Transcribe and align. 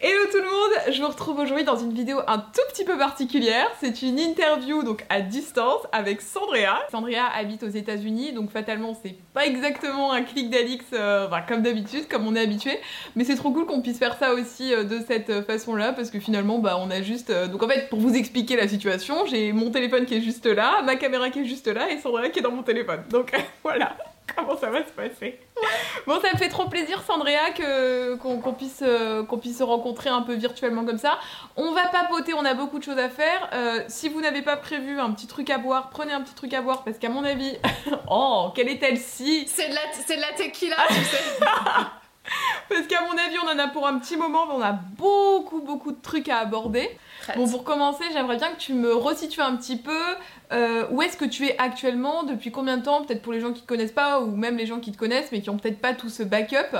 Hello 0.00 0.30
tout 0.30 0.38
le 0.38 0.44
monde, 0.44 0.94
je 0.94 1.02
vous 1.02 1.08
retrouve 1.08 1.40
aujourd'hui 1.40 1.64
dans 1.64 1.76
une 1.76 1.92
vidéo 1.92 2.20
un 2.28 2.38
tout 2.38 2.62
petit 2.68 2.84
peu 2.84 2.96
particulière. 2.96 3.66
C'est 3.80 4.02
une 4.02 4.20
interview 4.20 4.84
donc 4.84 5.04
à 5.08 5.20
distance 5.20 5.80
avec 5.90 6.20
Sandrea. 6.20 6.86
Sandrea 6.92 7.26
habite 7.34 7.64
aux 7.64 7.68
États-Unis, 7.68 8.32
donc 8.32 8.52
fatalement 8.52 8.96
c'est 9.02 9.16
pas 9.34 9.44
exactement 9.44 10.12
un 10.12 10.22
clic 10.22 10.50
d'Alix 10.50 10.84
euh, 10.92 11.26
comme 11.48 11.62
d'habitude, 11.62 12.06
comme 12.06 12.28
on 12.28 12.36
est 12.36 12.40
habitué, 12.40 12.78
mais 13.16 13.24
c'est 13.24 13.34
trop 13.34 13.50
cool 13.50 13.66
qu'on 13.66 13.82
puisse 13.82 13.98
faire 13.98 14.16
ça 14.16 14.34
aussi 14.34 14.72
euh, 14.72 14.84
de 14.84 15.00
cette 15.00 15.44
façon-là 15.44 15.92
parce 15.92 16.10
que 16.10 16.20
finalement 16.20 16.60
bah 16.60 16.76
on 16.78 16.92
a 16.92 17.02
juste 17.02 17.30
euh, 17.30 17.48
donc 17.48 17.64
en 17.64 17.68
fait 17.68 17.88
pour 17.88 17.98
vous 17.98 18.14
expliquer 18.14 18.54
la 18.54 18.68
situation, 18.68 19.26
j'ai 19.26 19.52
mon 19.52 19.72
téléphone 19.72 20.06
qui 20.06 20.14
est 20.14 20.20
juste 20.20 20.46
là, 20.46 20.80
ma 20.82 20.94
caméra 20.94 21.28
qui 21.30 21.40
est 21.40 21.44
juste 21.44 21.66
là 21.66 21.90
et 21.90 21.98
Sandrea 21.98 22.28
qui 22.28 22.38
est 22.38 22.42
dans 22.42 22.52
mon 22.52 22.62
téléphone. 22.62 23.02
Donc 23.10 23.32
voilà 23.64 23.96
comment 24.36 24.56
ça 24.56 24.70
va 24.70 24.84
se 24.84 24.92
passer. 24.92 25.38
Bon, 26.06 26.20
ça 26.20 26.32
me 26.32 26.38
fait 26.38 26.48
trop 26.48 26.68
plaisir, 26.68 27.02
Sandrea, 27.02 27.50
que, 27.54 28.16
qu'on, 28.16 28.52
puisse, 28.52 28.82
euh, 28.82 29.24
qu'on 29.24 29.38
puisse 29.38 29.58
se 29.58 29.62
rencontrer 29.62 30.10
un 30.10 30.22
peu 30.22 30.34
virtuellement 30.34 30.84
comme 30.84 30.98
ça. 30.98 31.18
On 31.56 31.72
va 31.72 31.88
papoter, 31.88 32.34
on 32.34 32.44
a 32.44 32.54
beaucoup 32.54 32.78
de 32.78 32.84
choses 32.84 32.98
à 32.98 33.08
faire. 33.08 33.48
Euh, 33.52 33.82
si 33.88 34.08
vous 34.08 34.20
n'avez 34.20 34.42
pas 34.42 34.56
prévu 34.56 34.98
un 35.00 35.10
petit 35.12 35.26
truc 35.26 35.50
à 35.50 35.58
boire, 35.58 35.90
prenez 35.90 36.12
un 36.12 36.20
petit 36.20 36.34
truc 36.34 36.54
à 36.54 36.62
boire 36.62 36.84
parce 36.84 36.98
qu'à 36.98 37.08
mon 37.08 37.24
avis. 37.24 37.56
oh, 38.10 38.50
quelle 38.54 38.68
est-elle-ci 38.68 39.46
C'est 39.48 39.68
de 39.68 39.74
la, 39.74 39.80
c'est 39.92 40.16
de 40.16 40.20
la 40.20 40.32
tequila, 40.32 40.76
tu 40.88 40.94
sais. 40.94 41.18
Parce 42.68 42.86
qu'à 42.86 43.00
mon 43.02 43.12
avis, 43.12 43.36
on 43.42 43.48
en 43.48 43.58
a 43.58 43.68
pour 43.68 43.86
un 43.86 43.98
petit 43.98 44.16
moment, 44.16 44.46
mais 44.46 44.54
on 44.54 44.62
a 44.62 44.72
beaucoup, 44.72 45.60
beaucoup 45.60 45.92
de 45.92 46.00
trucs 46.00 46.28
à 46.28 46.38
aborder. 46.38 46.98
Bon, 47.36 47.48
pour 47.48 47.64
commencer, 47.64 48.04
j'aimerais 48.12 48.36
bien 48.36 48.52
que 48.52 48.58
tu 48.58 48.74
me 48.74 48.94
resitues 48.94 49.40
un 49.40 49.56
petit 49.56 49.76
peu 49.76 50.16
euh, 50.52 50.86
où 50.90 51.02
est-ce 51.02 51.16
que 51.16 51.24
tu 51.24 51.46
es 51.46 51.58
actuellement, 51.58 52.22
depuis 52.22 52.50
combien 52.50 52.78
de 52.78 52.82
temps, 52.82 53.04
peut-être 53.04 53.22
pour 53.22 53.32
les 53.32 53.40
gens 53.40 53.52
qui 53.52 53.62
te 53.62 53.66
connaissent 53.66 53.92
pas, 53.92 54.20
ou 54.20 54.34
même 54.34 54.56
les 54.56 54.66
gens 54.66 54.80
qui 54.80 54.92
te 54.92 54.98
connaissent, 54.98 55.30
mais 55.32 55.42
qui 55.42 55.50
ont 55.50 55.58
peut-être 55.58 55.80
pas 55.80 55.94
tout 55.94 56.08
ce 56.08 56.22
backup. 56.22 56.76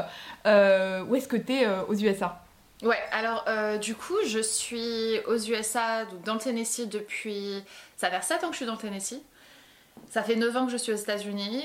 Euh, 0.47 1.05
où 1.05 1.15
est-ce 1.15 1.29
que 1.29 1.37
tu 1.37 1.55
es 1.55 1.67
euh, 1.67 1.83
aux 1.89 1.95
USA? 1.95 2.43
Ouais, 2.83 2.99
alors 3.11 3.45
du 3.81 3.97
coup, 3.97 4.19
je 4.25 4.39
suis 4.39 5.19
aux 5.27 5.37
USA, 5.37 6.05
donc 6.05 6.23
dans 6.23 6.35
le 6.35 6.41
Tennessee 6.41 6.89
depuis. 6.89 7.65
Ça 7.97 8.09
fait 8.09 8.23
7 8.23 8.45
ans 8.45 8.47
que 8.47 8.53
je 8.53 8.59
suis 8.59 8.67
dans 8.67 8.75
le 8.75 8.79
Tennessee. 8.79 9.21
Ça 10.11 10.23
fait 10.23 10.37
9 10.37 10.57
ans 10.57 10.67
que 10.67 10.71
je 10.71 10.77
suis 10.77 10.93
aux 10.93 10.97
États-Unis. 10.97 11.65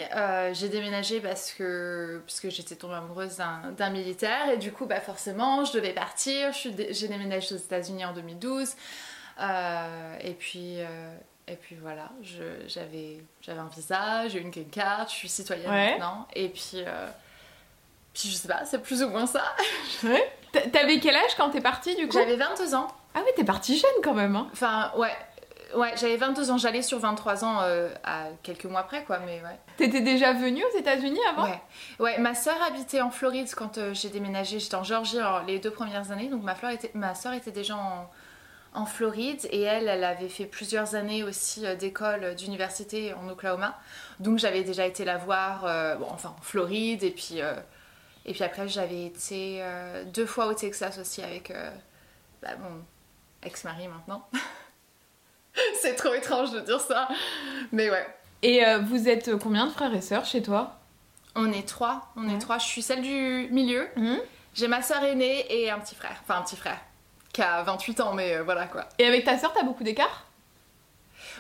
J'ai 0.54 0.70
déménagé 0.70 1.20
parce 1.20 1.52
que, 1.52 2.20
parce 2.26 2.40
que 2.40 2.50
j'étais 2.50 2.76
tombée 2.76 2.96
amoureuse 2.96 3.40
d'un 3.78 3.92
militaire 3.92 4.50
et 4.50 4.58
du 4.58 4.72
coup, 4.72 4.88
bah 4.88 5.02
forcément, 5.02 5.64
je 5.66 5.74
devais 5.74 5.94
partir. 5.94 6.52
J'ai 6.52 7.08
déménagé 7.08 7.54
aux 7.54 7.60
États-Unis 7.60 8.06
en 8.06 8.14
2012. 8.14 8.72
Euh, 9.40 10.18
et 10.20 10.34
puis. 10.34 10.78
Et 11.48 11.56
puis 11.56 11.76
voilà, 11.82 12.10
j'avais 12.68 13.20
un 13.48 13.68
visa, 13.76 14.28
j'ai 14.28 14.40
une 14.40 14.50
green 14.50 14.70
card, 14.70 15.08
je 15.10 15.14
suis 15.14 15.30
citoyenne 15.30 15.70
maintenant. 15.70 16.28
Et 16.36 16.50
puis, 16.50 16.84
puis 18.14 18.30
je 18.30 18.36
sais 18.36 18.48
pas, 18.48 18.66
c'est 18.66 18.82
plus 18.82 19.04
ou 19.04 19.10
moins 19.10 19.26
ça. 19.26 19.44
Ouais. 20.04 20.32
T'avais 20.72 21.00
quel 21.00 21.16
âge 21.16 21.36
quand 21.36 21.50
t'es 21.50 21.62
partie 21.62 21.96
du 21.96 22.08
coup? 22.08 22.14
J'avais 22.14 22.36
22 22.36 22.76
ans. 22.76 22.88
Ah 23.16 23.22
oui, 23.26 23.32
t'es 23.36 23.44
partie 23.44 23.76
jeune 23.76 23.90
quand 24.04 24.14
même. 24.14 24.36
Hein. 24.36 24.50
Enfin, 24.54 24.92
ouais, 24.98 25.12
Ouais, 25.76 25.94
j'avais 25.96 26.18
22 26.18 26.52
ans, 26.52 26.58
j'allais 26.58 26.82
sur 26.82 27.00
23 27.00 27.44
ans 27.44 27.62
euh, 27.62 27.90
à 28.04 28.26
quelques 28.44 28.66
mois 28.66 28.84
près, 28.84 29.04
quoi, 29.04 29.20
mais 29.20 29.42
ouais. 29.42 29.58
T'étais 29.78 30.02
déjà 30.02 30.34
venue 30.34 30.64
aux 30.64 30.78
États-Unis 30.78 31.20
avant? 31.30 31.46
Ouais, 31.46 31.62
ouais 32.00 32.18
ma 32.20 32.36
soeur 32.36 32.62
habitait 32.62 33.02
en 33.02 33.10
Floride 33.10 33.50
quand 33.56 33.78
euh, 33.78 33.94
j'ai 33.94 34.10
déménagé, 34.10 34.60
j'étais 34.60 34.76
en 34.76 34.84
Géorgie 34.84 35.18
les 35.48 35.60
deux 35.60 35.72
premières 35.72 36.12
années, 36.12 36.28
donc 36.28 36.44
ma, 36.44 36.54
était, 36.72 36.92
ma 36.94 37.16
soeur 37.16 37.34
était 37.34 37.52
déjà 37.52 37.76
en, 37.76 38.08
en, 38.74 38.86
Floride 38.86 39.48
et 39.52 39.62
elle, 39.62 39.88
elle 39.88 40.04
avait 40.04 40.30
fait 40.30 40.46
plusieurs 40.46 40.96
années 40.96 41.24
aussi 41.24 41.66
euh, 41.66 41.76
d'école, 41.76 42.36
d'université 42.36 43.14
en 43.14 43.30
Oklahoma, 43.30 43.80
donc 44.20 44.40
j'avais 44.40 44.64
déjà 44.64 44.86
été 44.86 45.06
la 45.06 45.18
voir, 45.18 45.62
bon, 45.98 46.08
enfin 46.10 46.36
en 46.38 46.42
Floride, 46.42 47.04
et 47.04 47.12
puis, 47.12 47.40
et 48.26 48.34
puis 48.34 48.44
après 48.44 48.68
j'avais 48.68 49.06
été 49.06 49.64
deux 50.14 50.26
fois 50.26 50.48
au 50.48 50.54
Texas 50.54 50.98
aussi 51.00 51.22
avec 51.22 51.52
bah, 52.42 52.50
mon 52.62 52.84
ex-mari 53.44 53.88
maintenant. 53.88 54.28
c'est 55.82 55.96
trop 55.96 56.14
étrange 56.14 56.52
de 56.52 56.60
dire 56.60 56.80
ça. 56.80 57.08
Mais 57.72 57.90
ouais. 57.90 58.06
Et 58.42 58.66
euh, 58.66 58.80
vous 58.80 59.08
êtes 59.08 59.38
combien 59.38 59.68
de 59.68 59.72
frères 59.72 59.94
et 59.94 60.02
sœurs 60.02 60.26
chez 60.26 60.42
toi? 60.42 60.80
On 61.36 61.52
est 61.52 61.68
trois. 61.68 62.12
On 62.16 62.30
est 62.30 62.40
trois. 62.40 62.58
Je 62.58 62.66
suis 62.66 62.82
celle 62.82 63.02
du 63.02 63.48
milieu. 63.52 63.88
Mhm. 63.96 64.20
J'ai 64.54 64.68
ma 64.68 64.82
sœur 64.82 65.04
aînée 65.04 65.46
et 65.50 65.72
un 65.72 65.80
petit 65.80 65.96
frère. 65.96 66.18
Enfin, 66.22 66.40
un 66.40 66.44
petit 66.44 66.58
frère. 66.58 66.80
Qui 67.34 67.42
a 67.42 67.64
28 67.64 68.00
ans, 68.00 68.14
mais 68.14 68.36
euh, 68.36 68.44
voilà 68.44 68.66
quoi. 68.66 68.86
Et 69.00 69.06
avec 69.06 69.26
ta 69.26 69.38
sœur, 69.38 69.52
t'as 69.54 69.64
beaucoup 69.64 69.84
d'écart? 69.84 70.26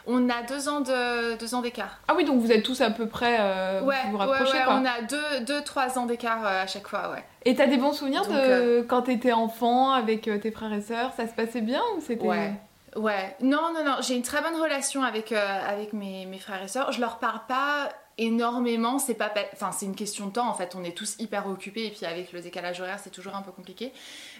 On 0.05 0.29
a 0.29 0.41
deux 0.43 0.67
ans 0.67 0.81
de 0.81 1.37
deux 1.37 1.55
ans 1.55 1.61
d'écart. 1.61 1.99
Ah 2.09 2.13
oui, 2.15 2.25
donc 2.25 2.41
vous 2.41 2.51
êtes 2.51 2.63
tous 2.63 2.81
à 2.81 2.89
peu 2.89 3.07
près 3.07 3.37
euh, 3.39 3.81
ouais, 3.83 3.95
vous, 4.05 4.11
vous 4.11 4.17
rapprochez 4.17 4.51
ouais, 4.51 4.59
ouais, 4.59 4.65
on 4.67 4.85
a 4.85 5.01
deux, 5.01 5.45
deux, 5.45 5.63
trois 5.63 5.97
ans 5.97 6.05
d'écart 6.05 6.45
à 6.45 6.67
chaque 6.67 6.87
fois, 6.87 7.11
ouais. 7.11 7.23
Et 7.45 7.55
t'as 7.55 7.67
des 7.67 7.77
bons 7.77 7.93
souvenirs 7.93 8.27
de 8.27 8.81
quand 8.81 9.03
t'étais 9.03 9.31
enfant 9.31 9.93
avec 9.93 10.23
tes 10.41 10.51
frères 10.51 10.73
et 10.73 10.81
sœurs? 10.81 11.13
Ça 11.15 11.27
se 11.27 11.33
passait 11.33 11.61
bien 11.61 11.81
ou 11.95 12.01
c'était 12.01 12.25
Ouais. 12.25 12.53
Ouais, 12.95 13.35
non, 13.41 13.73
non, 13.73 13.83
non, 13.83 13.95
j'ai 14.01 14.15
une 14.15 14.21
très 14.21 14.41
bonne 14.41 14.59
relation 14.59 15.03
avec, 15.03 15.31
euh, 15.31 15.59
avec 15.67 15.93
mes, 15.93 16.25
mes, 16.25 16.37
frères 16.37 16.61
et 16.61 16.67
sœurs. 16.67 16.91
Je 16.91 16.99
leur 16.99 17.17
parle 17.17 17.39
pas 17.47 17.89
énormément, 18.19 18.99
c'est 18.99 19.15
pas 19.15 19.33
enfin 19.53 19.71
c'est 19.71 19.87
une 19.87 19.95
question 19.95 20.27
de 20.27 20.33
temps 20.33 20.47
en 20.47 20.53
fait, 20.53 20.75
on 20.75 20.83
est 20.83 20.95
tous 20.95 21.15
hyper 21.17 21.47
occupés 21.47 21.87
et 21.87 21.89
puis 21.89 22.05
avec 22.05 22.31
le 22.31 22.41
décalage 22.41 22.79
horaire, 22.79 22.99
c'est 22.99 23.09
toujours 23.09 23.35
un 23.35 23.41
peu 23.41 23.51
compliqué, 23.51 23.91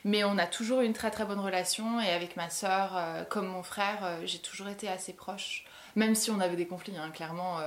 mais 0.04 0.24
on 0.24 0.38
a 0.38 0.46
toujours 0.46 0.82
une 0.82 0.94
très 0.94 1.12
très 1.12 1.26
bonne 1.26 1.40
relation 1.40 2.00
et 2.02 2.10
avec 2.10 2.36
ma 2.36 2.50
sœur 2.50 2.94
euh, 2.96 3.24
comme 3.24 3.48
mon 3.48 3.64
frère, 3.64 4.00
euh, 4.04 4.22
j'ai 4.26 4.40
toujours 4.40 4.70
été 4.70 4.88
assez 4.88 5.14
proche. 5.14 5.66
Même 5.96 6.16
si 6.16 6.32
on 6.32 6.40
avait 6.40 6.56
des 6.56 6.66
conflits 6.66 6.98
hein, 6.98 7.12
clairement 7.12 7.60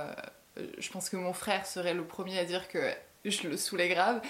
je 0.77 0.89
pense 0.89 1.09
que 1.09 1.17
mon 1.17 1.33
frère 1.33 1.65
serait 1.65 1.93
le 1.93 2.03
premier 2.03 2.39
à 2.39 2.45
dire 2.45 2.67
que 2.67 2.79
je 3.25 3.47
le 3.47 3.57
saoulais 3.57 3.89
grave. 3.89 4.21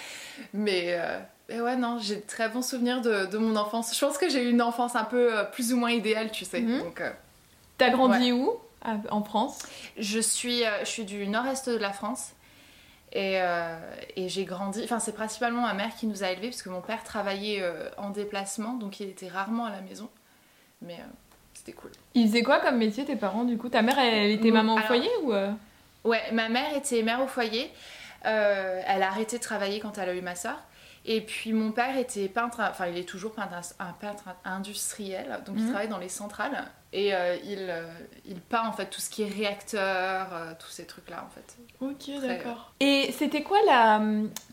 Mais, 0.53 0.97
euh, 1.00 1.19
ouais, 1.50 1.75
non, 1.75 2.00
j'ai 2.00 2.17
de 2.17 2.25
très 2.25 2.50
bons 2.50 2.62
souvenirs 2.62 3.01
de, 3.01 3.38
mon 3.38 3.56
enfance. 3.56 3.96
Je 3.96 4.06
pense 4.06 4.17
que 4.17 4.29
j'ai 4.29 4.44
eu 4.44 4.50
une 4.50 4.62
enfance 4.62 4.96
un 4.96 5.03
peu 5.03 5.38
euh, 5.38 5.44
plus 5.44 5.73
ou 5.73 5.78
moins 5.78 5.91
idéale, 5.91 6.31
tu 6.31 6.46
sais. 6.46 6.62
Mhm. 6.62 6.79
Donc, 6.79 7.01
euh, 7.01 7.12
T'as 7.78 7.90
grandi 7.90 8.31
où 8.31 8.56
En 9.09 9.23
France? 9.23 9.59
Je 9.97 10.19
suis, 10.19 10.63
je 10.81 10.90
suis 10.90 11.06
du 11.06 11.28
nord-est 11.28 11.69
de 11.69 11.78
la 11.78 11.94
France. 11.94 12.31
Et, 13.13 13.40
et 14.18 14.29
j'ai 14.29 14.44
grandi, 14.44 14.81
enfin 14.84 15.00
c'est 15.00 15.13
principalement 15.13 15.62
ma 15.62 15.73
mère 15.73 15.95
qui 15.95 16.07
nous 16.07 16.23
a 16.23 16.31
élevés 16.31 16.50
parce 16.50 16.62
que 16.62 16.69
mon 16.69 16.81
père 16.81 17.03
travaillait 17.03 17.63
en 17.97 18.09
déplacement, 18.09 18.73
donc 18.73 19.00
il 19.00 19.09
était 19.09 19.29
rarement 19.29 19.66
à 19.66 19.72
la 19.72 19.81
maison. 19.81 20.09
Mais 20.81 20.97
c'était 21.53 21.72
cool. 21.72 21.91
Il 22.16 22.28
faisait 22.28 22.44
quoi 22.44 22.59
comme 22.59 22.78
métier 22.78 23.06
tes 23.06 23.16
parents 23.16 23.46
du 23.46 23.57
coup? 23.57 23.69
Ta 23.69 23.81
mère 23.81 23.97
elle, 23.97 24.29
était 24.31 24.51
maman 24.51 24.75
au 24.75 24.79
foyer 24.79 25.09
ou 25.23 25.34
Ouais, 26.03 26.22
ma 26.31 26.50
mère 26.50 26.75
était 26.75 27.01
mère 27.01 27.22
au 27.22 27.28
foyer. 27.28 27.72
Euh, 28.25 28.81
elle 28.85 29.03
a 29.03 29.07
arrêté 29.07 29.38
de 29.38 29.44
travailler 29.44 29.79
quand 29.79 29.97
elle 29.97 30.09
a 30.09 30.13
eu 30.13 30.22
ma 30.22 30.35
soeur. 30.35 30.57
Et 31.09 31.22
puis 31.22 31.53
mon 31.53 31.72
père 31.72 31.97
était 31.97 32.28
peintre, 32.28 32.59
enfin 32.59 32.88
il 32.88 32.97
est 32.97 33.07
toujours 33.07 33.31
peintre, 33.31 33.53
un 33.79 33.94
peintre 33.94 34.25
industriel, 34.44 35.41
donc 35.45 35.56
il 35.57 35.63
mhm. 35.63 35.69
travaille 35.69 35.88
dans 35.88 36.00
les 36.00 36.09
centrales 36.09 36.66
et 36.91 37.13
euh, 37.13 37.38
il, 37.45 37.68
euh, 37.69 37.88
il, 38.25 38.40
peint 38.41 38.68
en 38.68 38.73
fait 38.73 38.88
tout 38.88 39.00
ce 39.00 39.09
qui 39.09 39.23
est 39.23 39.29
réacteur, 39.29 40.28
tous 40.59 40.69
ces 40.69 40.85
trucs 40.85 41.09
là 41.09 41.25
en 41.25 41.29
fait. 41.29 41.57
Ok 41.79 42.22
d'accord. 42.22 42.73
Et 42.81 43.13
c'était 43.13 43.41
quoi 43.41 43.57
la, 43.66 44.01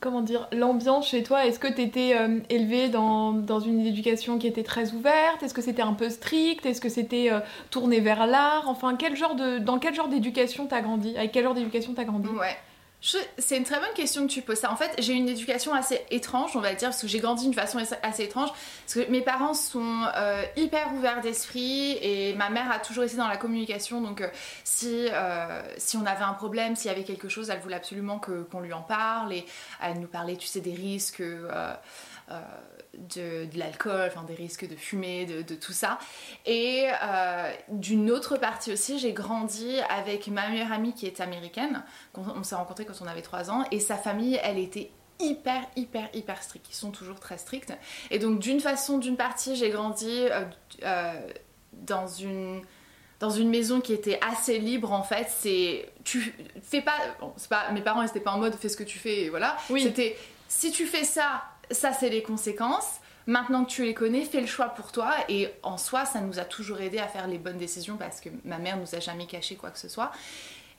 comment 0.00 0.20
dire, 0.20 0.48
l'ambiance 0.52 1.08
chez 1.08 1.24
toi? 1.24 1.44
Est-ce 1.44 1.58
que 1.58 1.72
tu 1.72 1.82
étais 1.82 2.16
élevée 2.48 2.88
dans, 2.88 3.32
dans, 3.32 3.60
une 3.60 3.80
éducation 3.84 4.38
qui 4.38 4.46
était 4.46 4.62
très 4.62 4.92
ouverte? 4.92 5.42
Est-ce 5.42 5.54
que 5.54 5.62
c'était 5.62 5.82
un 5.82 5.94
peu 5.94 6.08
strict 6.08 6.66
Est-ce 6.66 6.80
que 6.80 6.88
c'était 6.88 7.30
tourné 7.70 7.98
vers 7.98 8.28
l'art? 8.28 8.68
Enfin 8.68 8.94
quel 8.94 9.16
genre 9.16 9.34
de, 9.34 9.58
dans 9.58 9.80
quel 9.80 9.94
genre 9.94 10.08
d'éducation 10.08 10.66
t'as 10.66 10.82
grandi? 10.82 11.16
Avec 11.16 11.32
quel 11.32 11.42
genre 11.42 11.54
d'éducation 11.54 11.94
t'as 11.94 12.04
grandi? 12.04 12.28
Ouais. 12.28 12.56
C'est 13.38 13.58
une 13.58 13.64
très 13.64 13.78
bonne 13.80 13.92
question 13.94 14.26
que 14.26 14.32
tu 14.32 14.40
poses. 14.40 14.64
En 14.64 14.76
fait, 14.76 14.94
j'ai 14.98 15.12
une 15.12 15.28
éducation 15.28 15.74
assez 15.74 16.00
étrange, 16.10 16.56
on 16.56 16.60
va 16.60 16.72
dire, 16.72 16.88
parce 16.88 17.02
que 17.02 17.06
j'ai 17.06 17.20
grandi 17.20 17.44
d'une 17.44 17.52
façon 17.52 17.78
assez 18.02 18.22
étrange. 18.22 18.48
Parce 18.50 18.94
que 18.94 19.10
mes 19.10 19.20
parents 19.20 19.52
sont 19.52 20.06
euh, 20.16 20.42
hyper 20.56 20.90
ouverts 20.94 21.20
d'esprit 21.20 21.98
et 22.00 22.34
ma 22.34 22.48
mère 22.48 22.70
a 22.70 22.78
toujours 22.78 23.04
été 23.04 23.16
dans 23.16 23.28
la 23.28 23.36
communication. 23.36 24.00
Donc, 24.00 24.22
euh, 24.22 24.28
si, 24.64 25.08
euh, 25.10 25.62
si 25.76 25.98
on 25.98 26.06
avait 26.06 26.24
un 26.24 26.32
problème, 26.32 26.76
s'il 26.76 26.90
y 26.90 26.94
avait 26.94 27.04
quelque 27.04 27.28
chose, 27.28 27.50
elle 27.50 27.60
voulait 27.60 27.76
absolument 27.76 28.18
qu'on 28.18 28.60
lui 28.60 28.72
en 28.72 28.82
parle. 28.82 29.34
Et 29.34 29.44
elle 29.82 30.00
nous 30.00 30.08
parlait, 30.08 30.36
tu 30.36 30.46
sais, 30.46 30.60
des 30.60 30.74
risques 30.74 31.22
de, 33.14 33.46
l'alcool, 33.56 34.08
enfin 34.08 34.24
des 34.24 34.34
risques 34.34 34.68
de 34.68 34.76
fumer, 34.76 35.26
de, 35.26 35.54
tout 35.54 35.72
ça. 35.72 35.98
Et 36.46 36.88
euh, 37.02 37.52
d'une 37.68 38.10
autre 38.10 38.36
partie 38.36 38.72
aussi, 38.72 38.98
j'ai 38.98 39.12
grandi 39.12 39.78
avec 39.88 40.28
ma 40.28 40.48
meilleure 40.48 40.72
amie 40.72 40.94
qui 40.94 41.06
est 41.06 41.20
américaine. 41.20 41.82
On, 42.14 42.42
s'est 42.42 42.54
rencontrés 42.54 42.84
quand 42.84 43.00
on 43.00 43.06
avait 43.06 43.22
3 43.22 43.50
ans 43.50 43.64
et 43.70 43.80
sa 43.80 43.96
famille, 43.96 44.38
elle 44.42 44.58
était 44.58 44.90
hyper 45.20 45.62
hyper 45.76 46.08
hyper 46.12 46.42
stricte. 46.42 46.66
Ils 46.70 46.76
sont 46.76 46.90
toujours 46.90 47.20
très 47.20 47.38
stricts. 47.38 47.72
Et 48.10 48.18
donc 48.18 48.40
d'une 48.40 48.60
façon, 48.60 48.98
d'une 48.98 49.16
partie, 49.16 49.56
j'ai 49.56 49.70
grandi 49.70 50.10
euh, 50.10 50.44
euh, 50.82 51.12
dans 51.72 52.06
une 52.06 52.62
dans 53.20 53.30
une 53.30 53.48
maison 53.48 53.80
qui 53.80 53.92
était 53.92 54.18
assez 54.20 54.58
libre 54.58 54.92
en 54.92 55.04
fait 55.04 55.28
c'est 55.30 55.88
tu 56.02 56.34
fais 56.62 56.82
pas 56.82 56.96
bon, 57.20 57.32
c'est 57.36 57.48
pas 57.48 57.70
mes 57.70 57.80
parents 57.80 58.02
n'étaient 58.02 58.20
pas 58.20 58.32
en 58.32 58.38
mode 58.38 58.54
fais 58.56 58.68
ce 58.68 58.76
que 58.76 58.82
tu 58.82 58.98
fais 58.98 59.22
et 59.22 59.30
voilà 59.30 59.56
Oui. 59.70 59.82
c'était 59.82 60.16
si 60.48 60.72
tu 60.72 60.84
fais 60.84 61.04
ça 61.04 61.44
ça 61.70 61.92
c'est 61.92 62.10
les 62.10 62.22
conséquences. 62.22 63.00
Maintenant 63.26 63.64
que 63.64 63.70
tu 63.70 63.84
les 63.84 63.94
connais 63.94 64.22
fais 64.22 64.40
le 64.40 64.46
choix 64.46 64.68
pour 64.68 64.92
toi. 64.92 65.12
Et 65.28 65.48
en 65.62 65.78
soi 65.78 66.04
ça 66.04 66.20
nous 66.20 66.38
a 66.38 66.44
toujours 66.44 66.80
aidé 66.80 66.98
à 66.98 67.08
faire 67.08 67.26
les 67.26 67.38
bonnes 67.38 67.58
décisions 67.58 67.96
parce 67.96 68.20
que 68.20 68.28
ma 68.44 68.58
mère 68.58 68.76
nous 68.76 68.94
a 68.94 69.00
jamais 69.00 69.26
caché 69.26 69.56
quoi 69.56 69.70
que 69.70 69.78
ce 69.78 69.88
soit. 69.88 70.12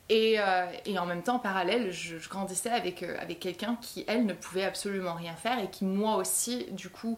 Et, 0.09 0.39
euh, 0.39 0.65
en 0.97 1.05
même 1.05 1.23
temps, 1.23 1.35
en 1.35 1.39
parallèle, 1.39 1.91
je, 1.91 2.17
grandissais 2.29 2.69
avec, 2.69 3.01
euh, 3.01 3.17
avec 3.19 3.39
quelqu'un 3.39 3.77
qui, 3.81 4.05
elle, 4.07 4.25
ne 4.25 4.33
pouvait 4.33 4.63
absolument 4.63 5.15
rien 5.15 5.35
faire 5.35 5.59
et 5.59 5.69
qui, 5.69 5.85
moi 5.85 6.17
aussi, 6.17 6.67
du 6.71 6.89
coup, 6.89 7.17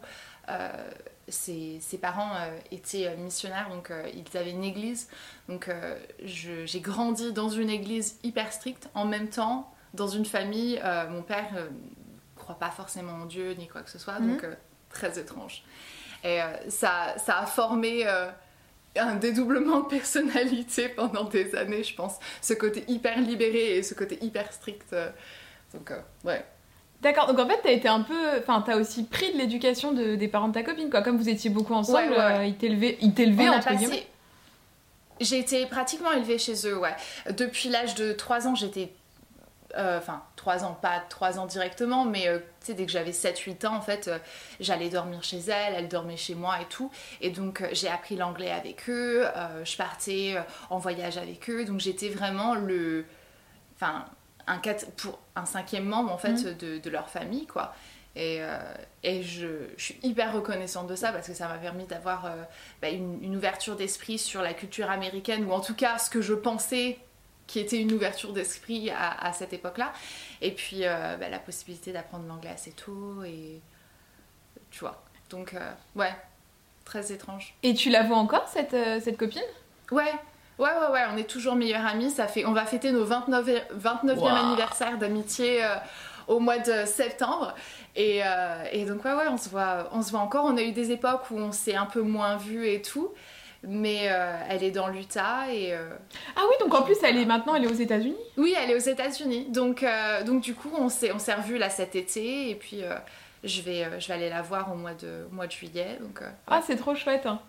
euh, 0.49 0.69
ses, 1.27 1.79
ses 1.81 1.97
parents 1.97 2.31
étaient 2.71 3.13
missionnaires, 3.17 3.69
donc 3.69 3.91
ils 4.13 4.37
avaient 4.37 4.51
une 4.51 4.63
église. 4.63 5.09
Donc 5.49 5.69
j'ai 6.23 6.79
grandi 6.79 7.33
dans 7.33 7.49
une 7.49 7.69
église 7.69 8.17
hyper 8.23 8.53
stricte, 8.53 8.87
en 8.93 9.03
même 9.03 9.27
temps, 9.27 9.69
dans 9.93 10.07
une 10.07 10.23
famille, 10.23 10.81
mon 11.09 11.21
père 11.23 11.67
croit 12.47 12.59
pas 12.59 12.71
forcément 12.71 13.13
en 13.13 13.25
Dieu 13.25 13.51
ni 13.53 13.67
quoi 13.67 13.81
que 13.81 13.89
ce 13.89 13.99
soit, 13.99 14.19
donc 14.19 14.43
euh, 14.43 14.53
très 14.89 15.19
étrange. 15.19 15.63
Et 16.23 16.41
euh, 16.41 16.45
ça, 16.69 17.13
ça 17.17 17.39
a 17.39 17.45
formé 17.45 18.07
euh, 18.07 18.27
un 18.95 19.15
dédoublement 19.15 19.81
de 19.81 19.87
personnalité 19.87 20.87
pendant 20.95 21.25
des 21.25 21.55
années, 21.55 21.83
je 21.83 21.93
pense. 21.93 22.15
Ce 22.41 22.53
côté 22.53 22.85
hyper 22.87 23.19
libéré 23.19 23.77
et 23.77 23.83
ce 23.83 23.93
côté 23.93 24.17
hyper 24.23 24.51
strict. 24.53 24.95
donc, 25.73 25.91
ouais. 26.23 26.45
D'accord, 27.01 27.27
donc 27.27 27.37
en 27.39 27.47
fait, 27.47 27.59
t'as 27.61 27.71
été 27.71 27.87
un 27.87 28.01
peu. 28.01 28.37
Enfin, 28.39 28.63
t'as 28.65 28.75
aussi 28.77 29.03
pris 29.03 29.31
de 29.33 29.37
l'éducation 29.37 29.91
de- 29.91 30.15
des 30.15 30.27
parents 30.27 30.47
de 30.47 30.53
ta 30.53 30.63
copine, 30.63 30.89
quoi. 30.89 31.03
Comme 31.03 31.17
vous 31.17 31.29
étiez 31.29 31.49
beaucoup 31.51 31.75
ensemble, 31.75 32.11
Ouais, 32.11 32.17
ouais, 32.17 32.37
ouais. 32.37 32.49
ils 32.49 32.57
t'élevaient, 32.57 32.97
ils 33.01 33.13
t'élevaient 33.13 33.49
entre 33.49 33.67
passé- 33.67 33.77
guillemets. 33.77 34.07
J'ai 35.19 35.37
été 35.39 35.65
pratiquement 35.67 36.11
élevée 36.11 36.37
chez 36.39 36.55
eux, 36.67 36.77
ouais. 36.79 36.95
Depuis 37.35 37.69
l'âge 37.69 37.93
de 37.95 38.13
3 38.13 38.47
ans, 38.47 38.55
j'étais. 38.55 38.93
Euh, 39.75 39.97
Enfin, 39.97 40.23
3 40.35 40.63
ans, 40.63 40.77
pas 40.81 40.99
3 41.09 41.39
ans 41.39 41.45
directement, 41.45 42.05
mais 42.05 42.27
euh, 42.27 42.39
tu 42.61 42.67
sais, 42.67 42.73
dès 42.73 42.85
que 42.85 42.91
j'avais 42.91 43.11
7-8 43.11 43.65
ans, 43.67 43.75
en 43.75 43.81
fait, 43.81 44.07
euh, 44.07 44.19
j'allais 44.59 44.89
dormir 44.89 45.23
chez 45.23 45.39
elle, 45.39 45.73
elle 45.75 45.87
dormait 45.87 46.17
chez 46.17 46.35
moi 46.35 46.61
et 46.61 46.65
tout. 46.65 46.89
Et 47.21 47.29
donc, 47.31 47.63
j'ai 47.73 47.89
appris 47.89 48.15
l'anglais 48.15 48.51
avec 48.51 48.89
eux, 48.89 49.25
je 49.63 49.77
partais 49.77 50.35
en 50.69 50.77
voyage 50.77 51.17
avec 51.17 51.49
eux, 51.49 51.65
donc 51.65 51.79
j'étais 51.79 52.09
vraiment 52.09 52.55
le. 52.55 53.05
Enfin, 53.75 54.05
un, 54.47 54.57
quat- 54.59 54.89
pour 54.95 55.19
un 55.35 55.45
cinquième 55.45 55.85
membre, 55.85 56.11
en 56.11 56.17
fait, 56.17 56.31
Mhm. 56.33 56.53
de, 56.57 56.77
de 56.79 56.89
leur 56.89 57.09
famille, 57.09 57.45
quoi. 57.47 57.73
Et, 58.15 58.39
et 59.03 59.21
je, 59.21 59.47
je 59.77 59.83
suis 59.83 59.99
hyper 60.01 60.33
reconnaissante 60.33 60.87
de 60.87 60.95
ça 60.95 61.11
parce 61.11 61.27
que 61.27 61.35
ça 61.35 61.47
m'a 61.47 61.59
permis 61.59 61.85
d'avoir 61.85 62.27
bah, 62.81 62.89
une, 62.89 63.23
une 63.23 63.35
ouverture 63.35 63.75
d'esprit 63.75 64.17
sur 64.17 64.41
la 64.41 64.55
culture 64.55 64.89
américaine, 64.89 65.45
ou 65.45 65.51
en 65.51 65.59
tout 65.59 65.75
cas 65.75 65.99
ce 65.99 66.09
que 66.09 66.21
je 66.21 66.33
pensais 66.33 66.97
qui 67.47 67.59
était 67.59 67.79
une 67.79 67.91
ouverture 67.93 68.33
d'esprit 68.33 68.89
à, 68.91 69.11
à 69.25 69.33
cette 69.33 69.53
époque-là. 69.53 69.93
Et 70.41 70.51
puis 70.51 70.81
euh, 70.83 71.15
bah, 71.17 71.29
la 71.29 71.39
possibilité 71.39 71.93
d'apprendre 71.93 72.25
l'anglais 72.27 72.49
assez 72.53 72.71
tôt, 72.71 73.23
et 73.25 73.61
tu 74.71 74.79
vois. 74.79 75.01
Donc, 75.29 75.53
euh, 75.53 75.71
ouais, 75.95 76.13
très 76.85 77.11
étrange. 77.11 77.53
Et 77.63 77.73
tu 77.73 77.89
la 77.89 78.03
vois 78.03 78.17
encore, 78.17 78.47
cette, 78.47 78.73
euh, 78.73 78.99
cette 79.01 79.17
copine? 79.17 79.41
Ouais, 79.91 80.13
ouais, 80.59 80.69
ouais, 80.69 80.91
ouais, 80.91 81.01
on 81.13 81.17
est 81.17 81.29
toujours 81.29 81.55
meilleurs 81.55 81.85
amis. 81.85 82.11
Ça 82.11 82.27
fait, 82.27 82.45
on 82.45 82.51
va 82.53 82.65
fêter 82.65 82.91
nos 82.91 83.05
29, 83.05 83.45
29e 83.77 84.17
Wow. 84.17 84.27
anniversaire 84.27 84.97
d'amitié 84.97 85.63
euh, 85.63 85.75
au 86.27 86.39
mois 86.39 86.57
de 86.59 86.85
septembre. 86.85 87.55
Et, 87.95 88.21
euh, 88.23 88.63
et 88.71 88.85
donc, 88.85 89.03
ouais, 89.05 89.13
ouais, 89.13 89.27
on 89.29 89.37
se, 89.37 89.49
voit, 89.49 89.89
on 89.91 90.01
se 90.01 90.11
voit 90.11 90.19
encore. 90.19 90.45
On 90.45 90.55
a 90.57 90.61
eu 90.61 90.71
des 90.71 90.91
époques 90.91 91.31
où 91.31 91.37
on 91.37 91.51
s'est 91.51 91.75
un 91.75 91.85
peu 91.85 92.01
moins 92.01 92.35
vu 92.37 92.67
et 92.69 92.81
tout. 92.81 93.13
Mais 93.69 94.03
euh, 94.09 94.33
elle 94.49 94.63
est 94.63 94.71
dans 94.71 94.87
l'Utah 94.87 95.51
et. 95.51 95.73
euh, 95.73 95.89
Ah 96.37 96.41
oui, 96.47 96.55
donc 96.61 96.73
en 96.73 96.83
plus, 96.83 96.95
elle 97.03 97.17
est 97.17 97.25
maintenant, 97.25 97.53
elle 97.55 97.65
est 97.65 97.67
aux 97.71 97.73
États-Unis. 97.73 98.15
Oui, 98.37 98.55
elle 98.57 98.71
est 98.71 98.75
aux 98.75 98.79
États-Unis. 98.79 99.47
Donc, 99.49 99.83
euh, 99.83 100.23
donc 100.23 100.41
du 100.41 100.55
coup, 100.55 100.71
on 100.77 100.87
s'est, 100.89 101.11
on 101.11 101.19
s'est 101.19 101.33
revus 101.33 101.57
là 101.57 101.69
cet 101.69 101.95
été. 101.95 102.49
Et 102.49 102.55
puis, 102.55 102.81
je, 103.43 103.61
vais, 103.61 103.99
je 103.99 104.07
vais 104.07 104.13
aller 104.13 104.29
la 104.29 104.41
voir 104.41 104.71
au 104.71 104.75
mois 104.75 104.93
de, 104.93 105.25
au 105.29 105.35
mois 105.35 105.47
de 105.47 105.51
juillet. 105.51 105.97
Donc, 105.99 106.21
Ah, 106.47 106.61
c'est 106.65 106.77
trop 106.77 106.95
chouette. 106.95 107.25
hein. 107.25 107.41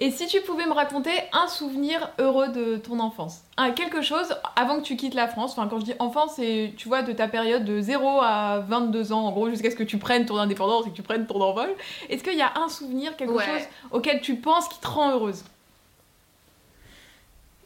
Et 0.00 0.10
si 0.10 0.26
tu 0.26 0.40
pouvais 0.40 0.66
me 0.66 0.72
raconter 0.72 1.12
un 1.32 1.46
souvenir 1.48 2.10
heureux 2.18 2.48
de 2.48 2.76
ton 2.76 2.98
enfance 3.00 3.42
un, 3.56 3.70
Quelque 3.70 4.02
chose 4.02 4.34
avant 4.56 4.78
que 4.78 4.84
tu 4.84 4.96
quittes 4.96 5.14
la 5.14 5.28
France. 5.28 5.52
Enfin, 5.52 5.68
quand 5.68 5.78
je 5.80 5.84
dis 5.84 5.94
enfance, 5.98 6.32
c'est, 6.36 6.72
tu 6.76 6.88
vois, 6.88 7.02
de 7.02 7.12
ta 7.12 7.28
période 7.28 7.64
de 7.64 7.80
0 7.80 8.20
à 8.22 8.58
22 8.66 9.12
ans, 9.12 9.26
en 9.26 9.30
gros, 9.32 9.48
jusqu'à 9.48 9.70
ce 9.70 9.76
que 9.76 9.84
tu 9.84 9.98
prennes 9.98 10.26
ton 10.26 10.36
indépendance 10.38 10.86
et 10.86 10.90
que 10.90 10.96
tu 10.96 11.02
prennes 11.02 11.26
ton 11.26 11.40
envol. 11.40 11.68
Est-ce 12.08 12.22
qu'il 12.24 12.36
y 12.36 12.42
a 12.42 12.52
un 12.56 12.68
souvenir, 12.68 13.16
quelque 13.16 13.32
Ouais. 13.32 13.44
chose 13.44 13.62
auquel 13.92 14.20
tu 14.20 14.36
penses 14.36 14.68
qui 14.68 14.78
te 14.80 14.86
rend 14.88 15.10
heureuse? 15.12 15.44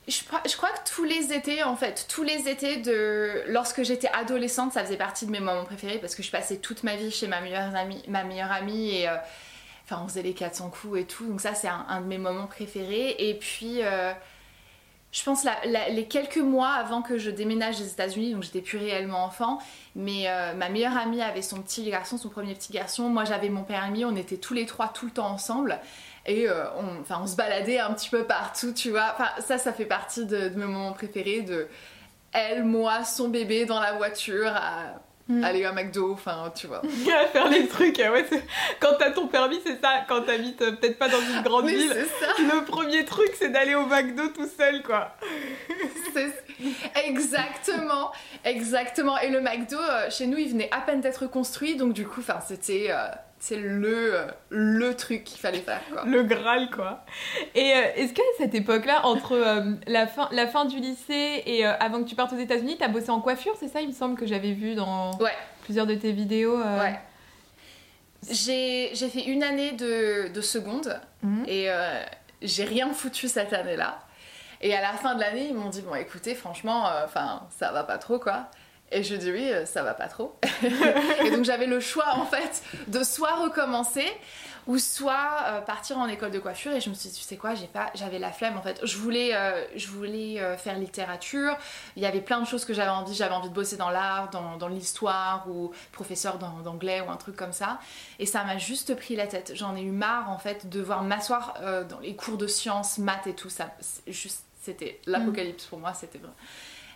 Je, 0.09 0.25
crois- 0.25 0.43
je 0.49 0.57
crois 0.57 0.71
que 0.71 0.91
tous 0.93 1.05
les 1.05 1.33
étés, 1.33 1.63
en 1.63 1.77
fait, 1.77 2.07
tous 2.13 2.23
les 2.25 2.49
étés 2.49 2.79
de 2.79 3.43
lorsque 3.47 3.83
j'étais 3.85 4.09
adolescente, 4.09 4.73
ça 4.73 4.83
faisait 4.85 4.97
partie 4.97 5.25
de 5.25 5.31
mes 5.31 5.39
moments 5.41 5.65
préférés 5.65 5.99
parce 5.99 6.15
que 6.17 6.23
je 6.23 6.31
passais 6.33 6.57
toute 6.57 6.83
ma 6.83 6.97
vie 6.97 7.11
chez 7.13 7.29
ma 7.29 7.41
meilleure 7.41 7.75
amie, 7.77 8.03
ma 8.09 8.25
meilleure 8.25 8.51
amie 8.51 8.91
et 8.91 9.09
euh, 9.09 9.15
enfin 9.91 10.03
on 10.05 10.09
faisait 10.09 10.23
les 10.23 10.35
400 10.35 10.71
coups 10.71 11.01
et 11.01 11.05
tout. 11.05 11.27
Donc 11.27 11.41
ça 11.41 11.55
c'est 11.55 11.69
un, 11.69 12.01
de 12.01 12.07
mes 12.07 12.19
moments 12.19 12.47
préférés. 12.47 13.17
Et 13.19 13.35
puis 13.35 13.83
euh, 13.83 14.13
je 15.13 15.23
pense 15.25 15.45
les 15.67 16.07
quelques 16.07 16.39
mois 16.39 16.71
avant 16.71 17.03
que 17.03 17.19
je 17.19 17.31
déménage 17.31 17.79
des 17.79 17.91
États-Unis, 17.91 18.33
donc 18.33 18.45
j'étais 18.45 18.61
plus 18.61 18.79
réellement 18.79 19.25
enfant, 19.25 19.59
mais 19.97 20.29
euh, 20.29 20.55
ma 20.55 20.69
meilleure 20.69 20.97
amie 20.97 21.21
avait 21.21 21.43
son 21.43 21.61
petit 21.61 21.89
garçon, 21.91 22.17
son 22.17 22.29
premier 22.29 22.55
petit 22.55 22.73
garçon. 22.73 23.09
Moi 23.09 23.25
j'avais 23.25 23.49
mon 23.49 23.65
permis, 23.65 24.05
on 24.05 24.15
était 24.15 24.37
tous 24.37 24.55
les 24.55 24.67
trois 24.67 24.89
tout 24.89 25.07
le 25.07 25.13
temps 25.13 25.29
ensemble. 25.29 25.81
Et 26.27 26.49
euh, 26.49 26.65
on, 26.77 27.01
enfin, 27.01 27.21
on 27.23 27.27
se 27.27 27.35
baladait 27.35 27.81
un 27.81 27.93
petit 27.95 28.11
peu 28.11 28.25
partout, 28.25 28.73
tu 28.73 28.91
vois. 28.91 29.15
Enfin, 29.15 29.31
ça, 29.41 29.59
ça 29.59 29.73
fait 29.73 29.87
partie 29.87 30.27
de, 30.27 30.51
mes 30.51 30.67
moments 30.67 30.93
préférés, 30.93 31.41
de 31.41 31.67
elle, 32.33 32.63
moi, 32.63 33.05
son 33.05 33.31
bébé 33.31 33.65
dans 33.65 33.81
la 33.81 33.95
voiture, 33.95 34.53
Mm. 35.31 35.45
aller 35.45 35.65
à 35.65 35.73
McDo, 35.73 36.13
enfin, 36.13 36.53
tu 36.55 36.67
vois. 36.67 36.83
à 37.15 37.27
faire 37.27 37.49
les 37.49 37.69
trucs. 37.69 38.01
ah 38.01 38.11
Ouais, 38.11 38.27
quand 38.81 38.95
t'as 38.99 39.13
ton 39.13 39.29
permis, 39.29 39.61
c'est 39.65 39.81
ça. 39.81 40.05
Quand 40.09 40.23
t'habites 40.23 40.61
euh, 40.63 40.73
peut-être 40.73 40.99
pas 40.99 41.09
dans 41.09 41.21
une 41.21 41.43
grande 41.43 41.67
ville, 41.67 41.95
ça. 42.21 42.27
le 42.39 42.65
premier 42.65 43.05
truc, 43.05 43.31
c'est 43.39 43.51
d'aller 43.51 43.77
au 43.77 43.87
McDo 43.87 44.29
tout 44.29 44.49
seul, 44.49 44.83
quoi. 44.83 45.15
Exactement, 47.07 48.13
exactement. 48.45 49.19
Et 49.19 49.29
le 49.29 49.41
McDo, 49.41 49.79
euh, 49.79 50.11
chez 50.11 50.27
nous, 50.27 50.37
il 50.37 50.51
venait 50.51 50.69
à 50.73 50.81
peine 50.81 51.01
d'être 51.01 51.27
construit, 51.27 51.77
donc 51.77 51.93
du 51.93 52.07
coup, 52.07 52.21
enfin, 52.21 52.41
c'était 52.47 52.89
euh, 52.91 53.07
c'est 53.43 53.57
le, 53.57 54.27
le 54.51 54.95
truc 54.95 55.25
qu'il 55.25 55.41
fallait 55.41 55.61
faire, 55.61 55.81
quoi. 55.91 56.05
Le 56.05 56.23
Graal, 56.25 56.69
quoi. 56.71 57.05
Et 57.55 57.73
euh, 57.73 57.83
est-ce 57.97 58.13
qu'à 58.13 58.23
cette 58.39 58.55
époque-là, 58.55 59.07
entre 59.07 59.33
euh, 59.33 59.73
la, 59.87 60.07
fin, 60.07 60.29
la 60.31 60.47
fin 60.47 60.67
du 60.67 60.79
lycée 60.79 61.43
et 61.47 61.67
euh, 61.67 61.73
avant 61.81 62.03
que 62.03 62.09
tu 62.09 62.15
partes 62.15 62.33
aux 62.35 62.39
États-Unis, 62.39 62.77
t'as 62.79 62.89
bossé 62.89 63.09
en 63.11 63.21
coiffure, 63.21 63.55
c'est 63.59 63.69
ça 63.69 63.81
Il 63.81 63.89
me 63.89 63.93
semble 63.95 64.19
que 64.19 64.27
j'avais 64.27 64.53
vu 64.53 64.75
dans 64.75 65.17
Ouais. 65.19 65.33
plusieurs 65.65 65.87
de 65.87 65.95
tes 65.95 66.13
vidéos. 66.13 66.59
Ouais. 66.59 67.01
J'ai 68.31 68.91
j'ai 68.95 69.09
fait 69.09 69.25
une 69.25 69.43
année 69.43 69.73
de, 69.73 70.29
de 70.29 70.41
seconde 70.43 71.01
Mhm. 71.23 71.45
et 71.49 71.69
j'ai 72.43 72.65
rien 72.65 72.93
foutu 72.93 73.29
cette 73.29 73.53
année-là. 73.53 73.99
Et 74.63 74.75
à 74.75 74.83
la 74.83 74.93
fin 74.93 75.15
de 75.15 75.21
l'année, 75.21 75.47
ils 75.49 75.55
m'ont 75.55 75.71
dit 75.71 75.81
Bon, 75.81 75.95
écoutez, 75.95 76.35
franchement, 76.35 76.85
enfin, 77.05 77.47
ça 77.59 77.73
va 77.73 77.83
pas 77.85 77.97
trop 77.97 78.19
quoi. 78.19 78.49
Et 78.93 79.03
je 79.03 79.15
dis 79.15 79.31
Oui, 79.31 79.51
euh, 79.51 79.67
ça 79.67 79.83
va 79.83 79.95
pas 79.95 80.09
trop. 80.09 80.37
et 81.25 81.31
donc 81.31 81.45
j'avais 81.45 81.67
le 81.67 81.81
choix 81.81 82.15
en 82.15 82.27
fait 82.27 82.63
de 82.89 83.05
soit 83.05 83.37
recommencer 83.37 84.07
ou 84.67 84.79
soit 84.79 85.37
euh, 85.47 85.61
partir 85.61 85.99
en 85.99 86.07
école 86.07 86.31
de 86.31 86.39
coiffure. 86.39 86.73
Et 86.73 86.81
je 86.81 86.91
me 86.91 86.95
suis 86.95 87.09
dit 87.09 87.17
Tu 87.17 87.23
sais 87.23 87.37
quoi, 87.37 87.55
j'ai 87.55 87.67
pas, 87.67 87.91
j'avais 87.95 88.19
la 88.19 88.33
flemme 88.33 88.57
en 88.57 88.63
fait. 88.63 88.81
Je 88.83 88.97
voulais, 88.97 89.35
euh, 89.35 89.65
je 89.77 89.89
voulais 89.89 90.57
faire 90.59 90.77
littérature. 90.79 91.57
Il 91.97 92.03
y 92.03 92.07
avait 92.07 92.21
plein 92.21 92.41
de 92.41 92.47
choses 92.47 92.65
que 92.65 92.75
j'avais 92.75 92.91
envie. 92.91 93.15
J'avais 93.15 93.35
envie 93.35 93.49
de 93.49 93.55
bosser 93.55 93.77
dans 93.77 93.91
l'art, 93.91 94.31
dans, 94.31 94.69
l'histoire 94.69 95.47
ou 95.49 95.73
professeur 95.93 96.39
d'an- 96.39 96.61
d'anglais 96.65 97.01
ou 97.01 97.11
un 97.11 97.17
truc 97.17 97.37
comme 97.37 97.53
ça. 97.53 97.79
Et 98.19 98.27
ça 98.27 98.45
m'a 98.45 98.59
juste 98.59 98.95
pris 98.97 99.15
la 99.15 99.27
tête. 99.27 99.53
J'en 99.55 99.77
ai 99.77 99.83
eu 99.83 99.93
marre 99.93 100.31
en 100.31 100.39
fait 100.39 100.69
de 100.69 100.79
devoir 100.79 101.03
m'asseoir 101.03 101.55
dans 101.89 102.01
les 102.01 102.15
cours 102.17 102.39
de 102.39 102.47
sciences, 102.47 102.99
maths 102.99 103.27
et 103.27 103.35
tout 103.35 103.51
ça. 103.51 103.71
C'était 104.63 105.01
l'apocalypse 105.07 105.65
pour 105.67 105.79
moi, 105.79 105.95
c'était 105.95 106.19
vrai. 106.19 106.31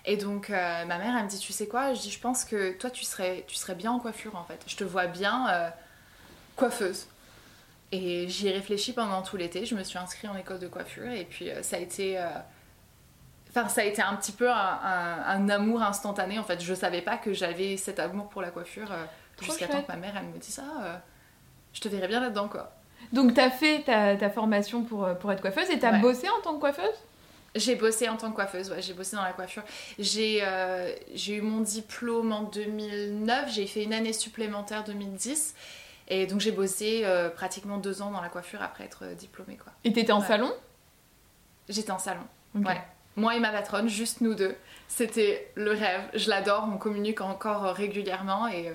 Et 0.06 0.16
donc 0.18 0.50
euh, 0.50 0.84
ma 0.84 0.98
mère 0.98 1.16
elle 1.16 1.24
me 1.24 1.28
dit 1.28 1.38
tu 1.38 1.52
sais 1.52 1.66
quoi 1.66 1.94
Je 1.94 2.00
dis 2.02 2.10
je 2.10 2.20
pense 2.20 2.44
que 2.44 2.72
toi 2.78 2.90
tu 2.90 3.04
serais 3.04 3.44
tu 3.46 3.54
serais 3.56 3.74
bien 3.74 3.90
en 3.92 3.98
coiffure 3.98 4.36
en 4.36 4.44
fait. 4.44 4.60
Je 4.66 4.76
te 4.76 4.84
vois 4.84 5.06
bien 5.06 5.48
euh, 5.48 5.68
coiffeuse. 6.56 7.06
Et 7.92 8.28
j'y 8.28 8.48
ai 8.48 8.52
réfléchi 8.52 8.92
pendant 8.92 9.22
tout 9.22 9.36
l'été. 9.36 9.64
Je 9.66 9.74
me 9.74 9.82
suis 9.84 9.98
inscrite 9.98 10.30
en 10.30 10.36
école 10.36 10.58
de 10.58 10.66
coiffure 10.68 11.10
et 11.10 11.24
puis 11.24 11.50
euh, 11.50 11.62
ça 11.62 11.76
a 11.76 11.78
été 11.78 12.18
Enfin, 13.50 13.68
ça 13.68 13.82
a 13.82 13.84
été 13.84 14.02
un 14.02 14.16
petit 14.16 14.32
peu 14.32 14.50
un, 14.50 14.54
un- 14.56 15.22
un 15.26 15.48
amour 15.48 15.80
instantané 15.82 16.38
en 16.40 16.44
fait. 16.44 16.60
Je 16.60 16.74
savais 16.74 17.02
pas 17.02 17.16
que 17.16 17.32
j'avais 17.32 17.76
cet 17.76 18.00
amour 18.00 18.28
pour 18.28 18.42
la 18.42 18.50
coiffure 18.50 18.90
jusqu'à 19.40 19.68
temps 19.68 19.82
que 19.82 19.88
ma 19.88 19.96
mère 19.96 20.14
elle 20.16 20.26
me 20.26 20.38
dise 20.38 20.54
ça. 20.54 21.02
je 21.72 21.80
te 21.80 21.88
verrais 21.88 22.08
bien 22.08 22.20
là-dedans 22.20 22.48
quoi. 22.48 22.72
Donc 23.12 23.34
t'as 23.34 23.50
fait 23.50 23.82
ta, 23.84 24.16
ta 24.16 24.28
formation 24.30 24.82
pour, 24.82 25.08
pour 25.18 25.30
être 25.32 25.40
coiffeuse 25.40 25.70
et 25.70 25.78
t'as 25.78 25.92
Ouais. 25.92 26.00
bossé 26.00 26.28
en 26.28 26.40
tant 26.42 26.54
que 26.56 26.60
coiffeuse? 26.60 26.96
J'ai 27.54 27.76
bossé 27.76 28.08
en 28.08 28.16
tant 28.16 28.30
que 28.30 28.34
coiffeuse, 28.36 28.70
ouais, 28.70 28.82
j'ai 28.82 28.94
bossé 28.94 29.14
dans 29.14 29.22
la 29.22 29.32
coiffure. 29.32 29.62
J'ai 29.98 30.40
euh, 30.42 30.92
eu 31.28 31.40
mon 31.40 31.60
diplôme 31.60 32.32
en 32.32 32.42
2009, 32.42 33.52
j'ai 33.52 33.66
fait 33.66 33.84
une 33.84 33.92
année 33.92 34.12
supplémentaire 34.12 34.82
2010. 34.84 35.54
Et 36.08 36.26
donc 36.26 36.40
j'ai 36.40 36.50
bossé 36.52 37.02
euh, 37.04 37.30
pratiquement 37.30 37.78
deux 37.78 38.02
ans 38.02 38.10
dans 38.10 38.20
la 38.20 38.28
coiffure 38.28 38.60
après 38.60 38.84
être 38.84 39.04
euh, 39.04 39.14
diplômée 39.14 39.56
quoi. 39.56 39.72
Et 39.84 39.92
t'étais 39.92 40.12
en 40.12 40.20
Ouais. 40.20 40.26
salon? 40.26 40.52
J'étais 41.68 41.92
en 41.92 41.98
salon. 41.98 42.24
Ouais. 42.54 42.82
Moi 43.16 43.36
et 43.36 43.40
ma 43.40 43.50
patronne, 43.50 43.88
juste 43.88 44.20
nous 44.20 44.34
deux. 44.34 44.56
C'était 44.88 45.50
le 45.54 45.70
rêve. 45.70 46.02
Je 46.14 46.28
l'adore. 46.28 46.68
On 46.72 46.76
communique 46.76 47.20
encore 47.20 47.62
régulièrement 47.74 48.48
et, 48.48 48.72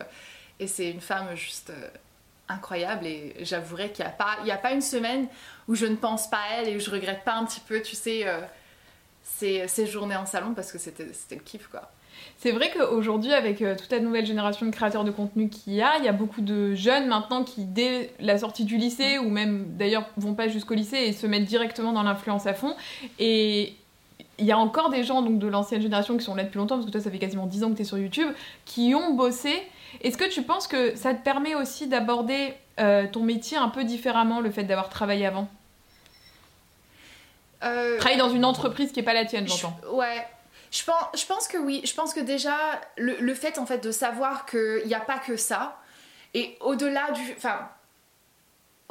et 0.59 0.67
c'est 0.67 0.89
une 0.89 1.01
femme 1.01 1.35
juste 1.35 1.71
incroyable 2.47 3.05
et 3.05 3.35
j'avouerai 3.41 3.91
qu'il 3.91 4.03
n'y 4.05 4.09
a, 4.09 4.13
pas, 4.13 4.37
il 4.43 4.49
a 4.49 4.57
pas 4.57 4.71
une 4.71 4.81
semaine 4.81 5.27
où 5.67 5.75
je 5.75 5.85
ne 5.85 5.95
pense 5.95 6.29
pas 6.29 6.37
à 6.37 6.53
elle 6.61 6.69
et 6.69 6.75
où 6.77 6.79
je 6.79 6.89
regrette 6.89 7.23
pas 7.23 7.33
un 7.35 7.45
petit 7.45 7.59
peu, 7.59 7.81
tu 7.83 7.95
sais, 7.95 8.25
ces, 9.37 9.85
journées 9.85 10.15
en 10.15 10.25
salon 10.25 10.53
parce 10.53 10.71
que 10.71 10.77
c'était 10.77 11.05
le 11.05 11.41
kiff 11.41 11.67
quoi. 11.67 11.91
C'est 12.37 12.51
vrai 12.51 12.69
qu'aujourd'hui, 12.75 13.33
avec 13.33 13.61
euh, 13.61 13.75
toute 13.77 13.91
la 13.91 13.99
nouvelle 13.99 14.25
génération 14.25 14.65
de 14.65 14.71
créateurs 14.71 15.05
de 15.05 15.11
contenu 15.11 15.47
qu'il 15.47 15.73
y 15.73 15.81
a, 15.81 15.97
il 15.99 16.03
y 16.03 16.07
a 16.07 16.13
beaucoup 16.13 16.41
de 16.41 16.73
jeunes 16.73 17.07
maintenant 17.07 17.45
qui, 17.45 17.63
dès 17.63 18.11
la 18.19 18.37
sortie 18.37 18.65
du 18.65 18.77
lycée, 18.77 19.17
ou 19.19 19.29
même 19.29 19.65
d'ailleurs 19.77 20.05
vont 20.17 20.33
pas 20.33 20.49
jusqu'au 20.49 20.73
lycée 20.73 20.97
et 20.97 21.13
se 21.13 21.27
mettent 21.27 21.45
directement 21.45 21.93
dans 21.93 22.03
l'influence 22.03 22.45
à 22.45 22.53
fond. 22.53 22.75
Et 23.19 23.73
il 24.37 24.45
y 24.45 24.51
a 24.51 24.57
encore 24.57 24.89
des 24.89 25.03
gens 25.03 25.21
donc, 25.21 25.39
de 25.39 25.47
l'ancienne 25.47 25.81
génération 25.81 26.17
qui 26.17 26.25
sont 26.25 26.35
là 26.35 26.43
depuis 26.43 26.57
longtemps, 26.57 26.75
parce 26.75 26.87
que 26.87 26.91
toi, 26.91 27.01
ça 27.01 27.09
fait 27.11 27.19
quasiment 27.19 27.45
10 27.45 27.63
ans 27.63 27.71
que 27.71 27.77
tu 27.77 27.83
es 27.83 27.85
sur 27.85 27.97
YouTube, 27.97 28.29
qui 28.65 28.93
ont 28.95 29.13
bossé 29.13 29.53
est-ce 30.01 30.17
que 30.17 30.29
tu 30.29 30.43
penses 30.43 30.67
que 30.67 30.95
ça 30.95 31.13
te 31.13 31.23
permet 31.23 31.55
aussi 31.55 31.87
d'aborder 31.87 32.53
euh, 32.79 33.07
ton 33.11 33.23
métier 33.23 33.57
un 33.57 33.69
peu 33.69 33.83
différemment, 33.83 34.39
le 34.39 34.51
fait 34.51 34.63
d'avoir 34.63 34.89
travaillé 34.89 35.25
avant? 35.25 35.47
Euh... 37.63 37.97
Travailler 37.97 38.19
dans 38.19 38.29
une 38.29 38.45
entreprise 38.45 38.91
qui 38.91 38.99
n'est 38.99 39.05
pas 39.05 39.13
la 39.13 39.25
tienne, 39.25 39.47
j'entends. 39.47 39.77
Ouais. 39.93 40.25
Je 40.71 40.83
pense, 40.83 41.03
je 41.15 41.25
pense 41.25 41.47
que 41.47 41.57
oui. 41.57 41.81
Je 41.83 41.93
pense 41.93 42.13
que 42.13 42.19
déjà, 42.19 42.55
le, 42.97 43.15
le 43.19 43.33
fait 43.33 43.57
en 43.57 43.65
fait 43.65 43.83
de 43.83 43.91
savoir 43.91 44.45
qu'il 44.45 44.83
n'y 44.85 44.93
a 44.93 44.99
pas 44.99 45.17
que 45.17 45.35
ça, 45.35 45.77
et 46.33 46.57
au-delà 46.61 47.11
du... 47.11 47.21
Enfin, 47.35 47.69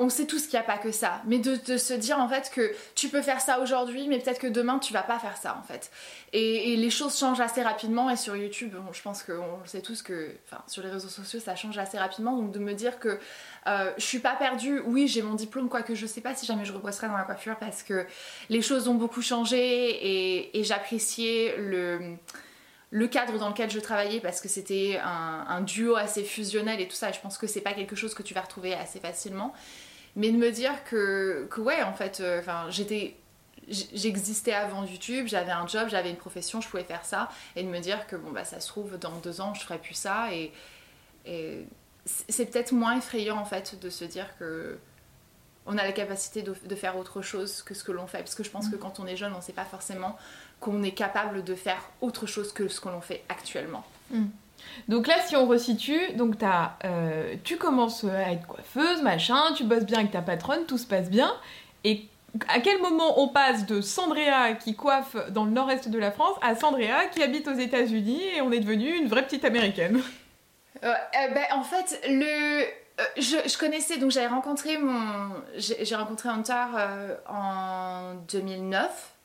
on 0.01 0.09
sait 0.09 0.27
tous 0.27 0.47
qu'il 0.47 0.53
n'y 0.53 0.65
a 0.65 0.67
pas 0.67 0.79
que 0.79 0.93
ça, 0.93 1.21
mais 1.27 1.41
de, 1.41 1.77
se 1.77 1.93
dire 1.93 2.21
en 2.21 2.29
fait 2.29 2.53
que 2.55 2.73
tu 2.95 3.09
peux 3.09 3.21
faire 3.21 3.41
ça 3.41 3.59
aujourd'hui, 3.59 4.07
mais 4.07 4.21
peut-être 4.21 4.39
que 4.39 4.47
demain 4.47 4.79
tu 4.79 4.93
vas 4.93 5.03
pas 5.03 5.19
faire 5.19 5.37
ça 5.37 5.59
en 5.59 5.63
fait. 5.67 5.91
Et, 6.33 6.77
les 6.77 6.91
choses 6.91 7.19
changent 7.19 7.41
assez 7.41 7.63
rapidement. 7.63 8.09
Et 8.09 8.17
sur 8.17 8.37
YouTube, 8.37 8.75
je 8.93 9.03
pense 9.03 9.25
qu'on 9.25 9.59
sait 9.65 9.83
tous 9.83 10.03
que, 10.03 10.31
enfin 10.47 10.63
sur 10.69 10.85
les 10.85 10.91
réseaux 10.91 11.09
sociaux 11.09 11.41
ça 11.41 11.57
change 11.57 11.77
assez 11.79 11.99
rapidement, 11.99 12.37
donc 12.37 12.53
de 12.53 12.61
me 12.61 12.75
dire 12.75 13.01
que 13.01 13.19
euh, 13.67 13.93
je 13.99 14.05
suis 14.05 14.21
pas 14.21 14.37
perdue, 14.37 14.81
oui 14.87 15.09
j'ai 15.09 15.23
mon 15.23 15.35
diplôme, 15.35 15.69
quoique 15.69 15.97
je 15.97 16.07
sais 16.07 16.21
pas 16.21 16.37
si 16.37 16.47
jamais 16.47 16.65
je 16.65 16.73
rebosserai 16.73 17.09
dans 17.09 17.17
la 17.17 17.25
coiffure 17.25 17.57
parce 17.57 17.83
que 17.83 18.07
les 18.51 18.63
choses 18.63 18.87
ont 18.87 18.95
beaucoup 18.95 19.23
changé. 19.23 19.59
Et, 20.55 20.63
j'appréciais 20.63 21.57
le 21.59 23.07
cadre 23.09 23.39
dans 23.39 23.49
lequel 23.49 23.71
je 23.71 23.81
travaillais 23.81 24.21
parce 24.21 24.41
que 24.41 24.49
c'était 24.49 25.01
un, 25.03 25.45
un, 25.49 25.61
duo 25.63 25.97
assez 25.97 26.23
fusionnel 26.23 26.81
et 26.81 26.87
tout 26.87 26.97
ça. 26.97 27.11
Et 27.11 27.13
je 27.13 27.21
pense 27.21 27.37
que 27.37 27.47
c'est 27.49 27.61
pas 27.61 27.73
quelque 27.73 27.97
chose 27.97 28.15
que 28.15 28.23
tu 28.23 28.35
vas 28.35 28.43
retrouver 28.43 28.75
assez 28.75 29.01
facilement 29.01 29.55
mais 30.19 30.33
de 30.33 30.37
me 30.37 30.51
dire 30.51 30.85
que, 30.85 31.47
que 31.49 31.61
ouais, 31.61 31.83
en 31.83 31.95
fait, 31.95 32.21
euh, 32.21 32.43
j'étais 32.69 33.17
j'existais 33.71 34.55
avant 34.55 34.85
YouTube, 34.85 35.27
j'avais 35.29 35.53
un 35.53 35.67
job, 35.67 35.89
j'avais 35.91 36.09
une 36.09 36.17
profession, 36.17 36.61
je 36.63 36.69
pouvais 36.69 36.85
faire 36.85 37.05
ça, 37.05 37.29
et 37.55 37.63
de 37.63 37.69
me 37.69 37.81
dire 37.81 38.07
que 38.07 38.17
bon 38.17 38.31
bah 38.31 38.45
ça 38.45 38.61
se 38.61 38.69
trouve 38.69 38.99
dans 38.99 39.17
deux 39.19 39.43
ans 39.43 39.53
je 39.53 39.61
ferai 39.61 39.77
plus 39.77 39.93
ça, 39.93 40.33
et, 40.33 40.53
et 41.27 41.67
c'est 42.07 42.47
peut-être 42.47 42.73
moins 42.73 42.97
effrayant 42.97 43.37
en 43.37 43.45
fait 43.45 43.79
de 43.79 43.91
se 43.91 44.07
dire 44.07 44.27
que 44.39 44.79
on 45.67 45.77
a 45.77 45.85
la 45.85 45.93
capacité 45.93 46.41
de, 46.41 46.55
de 46.65 46.75
faire 46.75 46.97
autre 46.97 47.21
chose 47.21 47.61
que 47.61 47.75
ce 47.75 47.85
que 47.85 47.93
l'on 47.93 48.07
fait, 48.07 48.21
parce 48.21 48.35
que 48.35 48.43
je 48.43 48.49
pense 48.49 48.71
que 48.71 48.77
mm. 48.77 48.81
quand 48.81 49.01
on 49.01 49.07
est 49.07 49.17
jeune, 49.17 49.35
on 49.35 49.37
ne 49.37 49.43
sait 49.43 49.53
pas 49.53 49.67
forcément 49.67 50.17
qu'on 50.61 50.83
est 50.83 50.93
capable 50.93 51.45
de 51.45 51.55
faire 51.55 51.91
autre 52.01 52.27
chose 52.27 52.55
que 52.55 52.69
ce 52.69 52.81
que 52.81 52.89
l'on 52.89 53.03
fait 53.03 53.23
actuellement. 53.29 53.85
Mm. 54.11 54.29
Donc 54.89 55.07
là, 55.07 55.15
si 55.27 55.37
on 55.37 55.47
resitue, 55.47 56.13
donc 56.15 56.43
as, 56.43 56.77
euh, 56.85 57.35
tu 57.45 57.57
commences 57.57 58.05
à 58.05 58.33
être 58.33 58.47
coiffeuse, 58.47 59.03
machin, 59.03 59.53
tu 59.57 59.65
bosses 59.65 59.85
bien 59.85 59.99
avec 59.99 60.13
ta 60.13 60.23
patronne, 60.23 60.65
tout 60.67 60.79
se 60.79 60.87
passe 60.87 61.11
bien. 61.11 61.33
Et 61.85 62.05
à 62.49 62.61
quel 62.61 62.81
moment 62.81 63.21
on 63.21 63.29
passe 63.29 63.67
de 63.67 63.81
Sandrea 63.81 64.55
qui 64.59 64.75
coiffe 64.75 65.17
dans 65.31 65.45
le 65.45 65.51
nord-est 65.51 65.89
de 65.89 65.99
la 65.99 66.11
France 66.11 66.37
à 66.43 66.55
Sandrea 66.55 67.07
qui 67.13 67.23
habite 67.23 67.49
aux 67.49 67.55
États-Unis 67.55 68.23
et 68.37 68.41
on 68.41 68.53
est 68.53 68.61
devenue 68.61 68.97
une 68.97 69.09
vraie 69.09 69.25
petite 69.25 69.45
américaine? 69.45 70.01
Euh, 70.85 70.93
euh, 70.93 71.29
ben, 71.35 71.45
En 71.55 71.63
fait, 71.63 72.01
le... 72.09 72.65
Je, 73.17 73.37
je, 73.49 73.59
connaissais, 73.59 73.99
donc 73.99 74.11
j'avais 74.11 74.27
rencontré 74.27 74.77
mon... 74.79 75.31
J'ai 75.57 75.95
rencontré 75.95 76.29
Hunter 76.29 76.67
en 77.29 78.15
2009 78.31 79.18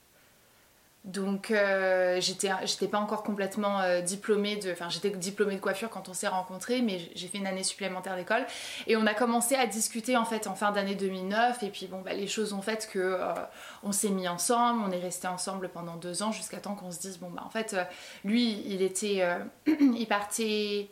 donc 1.03 1.51
euh, 1.51 2.21
j'étais 2.21 2.87
pas 2.87 2.97
encore 2.97 3.23
complètement 3.23 3.81
euh, 3.81 3.99
diplômée 3.99 4.55
de 4.55 4.71
enfin 4.71 4.87
j'étais 4.87 5.09
diplômée 5.09 5.55
de 5.55 5.59
coiffure 5.59 5.89
quand 5.89 6.07
on 6.07 6.13
s'est 6.13 6.29
rencontrés 6.29 6.81
mais 6.81 7.01
j'ai 7.13 7.27
fait 7.27 7.39
une 7.39 7.47
année 7.47 7.63
supplémentaire 7.63 8.15
d'école. 8.15 8.45
Et 8.87 8.95
on 8.95 9.05
a 9.05 9.13
commencé 9.13 9.55
à 9.55 9.67
discuter 9.67 10.15
en 10.15 10.23
fait 10.23 10.47
en 10.47 10.55
fin 10.55 10.71
d'année 10.71 10.95
2009 10.95 11.61
et 11.63 11.69
puis 11.69 11.87
bon 11.87 12.01
bah 12.01 12.13
les 12.13 12.27
choses 12.27 12.53
ont 12.53 12.61
fait 12.61 12.89
que 12.89 12.99
euh, 12.99 13.33
on 13.83 13.91
s'est 13.91 14.11
mis 14.11 14.29
ensemble. 14.29 14.81
On 14.87 14.91
est 14.91 14.99
resté 14.99 15.27
ensemble 15.27 15.67
pendant 15.69 15.97
deux 15.97 16.23
ans 16.23 16.31
jusqu'à 16.31 16.59
temps 16.59 16.75
qu'on 16.75 16.91
se 16.91 16.99
dise 17.01 17.19
bon 17.19 17.29
bah 17.29 17.43
en 17.45 17.49
fait 17.49 17.75
lui 18.23 18.63
il 18.65 18.81
était 18.81 19.27
il 19.67 20.07
partait 20.07 20.89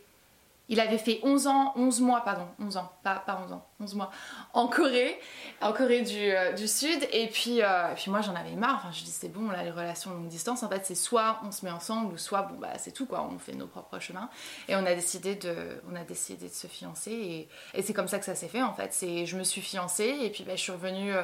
il 0.72 0.80
avait 0.80 0.98
fait 0.98 1.20
11 1.22 1.48
ans, 1.48 1.74
11 1.75 2.00
mois, 2.00 2.22
pardon, 2.24 2.48
11 2.58 2.78
ans, 2.78 2.90
pas, 3.04 3.16
pas 3.16 3.42
11 3.44 3.51
ans, 3.51 3.68
11 3.82 3.96
mois, 3.96 4.10
en 4.54 4.68
Corée, 4.68 5.20
en 5.60 5.74
Corée 5.74 6.01
du, 6.01 6.32
euh, 6.32 6.56
Sud. 6.66 7.06
Et 7.12 7.28
puis, 7.28 7.62
euh, 7.62 7.94
puis 7.94 8.10
moi, 8.10 8.22
j'en 8.22 8.34
avais 8.36 8.56
marre. 8.56 8.78
Enfin, 8.78 8.92
je 8.94 9.04
dis, 9.04 9.12
c'est 9.12 9.28
bon, 9.28 9.50
là, 9.50 9.63
les 9.63 9.70
relations 9.70 10.12
longue 10.12 10.30
distance, 10.30 10.63
en 10.63 10.70
fait, 10.70 10.86
c'est 10.86 10.96
soit 10.96 11.42
on 11.44 11.51
se 11.51 11.66
met 11.66 11.72
ensemble, 11.72 12.18
soit, 12.18 12.44
bon, 12.44 12.58
bah, 12.58 12.70
c'est 12.78 12.94
tout, 12.94 13.06
quoi, 13.06 13.28
on 13.30 13.38
fait 13.38 13.54
nos 13.54 13.68
propres 13.68 14.00
chemins. 14.00 14.30
Et 14.70 14.75
on 14.78 14.86
a 14.86 14.96
décidé 14.96 15.36
de, 15.36 15.54
on 15.92 15.96
a 15.98 16.06
décidé 16.06 16.48
de 16.48 16.54
se 16.54 16.68
fiancer. 16.68 17.12
Et, 17.12 17.50
et 17.74 17.82
c'est 17.82 17.94
comme 17.94 18.08
ça 18.08 18.18
que 18.18 18.25
ça 18.25 18.36
s'est 18.36 18.48
fait, 18.48 18.63
en 18.63 18.74
fait. 18.74 18.94
C'est, 18.94 19.25
je 19.25 19.38
me 19.38 19.44
suis 19.44 19.62
fiancée, 19.62 20.20
et 20.22 20.30
puis, 20.30 20.46
bah, 20.46 20.56
je 20.56 20.62
suis 20.62 20.72
revenue. 20.72 21.13
Euh, 21.13 21.24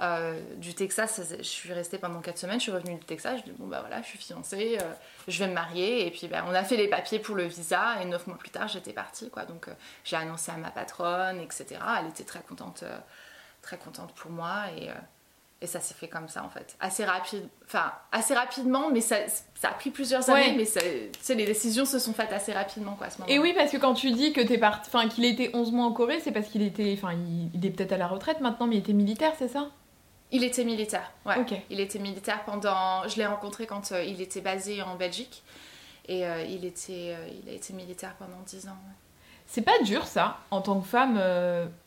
euh, 0.00 0.40
du 0.56 0.72
Texas, 0.72 1.20
je 1.38 1.42
suis 1.42 1.72
restée 1.74 1.98
pendant 1.98 2.20
4 2.20 2.38
semaines, 2.38 2.58
je 2.58 2.62
suis 2.62 2.72
revenue 2.72 2.94
du 2.94 3.04
Texas, 3.04 3.40
je 3.40 3.50
dis 3.50 3.56
bon 3.58 3.66
bah 3.66 3.80
voilà, 3.80 4.00
je 4.00 4.06
suis 4.06 4.18
fiancée, 4.18 4.78
euh, 4.80 4.92
je 5.28 5.38
vais 5.38 5.48
me 5.48 5.52
marier, 5.52 6.06
et 6.06 6.10
puis 6.10 6.26
bah, 6.26 6.42
on 6.48 6.54
a 6.54 6.64
fait 6.64 6.78
les 6.78 6.88
papiers 6.88 7.18
pour 7.18 7.36
le 7.36 7.44
visa, 7.44 8.00
et 8.00 8.06
9 8.06 8.26
mois 8.26 8.38
plus 8.38 8.48
tard 8.48 8.66
j'étais 8.66 8.94
partie 8.94 9.28
quoi, 9.28 9.44
donc 9.44 9.68
euh, 9.68 9.72
j'ai 10.04 10.16
annoncé 10.16 10.52
à 10.52 10.56
ma 10.56 10.70
patronne, 10.70 11.38
etc. 11.40 11.76
Elle 11.98 12.08
était 12.08 12.24
très 12.24 12.40
contente, 12.40 12.82
très 13.60 13.76
contente 13.76 14.14
pour 14.14 14.30
moi, 14.30 14.70
et, 14.74 14.88
et 15.60 15.66
ça 15.66 15.80
s'est 15.80 15.92
fait 15.92 16.08
comme 16.08 16.28
ça 16.28 16.44
en 16.44 16.48
fait, 16.48 16.76
assez 16.80 17.04
rapide, 17.04 17.46
enfin 17.66 17.92
assez 18.10 18.32
rapidement, 18.32 18.88
mais 18.90 19.02
ça, 19.02 19.16
ça 19.54 19.68
a 19.68 19.72
pris 19.72 19.90
plusieurs 19.90 20.30
années, 20.30 20.54
mais 20.56 20.64
ça, 20.64 20.80
les 20.80 21.44
décisions 21.44 21.84
se 21.84 21.98
sont 21.98 22.14
faites 22.14 22.32
assez 22.32 22.54
rapidement 22.54 22.94
quoi 22.94 23.08
à 23.08 23.10
ce 23.10 23.18
moment. 23.18 23.30
Et 23.30 23.38
oui, 23.38 23.52
parce 23.54 23.70
que 23.70 23.76
quand 23.76 23.92
tu 23.92 24.12
dis 24.12 24.32
que 24.32 24.40
t'es 24.40 24.56
parti, 24.56 24.88
enfin 24.90 25.10
qu'il 25.10 25.26
était 25.26 25.50
11 25.52 25.72
mois 25.72 25.84
en 25.84 25.92
Corée, 25.92 26.20
c'est 26.20 26.32
parce 26.32 26.46
qu'il 26.46 26.62
était, 26.62 26.94
enfin 26.96 27.12
il, 27.12 27.50
il 27.52 27.66
est 27.66 27.70
peut-être 27.70 27.92
à 27.92 27.98
la 27.98 28.06
retraite 28.06 28.40
maintenant, 28.40 28.66
mais 28.66 28.76
il 28.76 28.78
était 28.78 28.94
militaire, 28.94 29.34
c'est 29.38 29.48
ça? 29.48 29.68
Il 30.32 30.44
était 30.44 30.64
militaire, 30.64 31.10
ouais. 31.26 31.64
Il 31.70 31.80
était 31.80 31.98
militaire 31.98 32.44
pendant. 32.44 33.06
Je 33.08 33.16
l'ai 33.16 33.26
rencontré 33.26 33.66
quand 33.66 33.92
euh, 33.92 34.04
il 34.04 34.20
était 34.20 34.40
basé 34.40 34.82
en 34.82 34.94
Belgique. 34.94 35.42
Et 36.06 36.26
euh, 36.26 36.42
il, 36.42 36.64
était, 36.64 37.14
euh, 37.16 37.28
il 37.42 37.48
a 37.48 37.52
été 37.52 37.72
militaire 37.72 38.14
pendant 38.18 38.40
10 38.46 38.68
ans. 38.68 38.76
C'est 39.46 39.62
pas 39.62 39.78
dur, 39.84 40.06
ça, 40.06 40.38
en 40.50 40.60
tant 40.60 40.80
que 40.80 40.86
femme, 40.86 41.20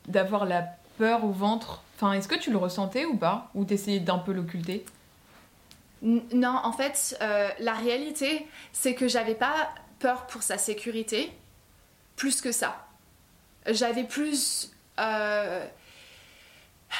d'avoir 0.08 0.46
la 0.46 0.64
peur 0.98 1.24
au 1.24 1.32
ventre? 1.32 1.82
Enfin, 1.96 2.12
est-ce 2.12 2.28
que 2.28 2.36
tu 2.36 2.52
le 2.52 2.58
ressentais 2.58 3.06
ou 3.06 3.16
pas? 3.16 3.50
Ou 3.56 3.64
t'essayais 3.64 4.02
d'un 4.02 4.18
peu 4.18 4.34
l'occulter? 4.34 4.86
Non, 6.02 6.60
en 6.62 6.74
fait, 6.74 7.18
la 7.22 7.74
réalité, 7.74 8.46
c'est 8.74 8.96
que 8.96 9.08
j'avais 9.08 9.36
pas 9.36 9.70
peur 10.00 10.28
pour 10.28 10.44
sa 10.44 10.58
sécurité, 10.58 11.32
plus 12.18 12.42
que 12.42 12.52
ça. 12.52 12.86
J'avais 13.66 14.04
plus 14.04 14.74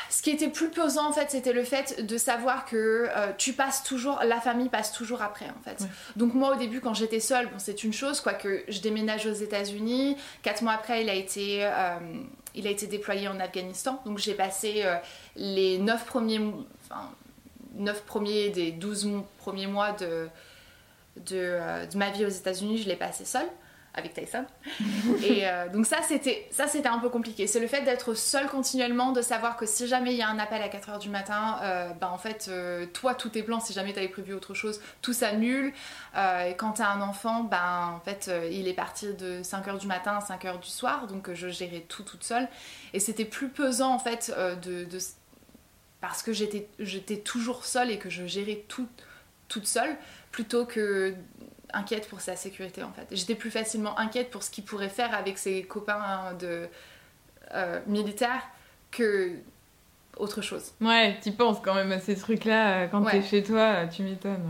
ce 0.10 0.22
qui 0.22 0.32
était 0.32 0.50
plus 0.50 0.70
pesant 0.70 1.10
en 1.10 1.14
fait, 1.14 1.32
c'était 1.32 1.54
le 1.54 1.64
fait 1.64 2.06
de 2.06 2.18
savoir 2.18 2.66
que 2.66 3.08
euh, 3.10 3.32
tu 3.38 3.54
passes 3.54 3.84
toujours, 3.84 4.20
la 4.24 4.40
famille 4.40 4.70
passe 4.70 4.92
toujours 4.92 5.22
après 5.22 5.46
en 5.46 5.62
fait. 5.64 5.86
Donc 6.16 6.34
moi 6.34 6.56
au 6.56 6.56
début 6.58 6.82
quand 6.82 6.94
j'étais 6.94 7.20
seule, 7.20 7.48
bon 7.48 7.58
c'est 7.58 7.84
une 7.84 7.94
chose, 7.94 8.22
quoique 8.22 8.64
je 8.68 8.80
déménage 8.80 9.26
aux 9.26 9.34
États-Unis. 9.34 10.18
Quatre 10.42 10.62
mois 10.62 10.74
après, 10.74 11.04
il 11.04 11.10
a 11.10 11.14
été, 11.14 11.66
euh, 11.66 11.98
il 12.56 12.68
a 12.68 12.70
été 12.70 12.88
déployé 12.88 13.28
en 13.28 13.40
Afghanistan. 13.40 14.02
Donc 14.06 14.18
j'ai 14.18 14.34
passé 14.34 14.82
euh, 14.84 14.96
les 15.36 15.78
neuf 15.78 16.06
premiers, 16.06 16.40
enfin, 16.90 17.12
9 17.76 18.04
premiers 18.04 18.50
des 18.50 18.72
12 18.72 19.24
premiers 19.40 19.68
mois 19.68 19.92
de, 19.94 20.28
de, 21.18 21.88
de 21.92 21.98
ma 21.98 22.12
vie 22.12 22.26
aux 22.26 22.30
États-Unis, 22.30 22.78
je 22.80 22.88
l'ai 22.88 22.96
passé 22.96 23.26
seule 23.26 23.50
avec 23.94 24.14
Tyson. 24.14 24.46
et 25.24 25.48
euh, 25.48 25.70
donc 25.70 25.86
ça 25.86 25.98
c'était 26.08 26.48
ça 26.52 26.68
c'était 26.68 26.88
un 26.88 27.00
peu 27.00 27.10
compliqué. 27.10 27.48
C'est 27.48 27.60
le 27.60 27.68
fait 27.68 27.82
d'être 27.82 28.14
seul 28.16 28.48
continuellement, 28.48 29.12
de 29.12 29.22
savoir 29.22 29.56
que 29.56 29.66
si 29.66 29.88
jamais 29.88 30.14
il 30.14 30.18
y 30.18 30.22
a 30.22 30.30
un 30.30 30.40
appel 30.40 30.62
à 30.62 30.68
4h 30.68 31.00
du 31.00 31.10
matin, 31.10 31.60
euh, 31.62 31.90
ben 31.94 32.08
en 32.08 32.18
fait 32.18 32.48
euh, 32.50 32.86
toi 32.88 33.14
tout 33.14 33.38
est 33.38 33.44
blanc 33.44 33.60
si 33.60 33.74
jamais 33.74 33.94
tu 33.94 34.00
avais 34.00 34.08
prévu 34.08 34.34
autre 34.34 34.54
chose, 34.54 34.82
tout 35.02 35.14
s'annule. 35.14 35.74
et 36.16 36.56
quand 36.58 36.74
tu 36.74 36.82
as 36.82 36.90
un 36.90 37.02
enfant, 37.02 37.44
ben 37.44 37.96
en 37.96 38.00
fait 38.00 38.32
il 38.52 38.68
est 38.68 38.74
parti 38.74 39.14
de 39.14 39.44
5h 39.44 39.80
du 39.80 39.88
matin 39.88 40.18
à 40.18 40.20
5h 40.20 40.60
du 40.60 40.70
soir, 40.70 41.08
donc 41.08 41.32
je 41.34 41.50
gérais 41.50 41.86
tout 41.88 42.04
toute 42.04 42.24
seule. 42.24 42.48
Et 42.94 43.00
c'était 43.00 43.26
plus 43.26 43.50
pesant 43.50 43.94
en 43.94 44.00
fait 44.00 44.36
de 44.64 44.88
parce 46.02 46.24
que 46.24 46.34
j'étais 46.34 46.68
j'étais 46.80 47.18
toujours 47.18 47.66
seule 47.66 47.92
et 47.92 47.98
que 47.98 48.10
je 48.10 48.26
gérais 48.26 48.66
tout 48.68 48.88
toute 49.48 49.68
seule 49.68 49.96
plutôt 50.32 50.66
que 50.66 51.16
inquiète 51.74 52.08
pour 52.08 52.22
sa 52.22 52.36
sécurité 52.36 52.84
en 52.84 52.92
fait. 52.92 53.08
J'étais 53.12 53.36
plus 53.36 53.52
facilement 53.52 53.98
inquiète 54.00 54.30
pour 54.30 54.44
ce 54.44 54.52
qu'il 54.52 54.64
pourrait 54.64 54.90
faire 54.90 55.14
avec 55.14 55.38
ses 55.38 55.64
copains 55.64 56.34
de 56.40 56.68
euh, 57.54 57.80
militaires 57.88 58.48
que 58.92 59.32
autre 60.18 60.42
chose. 60.42 60.74
Ouais, 60.80 61.18
tu 61.24 61.32
penses 61.32 61.58
quand 61.64 61.74
même 61.74 61.92
à 61.92 62.00
ces 62.00 62.16
trucs-là 62.16 62.88
quand 62.88 63.04
tu 63.04 63.12
t'es 63.12 63.22
chez 63.24 63.44
toi, 63.44 63.88
tu 63.88 64.04
m'étonnes. 64.04 64.48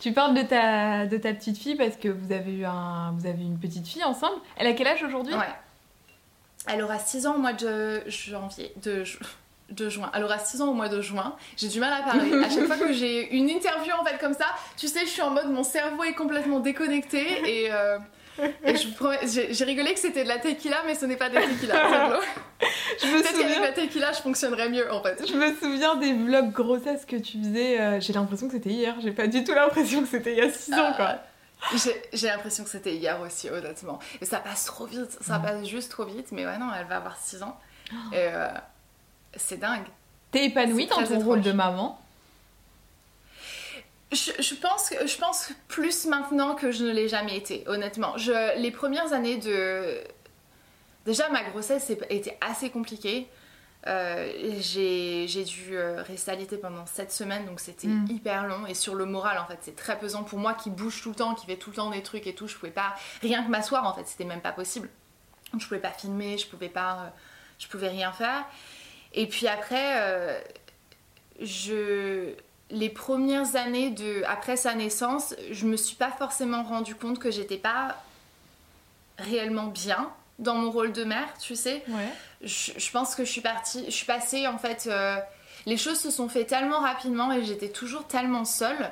Tu 0.00 0.12
parles 0.12 0.34
de 0.34 0.42
ta, 0.42 1.06
de 1.06 1.16
ta 1.16 1.32
petite 1.32 1.56
fille 1.56 1.76
parce 1.76 1.96
que 1.96 2.08
vous 2.08 2.32
avez 2.32 2.52
eu 2.52 2.64
un, 2.64 3.12
vous 3.12 3.26
avez 3.26 3.42
une 3.42 3.58
petite 3.58 3.86
fille 3.86 4.04
ensemble. 4.04 4.40
Elle 4.56 4.66
a 4.66 4.72
quel 4.74 4.86
âge 4.86 5.02
aujourd'hui? 5.02 5.34
Ouais. 5.34 5.46
Elle 6.66 6.82
aura 6.82 6.98
6 6.98 7.26
ans 7.26 7.36
au 7.36 7.38
mois 7.38 7.54
de 7.54 8.02
janvier, 8.06 8.72
de, 8.82 9.02
de 9.70 9.88
juin. 9.88 10.10
Elle 10.14 10.24
aura 10.24 10.38
6 10.38 10.62
ans 10.62 10.68
au 10.68 10.74
mois 10.74 10.88
de 10.88 11.00
juin. 11.00 11.36
J'ai 11.56 11.68
du 11.68 11.80
mal 11.80 11.92
à 11.92 12.02
parler. 12.02 12.32
à 12.44 12.50
chaque 12.50 12.66
fois 12.66 12.76
que 12.76 12.92
j'ai 12.92 13.34
une 13.34 13.48
interview 13.48 13.92
en 13.98 14.04
fait 14.04 14.18
comme 14.18 14.34
ça, 14.34 14.46
tu 14.76 14.88
sais, 14.88 15.00
je 15.00 15.10
suis 15.10 15.22
en 15.22 15.30
mode 15.30 15.50
mon 15.50 15.62
cerveau 15.62 16.04
est 16.04 16.14
complètement 16.14 16.60
déconnecté 16.60 17.24
et. 17.44 17.72
Euh, 17.72 17.98
j'ai 18.38 19.64
rigolé 19.64 19.94
que 19.94 19.98
c'était 19.98 20.22
de 20.22 20.28
la 20.28 20.38
tequila, 20.38 20.76
mais 20.86 20.94
ce 20.94 21.06
n'est 21.06 21.16
pas 21.16 21.28
de 21.28 21.34
la 21.34 21.42
tequila. 21.42 21.74
je 23.02 23.06
me 23.06 23.20
Peut-être 23.20 23.38
qu'avec 23.38 23.60
la 23.60 23.72
tequila, 23.72 24.12
je 24.12 24.20
fonctionnerais 24.20 24.68
mieux 24.68 24.92
en 24.92 25.02
fait. 25.02 25.24
Je 25.26 25.34
me 25.34 25.54
souviens 25.56 25.96
des 25.96 26.12
vlogs 26.12 26.52
grossesse 26.52 27.04
que 27.04 27.16
tu 27.16 27.38
faisais. 27.38 27.80
Euh, 27.80 28.00
j'ai 28.00 28.12
l'impression 28.12 28.46
que 28.46 28.52
c'était 28.52 28.70
hier. 28.70 28.94
J'ai 29.00 29.12
pas 29.12 29.26
du 29.26 29.42
tout 29.44 29.54
l'impression 29.54 30.02
que 30.02 30.08
c'était 30.08 30.32
il 30.32 30.38
y 30.38 30.42
a 30.42 30.50
6 30.50 30.72
ans 30.74 30.92
quoi. 30.94 31.16
J'ai 32.12 32.28
l'impression 32.28 32.64
que 32.64 32.70
c'était 32.70 32.94
hier 32.94 33.20
aussi, 33.20 33.50
honnêtement. 33.50 33.98
Et 34.20 34.24
ça 34.24 34.38
passe 34.38 34.66
trop 34.66 34.86
vite. 34.86 35.18
Ça 35.20 35.38
mm. 35.38 35.42
passe 35.42 35.66
juste 35.66 35.90
trop 35.90 36.04
vite. 36.04 36.28
Mais 36.32 36.46
ouais, 36.46 36.58
non, 36.58 36.68
elle 36.78 36.86
va 36.86 36.96
avoir 36.96 37.16
6 37.16 37.42
ans. 37.42 37.58
Oh. 37.90 37.94
Et 38.12 38.28
euh, 38.32 38.48
c'est 39.36 39.58
dingue. 39.58 39.86
T'es 40.30 40.46
épanouie 40.46 40.86
dans 40.86 41.02
ton 41.02 41.20
rôle 41.20 41.40
de 41.40 41.52
maman? 41.52 42.00
Je, 44.10 44.54
pense, 44.54 44.90
je 45.04 45.18
pense 45.18 45.52
plus 45.68 46.06
maintenant 46.06 46.54
que 46.54 46.72
je 46.72 46.82
ne 46.82 46.90
l'ai 46.90 47.08
jamais 47.08 47.36
été, 47.36 47.64
honnêtement. 47.66 48.16
Je, 48.16 48.58
les 48.58 48.70
premières 48.70 49.12
années 49.12 49.36
de... 49.36 50.00
Déjà, 51.04 51.28
ma 51.28 51.42
grossesse 51.44 51.90
était 51.90 52.38
assez 52.40 52.70
compliquée. 52.70 53.28
Euh, 53.86 54.32
j'ai 54.60 55.44
dû 55.44 55.76
euh, 55.76 56.02
rester 56.02 56.30
alitée 56.30 56.56
pendant 56.56 56.84
7 56.84 57.12
semaines, 57.12 57.46
donc 57.46 57.60
c'était 57.60 57.86
mm. 57.86 58.06
hyper 58.10 58.46
long. 58.46 58.66
Et 58.66 58.74
sur 58.74 58.94
le 58.94 59.04
moral, 59.04 59.38
en 59.38 59.46
fait, 59.46 59.58
c'est 59.60 59.76
très 59.76 59.98
pesant 59.98 60.24
pour 60.24 60.38
moi 60.38 60.54
qui 60.54 60.70
bouge 60.70 61.02
tout 61.02 61.10
le 61.10 61.14
temps, 61.14 61.34
qui 61.34 61.46
fait 61.46 61.56
tout 61.56 61.70
le 61.70 61.76
temps 61.76 61.90
des 61.90 62.02
trucs 62.02 62.26
et 62.26 62.34
tout. 62.34 62.48
Je 62.48 62.56
pouvais 62.56 62.72
pas 62.72 62.94
rien 63.22 63.42
que 63.42 63.50
m'asseoir, 63.50 63.86
en 63.86 63.94
fait, 63.94 64.06
c'était 64.06 64.24
même 64.24 64.40
pas 64.40 64.52
possible. 64.52 64.88
Je 65.58 65.66
pouvais 65.66 65.80
pas 65.80 65.90
filmer, 65.90 66.36
je 66.38 66.46
pouvais 66.46 66.68
pas, 66.68 66.92
euh, 66.94 67.08
je 67.58 67.68
pouvais 67.68 67.88
rien 67.88 68.12
faire. 68.12 68.44
Et 69.14 69.26
puis 69.26 69.48
après, 69.48 70.42
je 71.40 72.34
les 72.70 72.90
premières 72.90 73.56
années 73.56 73.90
de, 73.90 74.22
après 74.26 74.56
sa 74.56 74.74
naissance, 74.74 75.34
je 75.50 75.66
me 75.66 75.76
suis 75.76 75.96
pas 75.96 76.10
forcément 76.10 76.62
rendu 76.62 76.94
compte 76.94 77.18
que 77.18 77.30
j'étais 77.30 77.56
pas 77.56 77.96
réellement 79.18 79.66
bien 79.66 80.10
dans 80.38 80.54
mon 80.54 80.70
rôle 80.70 80.92
de 80.92 81.04
mère, 81.04 81.28
tu 81.40 81.56
sais. 81.56 81.82
Je, 82.42 82.90
pense 82.92 83.14
que 83.14 83.24
je 83.24 83.30
suis 83.30 83.40
partie, 83.40 83.84
je 83.86 83.90
suis 83.90 84.06
passée 84.06 84.46
en 84.46 84.58
fait. 84.58 84.86
Euh, 84.86 85.16
les 85.66 85.76
choses 85.76 85.98
se 85.98 86.10
sont 86.10 86.28
fait 86.28 86.44
tellement 86.44 86.80
rapidement 86.80 87.32
et 87.32 87.44
j'étais 87.44 87.68
toujours 87.68 88.06
tellement 88.06 88.44
seule 88.44 88.90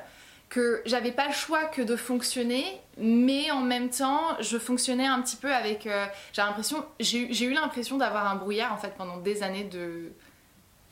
que 0.49 0.81
j'avais 0.85 1.11
pas 1.11 1.27
le 1.27 1.33
choix 1.33 1.65
que 1.65 1.81
de 1.81 1.95
fonctionner, 1.95 2.63
mais 2.97 3.51
en 3.51 3.61
même 3.61 3.89
temps, 3.89 4.37
je 4.39 4.57
fonctionnais 4.57 5.05
un 5.05 5.21
petit 5.21 5.35
peu 5.35 5.53
avec. 5.53 5.87
Euh, 5.87 6.05
j'ai 6.33 6.41
l'impression, 6.41 6.85
j'ai 6.99 7.43
eu 7.43 7.53
l'impression 7.53 7.97
d'avoir 7.97 8.27
un 8.27 8.35
brouillard 8.35 8.73
en 8.73 8.77
fait 8.77 8.93
pendant 8.97 9.17
des 9.17 9.43
années 9.43 9.65
de 9.65 10.11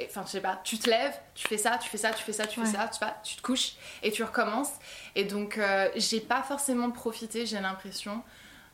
enfin 0.04 0.24
je 0.26 0.32
sais 0.32 0.42
pas, 0.42 0.60
tu 0.64 0.78
te 0.78 0.90
lèves, 0.90 1.18
tu 1.34 1.48
fais 1.48 1.58
ça, 1.58 1.78
tu 1.78 1.90
fais 1.90 1.98
ça, 1.98 2.12
tu 2.12 2.24
fais 2.24 2.34
ça, 2.34 2.46
tu 2.46 2.60
fais 2.60 2.66
ça, 2.66 2.90
tu, 2.92 3.00
vas, 3.00 3.18
tu 3.24 3.36
te 3.36 3.42
couches 3.42 3.76
et 4.04 4.12
tu 4.12 4.24
recommences. 4.24 4.72
Et 5.16 5.24
donc 5.24 5.58
euh, 5.58 5.90
j'ai 5.96 6.20
pas 6.20 6.44
forcément 6.44 6.92
profité, 6.92 7.46
j'ai 7.46 7.60
l'impression, 7.60 8.22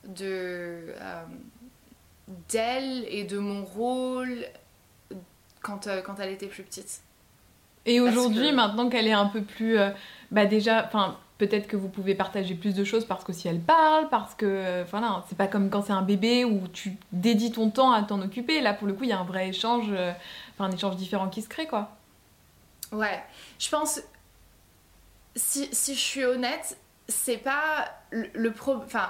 de 0.08 0.94
euh, 1.00 1.24
d'elle 2.50 3.06
et 3.08 3.24
de 3.24 3.38
mon 3.38 3.64
rôle 3.64 4.46
quand, 5.62 5.88
euh, 5.88 6.02
quand 6.02 6.20
elle 6.20 6.32
était 6.32 6.48
plus 6.48 6.64
petite. 6.64 7.02
Et 7.86 8.00
aujourd'hui, 8.00 8.52
maintenant 8.52 8.90
qu'elle 8.90 9.08
est 9.08 9.14
un 9.14 9.26
peu 9.26 9.42
plus, 9.42 9.78
bah 10.32 10.46
déjà, 10.46 10.86
enfin 10.86 11.18
peut-être 11.38 11.68
que 11.68 11.76
vous 11.76 11.90
pouvez 11.90 12.14
partager 12.14 12.54
plus 12.54 12.76
de 12.76 12.84
choses 12.84 13.04
parce 13.06 13.24
que 13.24 13.34
si 13.34 13.48
elle 13.48 13.60
parle, 13.60 14.10
parce 14.10 14.36
que 14.36 14.84
voilà, 14.90 15.24
c'est 15.28 15.38
pas 15.38 15.48
comme 15.48 15.70
quand 15.70 15.82
c'est 15.82 15.94
un 15.94 16.04
bébé 16.04 16.46
où 16.46 16.68
tu 16.68 16.98
dédies 17.12 17.52
ton 17.52 17.72
temps 17.72 17.92
à 17.92 18.04
t'en 18.04 18.22
occuper. 18.22 18.62
Là, 18.62 18.74
pour 18.74 18.88
le 18.88 18.94
coup, 18.94 19.06
il 19.06 19.10
y 19.10 19.14
a 19.14 19.20
un 19.20 19.24
vrai 19.24 19.50
échange 19.50 19.92
un 20.64 20.72
échange 20.72 20.96
différent 20.96 21.30
qui 21.30 21.42
se 21.42 21.50
crée, 21.50 21.68
quoi. 21.68 21.92
Ouais, 22.92 23.22
je 23.60 23.70
pense, 23.70 24.02
si, 25.36 25.70
si 25.72 25.96
je 25.96 26.00
suis 26.00 26.26
honnête, 26.26 26.78
c'est 27.08 27.38
pas 27.38 27.86
le, 28.12 28.52
problème... 28.52 28.86
Enfin, 28.86 29.10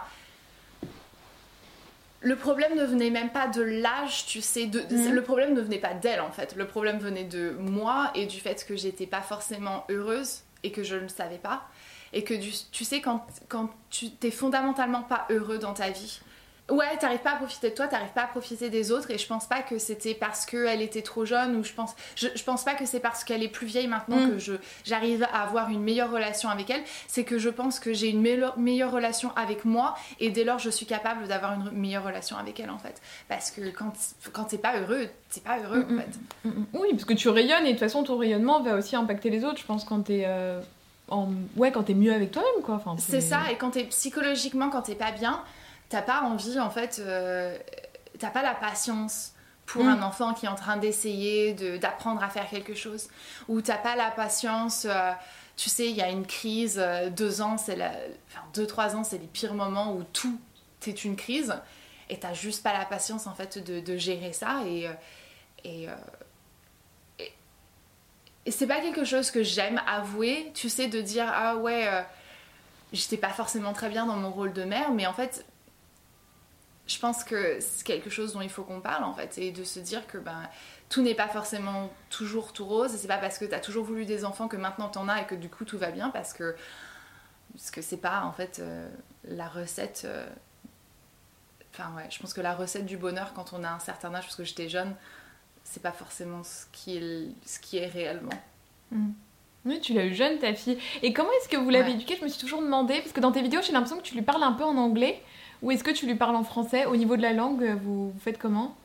le 2.22 2.36
problème 2.36 2.76
ne 2.76 2.84
venait 2.84 3.10
même 3.10 3.32
pas 3.32 3.48
de 3.48 3.62
l'âge, 3.62 4.26
tu 4.28 4.42
sais. 4.42 4.68
De, 4.68 4.82
mhm. 4.82 5.14
Le 5.14 5.24
problème 5.24 5.54
ne 5.54 5.62
venait 5.62 5.80
pas 5.80 5.94
d'elle, 5.94 6.22
en 6.22 6.32
fait. 6.32 6.56
Le 6.56 6.68
problème 6.68 7.00
venait 7.00 7.24
de 7.24 7.52
moi 7.60 8.12
et 8.14 8.28
du 8.28 8.40
fait 8.40 8.66
que 8.66 8.76
j'étais 8.76 9.08
pas 9.08 9.22
forcément 9.22 9.86
heureuse 9.90 10.42
et 10.64 10.72
que 10.72 10.84
je 10.84 10.96
ne 10.96 11.08
savais 11.08 11.38
pas. 11.38 11.68
Et 12.14 12.24
que 12.24 12.34
tu 12.72 12.84
sais, 12.84 13.00
quand, 13.00 13.26
quand 13.48 13.70
tu 13.90 14.12
t'es 14.12 14.32
fondamentalement 14.32 15.04
pas 15.04 15.26
heureux 15.30 15.60
dans 15.60 15.74
ta 15.74 15.90
vie, 15.90 16.20
Ouais, 16.70 16.98
t'arrives 17.00 17.20
pas 17.20 17.32
à 17.32 17.36
profiter 17.36 17.70
de 17.70 17.76
toi, 17.76 17.88
t'arrives 17.88 18.14
pas 18.14 18.24
à 18.24 18.28
profiter 18.28 18.70
des 18.70 18.92
autres, 18.92 19.12
et 19.12 19.18
je 19.18 19.28
pense 19.28 19.46
pas 19.46 19.62
que 19.62 19.78
c'était 19.78 20.14
parce 20.14 20.46
qu'elle 20.46 20.82
était 20.82 21.02
trop 21.02 21.26
jeune, 21.26 21.58
ou 21.58 21.64
je 21.64 21.74
pense, 21.74 21.96
je, 22.16 22.28
pense 22.44 22.64
pas 22.64 22.76
que 22.76 22.86
c'est 22.86 23.02
parce 23.02 23.26
qu'elle 23.26 23.44
est 23.44 23.50
plus 23.50 23.68
vieille 23.68 23.88
maintenant 23.88 24.18
mm. 24.18 24.32
que 24.32 24.38
je, 24.38 24.54
j'arrive 24.86 25.24
à 25.34 25.44
avoir 25.44 25.70
une 25.70 25.82
meilleure 25.82 26.12
relation 26.12 26.50
avec 26.50 26.70
elle, 26.70 26.82
c'est 27.08 27.26
que 27.26 27.38
je 27.40 27.50
pense 27.50 27.80
que 27.80 27.94
j'ai 27.94 28.10
une 28.10 28.22
meilleure, 28.22 28.58
meilleure 28.58 28.92
relation 28.92 29.36
avec 29.36 29.66
moi, 29.66 29.96
et 30.22 30.30
dès 30.30 30.46
lors 30.46 30.60
je 30.60 30.70
suis 30.70 30.86
capable 30.86 31.28
d'avoir 31.28 31.54
une 31.54 31.72
meilleure 31.72 32.06
relation 32.06 32.38
avec 32.38 32.60
elle 32.60 32.70
en 32.70 32.78
fait. 32.78 33.02
Parce 33.28 33.52
que 33.52 33.70
quand, 33.72 33.92
quand 34.32 34.46
t'es 34.46 34.58
pas 34.58 34.80
heureux, 34.80 35.10
t'es 35.30 35.42
pas 35.42 35.60
heureux 35.60 35.86
en 35.90 35.94
mm, 35.94 36.00
fait. 36.00 36.48
Mm, 36.50 36.64
oui, 36.74 36.88
parce 36.92 37.06
que 37.06 37.14
tu 37.14 37.28
rayonnes, 37.28 37.66
et 37.66 37.70
de 37.70 37.72
toute 37.72 37.80
façon 37.80 38.04
ton 38.04 38.18
rayonnement 38.18 38.62
va 38.62 38.76
aussi 38.76 38.96
impacter 38.96 39.30
les 39.30 39.44
autres, 39.44 39.60
je 39.60 39.66
pense, 39.66 39.84
quand 39.84 40.02
t'es. 40.04 40.24
Euh, 40.26 40.62
en... 41.10 41.28
Ouais, 41.58 41.72
quand 41.72 41.84
t'es 41.84 41.94
mieux 41.94 42.14
avec 42.14 42.32
toi-même, 42.32 42.64
quoi. 42.64 42.76
Enfin, 42.76 42.96
c'est 42.98 43.20
ça, 43.20 43.52
et 43.52 43.58
quand 43.58 43.72
t'es 43.72 43.84
psychologiquement, 43.84 44.70
quand 44.70 44.84
t'es 44.84 44.96
pas 44.96 45.12
bien, 45.12 45.44
t'as 45.92 46.02
pas 46.02 46.22
envie, 46.22 46.58
en 46.60 46.70
fait, 46.70 47.00
euh, 47.00 47.58
t'as 48.18 48.30
pas 48.30 48.42
la 48.42 48.56
patience 48.56 49.34
pour 49.66 49.84
mm. 49.84 49.90
un 49.90 50.02
enfant 50.02 50.34
qui 50.34 50.46
est 50.46 50.50
en 50.50 50.56
train 50.56 50.78
d'essayer 50.78 51.54
d'apprendre 51.78 52.24
à 52.24 52.30
faire 52.30 52.50
quelque 52.50 52.74
chose. 52.74 53.10
Ou 53.50 53.62
t'as 53.62 53.78
pas 53.78 53.96
la 53.96 54.10
patience, 54.10 54.86
euh, 54.90 55.12
tu 55.58 55.70
sais, 55.70 55.90
il 55.90 55.96
y 55.96 56.02
a 56.02 56.10
une 56.10 56.26
crise, 56.26 56.80
euh, 56.82 57.10
deux 57.10 57.42
ans, 57.42 57.58
c'est 57.58 57.76
la... 57.76 57.90
enfin, 57.90 58.42
deux, 58.54 58.66
trois 58.66 58.96
ans, 58.96 59.04
c'est 59.04 59.18
les 59.18 59.28
pires 59.28 59.54
moments 59.54 59.94
où 59.94 60.04
tout 60.14 60.40
est 60.88 61.04
une 61.04 61.18
crise. 61.18 61.54
Et 62.10 62.18
t'as 62.18 62.34
juste 62.34 62.64
pas 62.64 62.74
la 62.74 62.86
patience, 62.86 63.28
en 63.28 63.36
fait, 63.36 63.58
de, 63.58 63.98
gérer 63.98 64.34
ça. 64.34 64.62
Et, 64.66 64.90
et, 65.64 65.88
et, 67.20 67.34
et 68.46 68.52
c'est 68.52 68.68
pas 68.68 68.80
quelque 68.80 69.04
chose 69.04 69.30
que 69.30 69.44
j'aime 69.44 69.82
avouer, 69.88 70.52
tu 70.54 70.70
sais, 70.70 70.88
de 70.88 71.02
dire, 71.02 71.30
ah 71.34 71.58
ouais 71.58 71.88
j'étais 72.94 73.18
pas 73.18 73.30
forcément 73.30 73.72
très 73.72 73.90
bien 73.90 74.06
dans 74.06 74.18
mon 74.18 74.32
rôle 74.32 74.52
de 74.52 74.64
mère, 74.64 74.92
mais 74.92 75.08
en 75.08 75.14
fait, 75.14 75.46
je 76.92 77.00
pense 77.00 77.24
que 77.24 77.60
c'est 77.60 77.86
quelque 77.86 78.10
chose 78.10 78.34
dont 78.34 78.42
il 78.42 78.50
faut 78.50 78.64
qu'on 78.64 78.82
parle 78.82 79.04
en 79.04 79.14
fait 79.14 79.38
et 79.38 79.52
de 79.52 79.64
se 79.64 79.80
dire 79.80 80.06
que 80.08 80.18
ben 80.18 80.50
tout 80.90 81.02
n'est 81.02 81.16
pas 81.16 81.28
forcément 81.28 81.92
toujours 82.10 82.54
tout 82.54 82.66
rose 82.66 82.94
et 82.94 82.98
c'est 82.98 83.08
pas 83.08 83.18
parce 83.18 83.38
que 83.38 83.46
tu 83.46 83.54
as 83.54 83.60
toujours 83.60 83.86
voulu 83.86 84.06
des 84.06 84.26
enfants 84.26 84.48
que 84.48 84.58
maintenant 84.58 84.90
t'en 84.90 85.08
as 85.08 85.22
et 85.22 85.26
que 85.26 85.36
du 85.36 85.50
coup 85.50 85.66
tout 85.66 85.78
va 85.78 85.92
bien 85.92 86.10
parce 86.10 86.34
que 86.34 86.56
parce 87.54 87.72
que 87.72 87.82
c'est 87.82 87.98
pas 87.98 88.24
en 88.24 88.32
fait 88.32 88.60
euh, 88.60 88.90
la 89.26 89.48
recette 89.48 90.04
euh, 90.06 90.28
enfin 91.74 91.92
ouais 91.96 92.08
je 92.10 92.20
pense 92.20 92.34
que 92.34 92.42
la 92.42 92.54
recette 92.54 92.86
du 92.86 92.98
bonheur 92.98 93.34
quand 93.34 93.54
on 93.54 93.64
a 93.64 93.70
un 93.70 93.80
certain 93.80 94.14
âge 94.14 94.24
parce 94.24 94.36
que 94.36 94.44
j'étais 94.44 94.70
jeune 94.70 94.94
c'est 95.64 95.84
pas 95.84 95.92
forcément 95.92 96.44
ce 96.44 96.66
qui 96.72 96.98
est 96.98 97.28
ce 97.46 97.60
qui 97.60 97.78
est 97.78 97.88
réellement 97.88 98.40
mm. 98.92 99.12
Oui, 99.64 99.80
tu 99.80 99.94
l'as 99.94 100.06
eu 100.06 100.16
jeune, 100.16 100.40
ta 100.40 100.56
fille. 100.56 100.80
Et 101.04 101.14
comment 101.14 101.30
est-ce 101.40 101.48
que 101.48 101.58
vous 101.58 101.70
l'avez 101.70 101.92
éduquée? 101.92 102.16
Je 102.18 102.24
me 102.24 102.30
suis 102.30 102.40
toujours 102.40 102.64
demandé, 102.64 102.96
parce 102.96 103.12
que 103.12 103.20
dans 103.20 103.32
tes 103.32 103.44
vidéos, 103.44 103.62
j'ai 103.62 103.74
l'impression 103.74 103.98
que 103.98 104.02
tu 104.02 104.16
lui 104.16 104.24
parles 104.24 104.42
un 104.42 104.54
peu 104.54 104.64
en 104.64 104.76
anglais. 104.76 105.22
Ou 105.62 105.72
est-ce 105.72 105.84
que 105.84 105.92
tu 105.92 106.08
lui 106.08 106.16
parles 106.16 106.36
en 106.36 106.44
français 106.44 106.86
Au 106.86 106.96
niveau 106.96 107.18
de 107.18 107.22
la 107.22 107.34
langue, 107.34 107.78
vous, 107.84 108.14
faites 108.20 108.38
comment? 108.38 108.76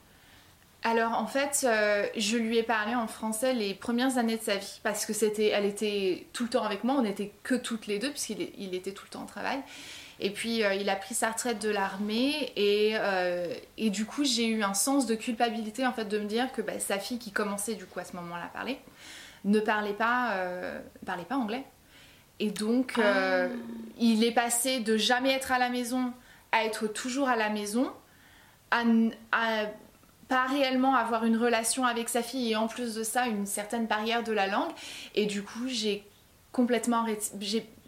Alors 0.87 1.15
en 1.15 1.27
fait, 1.27 1.65
euh, 1.65 2.07
je 2.17 2.37
lui 2.37 2.59
ai 2.59 2.63
parlé 2.63 2.95
en 2.95 3.09
français 3.09 3.55
les 3.55 3.75
premières 3.75 4.19
années 4.19 4.37
de 4.37 4.43
sa 4.43 4.57
vie 4.57 4.81
parce 4.85 5.05
que 5.05 5.13
c'était, 5.13 5.49
elle 5.49 5.65
était 5.65 6.27
tout 6.33 6.45
le 6.45 6.49
temps 6.49 6.63
avec 6.63 6.85
moi. 6.85 6.95
On 6.97 7.03
n'était 7.03 7.33
que 7.43 7.57
toutes 7.57 7.89
les 7.89 7.99
deux 7.99 8.11
puisqu'il 8.11 8.51
il 8.57 8.73
était 8.73 8.93
tout 8.93 9.05
le 9.05 9.11
temps 9.11 9.25
au 9.25 9.27
travail. 9.27 9.59
Et 10.21 10.31
puis 10.31 10.63
euh, 10.63 10.75
il 10.75 10.89
a 10.89 10.95
pris 10.95 11.17
sa 11.17 11.33
retraite 11.33 11.61
de 11.61 11.71
l'armée 11.71 12.53
et, 12.55 12.93
euh, 12.95 13.53
et, 13.77 13.91
du 13.91 14.07
coup 14.07 14.25
j'ai 14.25 14.47
eu 14.47 14.63
un 14.63 14.75
sens 14.75 15.07
de 15.07 15.17
culpabilité 15.17 15.85
en 15.85 15.93
fait 15.93 16.05
de 16.05 16.19
me 16.19 16.25
dire 16.25 16.53
que 16.53 16.63
bah, 16.63 16.79
sa 16.79 17.01
fille 17.01 17.19
qui 17.19 17.33
commençait 17.33 17.75
du 17.75 17.85
coup 17.85 17.99
à 17.99 18.05
ce 18.05 18.15
moment-là 18.17 18.45
à 18.45 18.57
parler 18.57 18.79
ne 19.45 19.59
parlait 19.59 19.93
pas, 19.93 20.37
parlait 21.05 21.25
pas 21.25 21.37
anglais. 21.37 21.65
Et 22.39 22.51
donc 22.51 22.95
ah. 22.99 23.47
il 23.99 24.23
est 24.23 24.33
passé 24.33 24.81
de 24.81 24.97
jamais 24.97 25.33
être 25.33 25.51
à 25.51 25.59
la 25.59 25.69
maison 25.69 26.13
à 26.57 26.65
être 26.65 26.87
toujours 26.87 27.29
à 27.29 27.37
la 27.37 27.51
maison, 27.51 27.93
à, 28.71 28.85
pas 30.29 30.47
réellement 30.47 30.95
avoir 30.95 31.25
une 31.25 31.37
relation 31.37 31.85
avec 31.85 32.09
sa 32.09 32.23
fille 32.23 32.53
et 32.53 32.57
en 32.57 32.67
plus 32.67 32.95
de 32.95 33.05
ça 33.05 33.27
une 33.27 33.47
certaine 33.47 33.87
barrière 33.87 34.25
de 34.25 34.33
la 34.33 34.47
langue. 34.47 34.73
Et 35.15 35.27
du 35.27 35.43
coup, 35.43 35.69
j'ai 35.69 36.05
complètement 36.51 37.07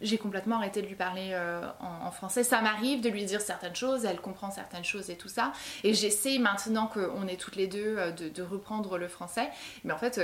j'ai 0.01 0.17
complètement 0.17 0.57
arrêté 0.57 0.81
de 0.81 0.87
lui 0.87 0.95
parler 0.95 1.37
en, 1.81 2.11
français. 2.11 2.43
Ça 2.43 2.61
m'arrive 2.61 3.01
de 3.01 3.09
lui 3.09 3.25
dire 3.25 3.41
certaines 3.41 3.75
choses, 3.75 4.05
elle 4.05 4.21
comprend 4.21 4.51
certaines 4.51 4.85
choses 4.85 5.09
et 5.09 5.17
tout 5.17 5.27
ça. 5.27 5.51
Et 5.83 5.93
j'essaie 5.93 6.37
maintenant 6.37 6.87
qu'on 6.87 7.27
est 7.27 7.37
toutes 7.37 7.55
les 7.55 7.67
deux 7.67 7.97
de, 8.11 8.41
reprendre 8.41 8.97
le 8.97 9.07
français. 9.07 9.49
Mais 9.83 9.91
en 9.91 9.97
fait, 9.97 10.21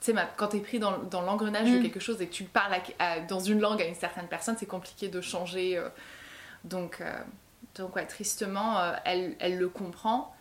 tu 0.00 0.12
sais, 0.12 0.14
quand 0.36 0.48
t'es 0.48 0.60
pris 0.60 0.78
dans, 0.78 0.98
l'engrenage 1.12 1.70
de 1.70 1.78
mm. 1.78 1.82
quelque 1.82 2.00
chose 2.00 2.20
et 2.20 2.26
que 2.26 2.32
tu 2.32 2.44
parles 2.44 2.76
dans 3.28 3.40
une 3.40 3.60
langue 3.60 3.80
à 3.80 3.86
une 3.86 3.94
certaine 3.94 4.26
personne, 4.26 4.56
c'est 4.58 4.66
compliqué 4.66 5.08
de 5.08 5.20
changer. 5.22 5.82
donc, 6.64 7.02
donc 7.74 7.96
ouais, 7.96 8.06
tristement, 8.06 8.80
elle, 9.04 9.36
elle, 9.38 9.58
le 9.58 9.68
comprend 9.68 10.34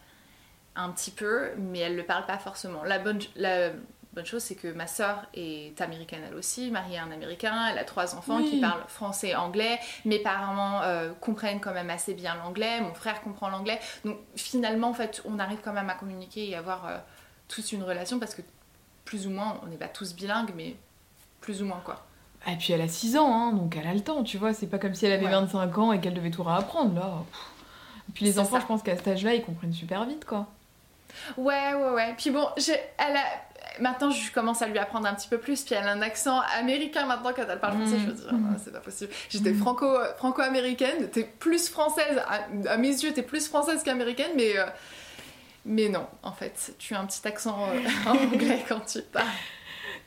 un 0.76 0.90
petit 0.90 1.12
peu, 1.12 1.52
mais 1.58 1.80
elle 1.80 1.94
ne 1.94 1.98
le 1.98 2.06
parle 2.06 2.26
pas 2.26 2.38
forcément. 2.38 2.84
La 2.84 3.00
bonne, 3.00 3.20
la 3.36 3.72
bonne 4.14 4.26
chose, 4.26 4.42
c'est 4.42 4.56
que 4.56 4.68
ma 4.68 4.88
sœur 4.88 5.26
est 5.34 5.80
américaine 5.82 6.22
elle 6.28 6.36
aussi, 6.36 6.72
mariée 6.72 6.98
à 6.98 7.04
un 7.04 7.12
américain, 7.12 7.68
elle 7.72 7.78
a 7.78 7.84
trois 7.84 8.16
enfants 8.16 8.44
qui 8.44 8.60
parlent 8.60 8.84
français 8.88 9.30
et 9.30 9.36
anglais, 9.36 9.80
mes 10.06 10.20
parents 10.20 10.82
euh, 10.84 11.12
comprennent 11.20 11.60
quand 11.60 11.74
même 11.74 11.90
assez 11.90 12.14
bien 12.14 12.36
l'anglais, 12.36 12.82
mon 12.82 12.94
frère 12.94 13.22
comprend 13.22 13.50
l'anglais, 13.50 13.80
donc 14.06 14.18
finalement, 14.36 14.90
en 14.90 14.94
fait, 14.94 15.22
on 15.26 15.38
arrive 15.40 15.60
quand 15.64 15.74
même 15.74 15.90
à 15.90 15.96
communiquer 15.96 16.50
et 16.50 16.56
avoir 16.56 16.88
euh, 16.88 16.98
tous 17.48 17.72
une 17.72 17.84
relation 17.84 18.20
parce 18.20 18.34
que 18.34 18.42
plus 19.06 19.28
ou 19.28 19.30
moins, 19.30 19.60
on 19.64 19.68
n'est 19.68 19.78
pas 19.78 19.88
tous 19.88 20.14
bilingues, 20.16 20.54
mais 20.56 20.76
plus 21.42 21.62
ou 21.62 21.66
moins 21.66 21.82
quoi. 21.84 22.06
Et 22.48 22.56
puis 22.56 22.74
elle 22.74 22.82
a 22.82 22.88
6 22.88 23.18
ans, 23.18 23.34
hein, 23.34 23.54
donc 23.54 23.76
elle 23.76 23.88
a 23.88 23.94
le 23.94 24.00
temps, 24.00 24.24
tu 24.24 24.38
vois, 24.38 24.54
c'est 24.54 24.68
pas 24.68 24.78
comme 24.78 24.96
si 24.96 25.06
elle 25.06 25.12
avait 25.12 25.30
25 25.30 25.78
ans 25.78 25.92
et 25.92 26.00
qu'elle 26.00 26.14
devait 26.14 26.32
tout 26.32 26.44
réapprendre 26.44 26.96
là. 26.96 27.24
Et 28.08 28.12
puis 28.14 28.26
les 28.26 28.40
enfants, 28.40 28.60
je 28.60 28.66
pense 28.66 28.82
qu'à 28.82 28.96
cet 28.96 29.08
âge-là, 29.08 29.36
ils 29.36 29.44
comprennent 29.44 29.74
super 29.74 30.06
vite 30.06 30.26
quoi. 30.26 30.48
Ouais, 31.38 31.74
ouais, 31.74 31.90
ouais. 31.92 32.14
Puis 32.18 32.30
bon, 32.30 32.48
elle 32.98 33.18
a... 33.18 33.82
maintenant 33.82 34.10
je 34.10 34.32
commence 34.32 34.62
à 34.62 34.68
lui 34.68 34.78
apprendre 34.78 35.08
un 35.08 35.14
petit 35.14 35.28
peu 35.28 35.38
plus, 35.38 35.64
puis 35.64 35.76
elle 35.76 35.86
a 35.86 35.92
un 35.92 36.02
accent 36.02 36.40
américain 36.58 37.06
maintenant 37.06 37.32
quand 37.36 37.46
elle 37.48 37.60
parle 37.60 37.78
français. 37.78 37.98
Je 38.00 38.08
me 38.08 38.14
dis, 38.14 38.24
mm. 38.32 38.54
oh, 38.54 38.62
c'est 38.64 38.72
pas 38.72 38.80
possible. 38.80 39.12
J'étais 39.30 39.52
mm. 39.52 39.60
franco, 39.60 39.98
franco-américaine, 40.18 41.10
t'es 41.10 41.24
plus 41.24 41.68
française, 41.68 42.22
à, 42.68 42.78
mes 42.78 42.88
yeux, 42.88 43.12
t'es 43.12 43.24
plus 43.24 43.48
française 43.48 43.84
qu'américaine, 43.84 44.32
mais, 44.36 44.58
euh, 44.58 44.66
mais 45.66 45.90
non, 45.90 46.08
en 46.24 46.32
fait, 46.32 46.74
tu 46.80 46.96
as 46.96 47.02
un 47.02 47.06
petit 47.06 47.28
accent 47.28 47.68
euh, 47.68 48.10
anglais 48.10 48.64
quand 48.68 48.80
tu 48.82 49.02
parles. 49.02 49.28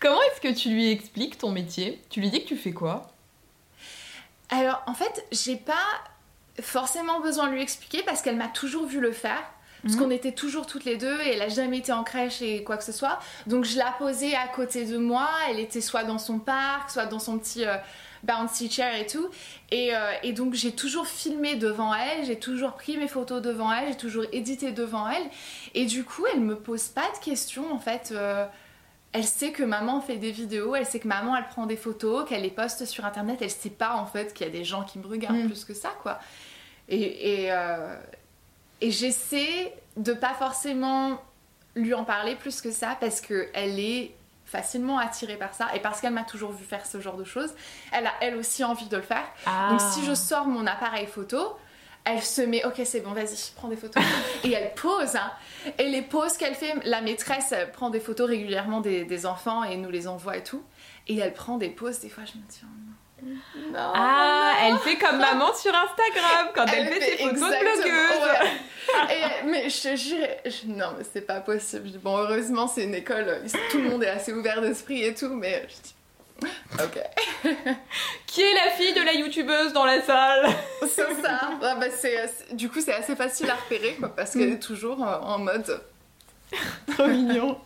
Comment 0.01 0.21
est-ce 0.23 0.41
que 0.41 0.55
tu 0.55 0.71
lui 0.71 0.91
expliques 0.91 1.39
ton 1.39 1.51
métier? 1.51 2.03
Tu 2.11 2.21
lui 2.21 2.31
dis 2.31 2.43
que 2.43 2.49
tu 2.49 2.57
fais 2.57 2.73
quoi? 2.73 3.13
Alors, 4.51 4.83
en 4.87 4.95
fait, 4.95 5.25
j'ai 5.33 5.57
pas 5.57 5.73
forcément 6.61 7.21
besoin 7.21 7.49
de 7.49 7.55
lui 7.55 7.63
expliquer 7.63 8.03
parce 8.03 8.23
qu'elle 8.23 8.37
m'a 8.37 8.49
toujours 8.49 8.87
vu 8.87 9.01
le 9.01 9.13
faire. 9.13 9.43
Parce 9.83 9.97
qu'on 9.97 10.07
mhm. 10.07 10.13
était 10.13 10.33
toujours 10.33 10.67
toutes 10.67 10.85
les 10.85 10.97
deux 10.97 11.21
et 11.23 11.31
elle 11.31 11.43
a 11.43 11.49
jamais 11.49 11.79
été 11.79 11.91
en 11.91 12.05
crèche 12.05 12.41
et 12.41 12.63
quoi 12.63 12.77
que 12.77 12.85
ce 12.85 12.93
soit. 12.93 13.19
Donc 13.49 13.65
je 13.65 13.77
la 13.77 13.91
posais 13.99 14.35
à 14.37 14.47
côté 14.47 14.85
de 14.85 14.97
moi. 14.97 15.29
Elle 15.51 15.59
était 15.59 15.81
soit 15.81 16.05
dans 16.05 16.19
son 16.19 16.39
parc, 16.39 16.91
soit 16.91 17.07
dans 17.07 17.19
son 17.19 17.37
petit 17.37 17.65
euh, 17.65 17.77
bouncy 18.23 18.71
chair 18.71 18.95
et 18.95 19.07
tout. 19.07 19.29
Et, 19.73 19.93
euh, 19.93 20.13
et 20.23 20.33
donc 20.33 20.55
j'ai 20.55 20.71
toujours 20.71 21.09
filmé 21.09 21.57
devant 21.57 21.93
elle, 21.95 22.25
j'ai 22.25 22.39
toujours 22.39 22.75
pris 22.75 22.97
mes 22.97 23.09
photos 23.09 23.43
devant 23.43 23.73
elle, 23.73 23.89
j'ai 23.89 23.97
toujours 23.97 24.25
édité 24.31 24.71
devant 24.71 25.09
elle. 25.09 25.25
Et 25.75 25.85
du 25.85 26.05
coup, 26.05 26.27
elle 26.33 26.41
me 26.41 26.55
pose 26.55 26.85
pas 26.85 27.11
de 27.19 27.25
questions 27.25 27.73
en 27.73 27.79
fait. 27.81 28.13
Euh, 28.13 28.47
elle 29.13 29.25
sait 29.25 29.53
que 29.53 29.63
maman 29.63 30.01
fait 30.01 30.17
des 30.17 30.31
vidéos, 30.31 30.75
elle 30.75 30.87
sait 30.87 31.01
que 31.01 31.09
maman 31.09 31.37
elle 31.37 31.47
prend 31.49 31.67
des 31.67 31.77
photos, 31.77 32.29
qu'elle 32.29 32.43
les 32.43 32.51
poste 32.51 32.85
sur 32.87 33.05
internet. 33.05 33.39
Elle 33.43 33.51
sait 33.51 33.71
pas 33.71 33.95
en 33.95 34.07
fait 34.07 34.33
qu'il 34.33 34.47
y 34.47 34.51
a 34.51 34.53
des 34.53 34.65
gens 34.65 34.85
qui 34.85 34.99
me 34.99 35.07
regardent 35.07 35.45
mm. 35.45 35.47
plus 35.47 35.65
que 35.65 35.75
ça 35.75 35.91
quoi. 36.03 36.19
Et, 36.89 37.45
et, 37.47 37.53
et 38.81 38.91
j'essaie 38.91 39.73
de 39.97 40.13
pas 40.13 40.35
forcément 40.35 41.21
lui 41.75 41.95
en 41.95 42.05
parler 42.05 42.37
plus 42.37 42.61
que 42.61 42.71
ça 42.71 42.97
parce 43.01 43.21
qu'elle 43.21 43.79
est 43.79 44.15
facilement 44.45 44.99
attirée 44.99 45.37
par 45.37 45.55
ça 45.55 45.69
et 45.75 45.81
parce 45.81 46.01
qu'elle 46.01 46.13
m'a 46.13 46.25
toujours 46.25 46.53
vu 46.53 46.65
faire 46.65 46.85
ce 46.85 47.01
genre 47.01 47.17
de 47.17 47.25
choses, 47.25 47.51
elle 47.91 48.07
a 48.07 48.13
elle 48.21 48.37
aussi 48.37 48.63
envie 48.65 48.89
de 48.89 48.97
le 48.97 49.03
faire. 49.03 49.25
Donc 49.71 49.81
si 49.81 50.01
ah. 50.03 50.07
je 50.09 50.15
sors 50.15 50.47
mon 50.47 50.67
appareil 50.67 51.07
photo, 51.07 51.57
elle 52.05 52.23
se 52.23 52.43
met, 52.43 52.65
ok 52.65 52.83
c'est 52.85 53.01
bon, 53.01 53.13
vas-y, 53.13 53.53
prends 53.57 53.69
des 53.69 53.77
photos. 53.77 54.03
et 54.45 54.53
elle 54.53 54.75
pose. 54.75 55.17
Hein. 55.17 55.31
Et 55.79 55.89
les 55.89 56.03
poses 56.03 56.37
qu'elle 56.37 56.55
fait, 56.55 56.75
la 56.85 57.01
maîtresse 57.01 57.55
prend 57.73 57.91
des 57.91 58.01
photos 58.01 58.29
régulièrement 58.29 58.81
des, 58.81 59.05
des, 59.05 59.27
enfants 59.27 59.65
et 59.65 59.77
nous 59.77 59.91
les 59.91 60.09
envoie 60.09 60.37
et 60.37 60.45
tout. 60.45 60.63
Et 61.09 61.19
elle 61.19 61.33
prend 61.33 61.59
des 61.59 61.69
poses, 61.69 62.01
des 62.01 62.09
fois 62.09 62.25
je 62.25 62.39
me 62.39 62.45
dis, 62.49 62.61
oh 62.63 62.67
non, 63.73 63.93
ah, 63.95 64.55
elle 64.63 64.79
fait 64.79 64.97
comme 64.97 65.19
maman 65.19 65.55
sur 65.55 65.73
Instagram 65.73 66.49
quand 66.55 66.67
elle, 66.67 66.89
fait, 66.89 67.01
ses 67.01 67.17
photos 67.19 67.41
de 67.41 67.61
blogueuse. 67.61 68.51
mais 69.47 69.71
je 69.71 69.83
te 69.83 69.97
jure, 69.97 70.27
non, 70.67 70.95
mais 70.99 71.05
c'est 71.11 71.23
pas 71.23 71.41
possible. 71.41 71.91
Bon, 72.03 72.17
heureusement, 72.19 72.67
c'est 72.67 72.85
une 72.85 72.95
école, 72.95 73.43
tout 73.71 73.79
le 73.79 73.91
monde 73.91 74.03
est 74.03 74.09
assez 74.09 74.33
ouvert 74.33 74.61
d'esprit 74.61 75.05
et 75.05 75.15
tout, 75.15 75.35
mais 75.35 75.67
je 75.69 75.83
dis. 75.83 75.95
Ok. 76.75 77.01
Qui 78.27 78.43
est 78.43 78.55
la 78.55 78.71
fille 78.73 78.95
de 78.95 79.03
la 79.03 79.13
youtubeuse 79.15 79.73
dans 79.73 79.85
la 79.85 80.01
salle 80.03 80.47
C'est 80.83 81.23
ça. 81.23 81.41
Ah, 81.63 81.77
bah, 81.77 81.87
du 82.53 82.69
coup, 82.69 82.81
c'est 82.81 82.95
assez 82.95 83.17
facile 83.17 83.51
à 83.51 83.55
repérer 83.55 83.95
quoi, 83.95 84.09
parce 84.15 84.33
qu'elle 84.33 84.53
est 84.53 84.63
toujours 84.63 85.01
en 85.03 85.39
mode. 85.39 85.81
Trop 86.93 87.07
mignon. 87.07 87.59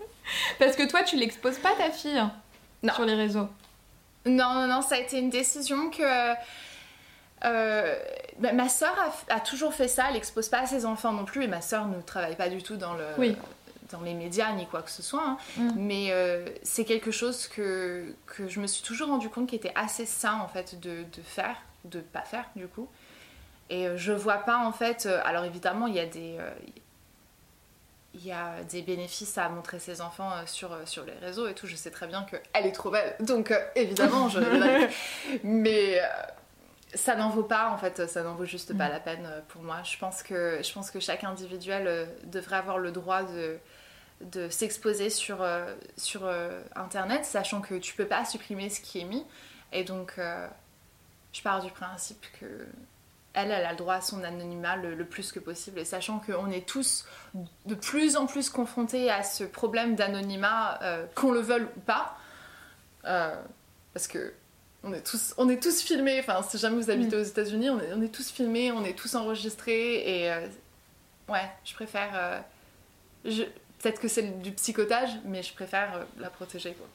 Parce 0.58 0.76
que 0.76 0.88
toi, 0.88 1.02
tu 1.02 1.16
l'exposes 1.16 1.58
pas 1.58 1.72
ta 1.78 1.90
fille 1.90 2.22
non. 2.82 2.94
sur 2.94 3.04
les 3.04 3.14
réseaux. 3.14 3.48
Non, 4.24 4.54
non, 4.54 4.66
non, 4.66 4.82
ça 4.82 4.96
a 4.96 4.98
été 4.98 5.18
une 5.18 5.30
décision 5.30 5.90
que. 5.90 6.34
Euh, 7.44 7.94
bah, 8.38 8.52
ma 8.52 8.68
soeur 8.68 8.94
a, 9.28 9.40
toujours 9.40 9.74
fait 9.74 9.88
ça, 9.88 10.06
elle 10.08 10.14
n'expose 10.14 10.48
pas 10.48 10.60
à 10.60 10.66
ses 10.66 10.86
enfants 10.86 11.12
non 11.12 11.24
plus, 11.24 11.44
et 11.44 11.48
ma 11.48 11.60
soeur 11.60 11.86
ne 11.86 12.00
travaille 12.00 12.36
pas 12.36 12.48
du 12.48 12.62
tout 12.62 12.76
dans, 12.76 12.94
le, 12.94 13.04
dans 13.90 14.00
les 14.00 14.14
médias 14.14 14.52
ni 14.52 14.66
quoi 14.66 14.82
que 14.82 14.90
ce 14.90 15.02
soit, 15.02 15.24
hein. 15.26 15.38
mm. 15.56 15.70
mais 15.76 16.08
euh, 16.10 16.46
c'est 16.62 16.84
quelque 16.84 17.10
chose 17.10 17.46
que, 17.46 18.14
que, 18.26 18.48
je 18.48 18.60
me 18.60 18.66
suis 18.66 18.82
toujours 18.82 19.08
rendu 19.08 19.28
compte 19.28 19.48
qui 19.48 19.56
était 19.56 19.72
assez 19.74 20.06
sain 20.06 20.40
en 20.40 20.48
fait 20.48 20.80
de, 20.80 21.04
de 21.04 21.22
faire, 21.22 21.56
de 21.84 22.00
pas 22.00 22.22
faire 22.22 22.46
du 22.56 22.66
coup. 22.66 22.88
Et 23.70 23.86
euh, 23.86 23.96
je 23.96 24.12
vois 24.12 24.38
pas 24.38 24.58
en 24.58 24.72
fait, 24.72 25.06
alors 25.24 25.44
évidemment 25.44 25.86
il 25.86 25.94
y 25.94 26.00
a 26.00 26.06
des 26.06 26.38
il 28.16 28.26
y 28.26 28.32
a 28.32 28.62
des 28.68 28.82
bénéfices 28.82 29.36
à 29.38 29.48
montrer 29.48 29.78
ses 29.78 30.00
enfants 30.00 30.30
euh, 30.32 30.42
sur, 30.46 30.72
euh, 30.72 30.82
sur 30.86 31.04
les 31.04 31.12
réseaux 31.14 31.46
et 31.48 31.54
tout. 31.54 31.66
Je 31.66 31.76
sais 31.76 31.90
très 31.90 32.06
bien 32.06 32.24
qu'elle 32.24 32.66
est 32.66 32.72
trop 32.72 32.90
belle, 32.90 33.14
donc 33.20 33.50
euh, 33.50 33.60
évidemment, 33.74 34.28
je 34.28 34.40
Mais 35.44 36.00
ça 36.94 37.14
n'en 37.14 37.28
vaut 37.28 37.42
pas, 37.42 37.70
en 37.70 37.78
fait, 37.78 38.08
ça 38.08 38.22
n'en 38.22 38.34
vaut 38.34 38.46
juste 38.46 38.76
pas 38.76 38.88
mm. 38.88 38.92
la 38.92 39.00
peine 39.00 39.30
pour 39.48 39.62
moi. 39.62 39.82
Je 39.84 39.98
pense 39.98 40.22
que, 40.22 40.60
je 40.62 40.72
pense 40.72 40.90
que 40.90 41.00
chaque 41.00 41.24
individuel 41.24 42.08
devrait 42.24 42.56
avoir 42.56 42.78
le 42.78 42.90
droit 42.90 43.22
de, 43.22 43.58
de 44.20 44.48
s'exposer 44.48 45.10
sur, 45.10 45.46
sur 45.96 46.28
Internet, 46.74 47.24
sachant 47.24 47.60
que 47.60 47.74
tu 47.74 47.94
peux 47.94 48.06
pas 48.06 48.24
supprimer 48.24 48.70
ce 48.70 48.80
qui 48.80 49.00
est 49.00 49.04
mis. 49.04 49.24
Et 49.72 49.84
donc, 49.84 50.18
je 51.32 51.42
pars 51.42 51.62
du 51.62 51.70
principe 51.70 52.24
que 52.40 52.66
elle, 53.36 53.50
elle 53.50 53.66
a 53.66 53.72
le 53.72 53.76
droit 53.76 53.94
à 53.94 54.00
son 54.00 54.24
anonymat 54.24 54.76
le, 54.76 55.04
plus 55.04 55.30
que 55.30 55.38
possible. 55.38 55.78
Et 55.78 55.84
sachant 55.84 56.18
qu'on 56.18 56.50
est 56.50 56.66
tous 56.66 57.06
de 57.66 57.74
plus 57.74 58.16
en 58.16 58.26
plus 58.26 58.48
confrontés 58.48 59.10
à 59.10 59.22
ce 59.22 59.44
problème 59.44 59.94
d'anonymat, 59.94 60.82
euh, 60.82 61.06
qu'on 61.14 61.32
le 61.32 61.40
veuille 61.40 61.66
ou 61.76 61.80
pas, 61.80 62.16
euh, 63.04 63.36
parce 63.92 64.08
que 64.08 64.32
on 64.82 64.92
est 64.94 65.06
tous, 65.06 65.34
on 65.36 65.50
est 65.50 65.62
tous 65.62 65.82
filmés. 65.82 66.18
Enfin, 66.20 66.40
si 66.48 66.56
jamais 66.56 66.76
vous 66.76 66.90
habitez 66.90 67.16
mm. 67.16 67.20
aux 67.20 67.24
États-Unis, 67.24 67.70
on 67.70 67.80
est, 67.80 67.92
on 67.92 68.00
est, 68.00 68.08
tous 68.08 68.30
filmés, 68.30 68.72
on 68.72 68.84
est 68.84 68.94
tous 68.94 69.14
enregistrés. 69.14 70.22
Et 70.22 70.32
euh, 70.32 70.46
ouais, 71.28 71.50
je 71.64 71.74
préfère. 71.74 72.42
Peut-être 73.86 74.00
que 74.00 74.08
c'est 74.08 74.42
du 74.42 74.50
psychotage, 74.50 75.10
mais 75.24 75.44
je 75.44 75.54
préfère 75.54 76.04
la 76.18 76.28
protéger. 76.28 76.74
Quoi. 76.74 76.88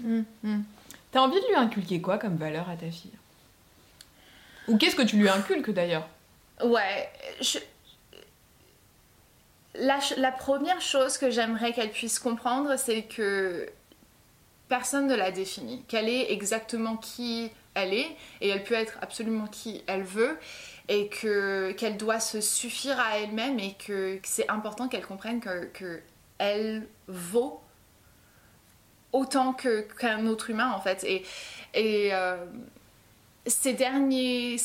Mm, 0.00 0.24
mm. 0.42 0.64
T'as 1.12 1.20
envie 1.20 1.40
de 1.40 1.46
lui 1.46 1.54
inculquer 1.54 2.00
quoi 2.00 2.18
comme 2.18 2.34
valeur 2.34 2.68
à 2.68 2.74
ta 2.74 2.90
fille? 2.90 3.12
Ou 4.66 4.76
qu'est-ce 4.76 4.96
que 4.96 5.02
tu 5.02 5.18
lui 5.18 5.28
inculques 5.28 5.70
d'ailleurs? 5.70 6.08
Ouais, 6.64 7.08
la, 9.76 10.32
première 10.32 10.80
chose 10.80 11.16
que 11.16 11.30
j'aimerais 11.30 11.72
qu'elle 11.72 11.92
puisse 11.92 12.18
comprendre, 12.18 12.76
c'est 12.76 13.02
que 13.02 13.70
personne 14.68 15.06
ne 15.06 15.14
la 15.14 15.30
définit, 15.30 15.84
qu'elle 15.86 16.08
est 16.08 16.32
exactement 16.32 16.96
qui 16.96 17.52
elle 17.74 17.94
est, 17.94 18.16
et 18.40 18.48
elle 18.48 18.64
peut 18.64 18.74
être 18.74 18.98
absolument 19.00 19.46
qui 19.46 19.82
elle 19.86 20.02
veut, 20.02 20.36
et 20.88 21.08
que 21.08 21.70
qu'elle 21.72 21.96
doit 21.96 22.20
se 22.20 22.40
suffire 22.40 22.98
à 22.98 23.18
elle-même, 23.18 23.60
et 23.60 23.74
que, 23.74 24.18
c'est 24.24 24.50
important 24.50 24.88
qu'elle 24.88 25.06
comprenne 25.06 25.40
que, 25.40 26.00
elle 26.42 26.88
vaut 27.06 27.60
autant 29.12 29.52
qu'un 29.52 30.26
autre 30.26 30.50
humain 30.50 30.72
en 30.74 30.80
fait. 30.80 31.04
Et, 31.04 31.24
euh, 32.12 32.36
ces 33.46 33.72
derniers, 33.72 34.56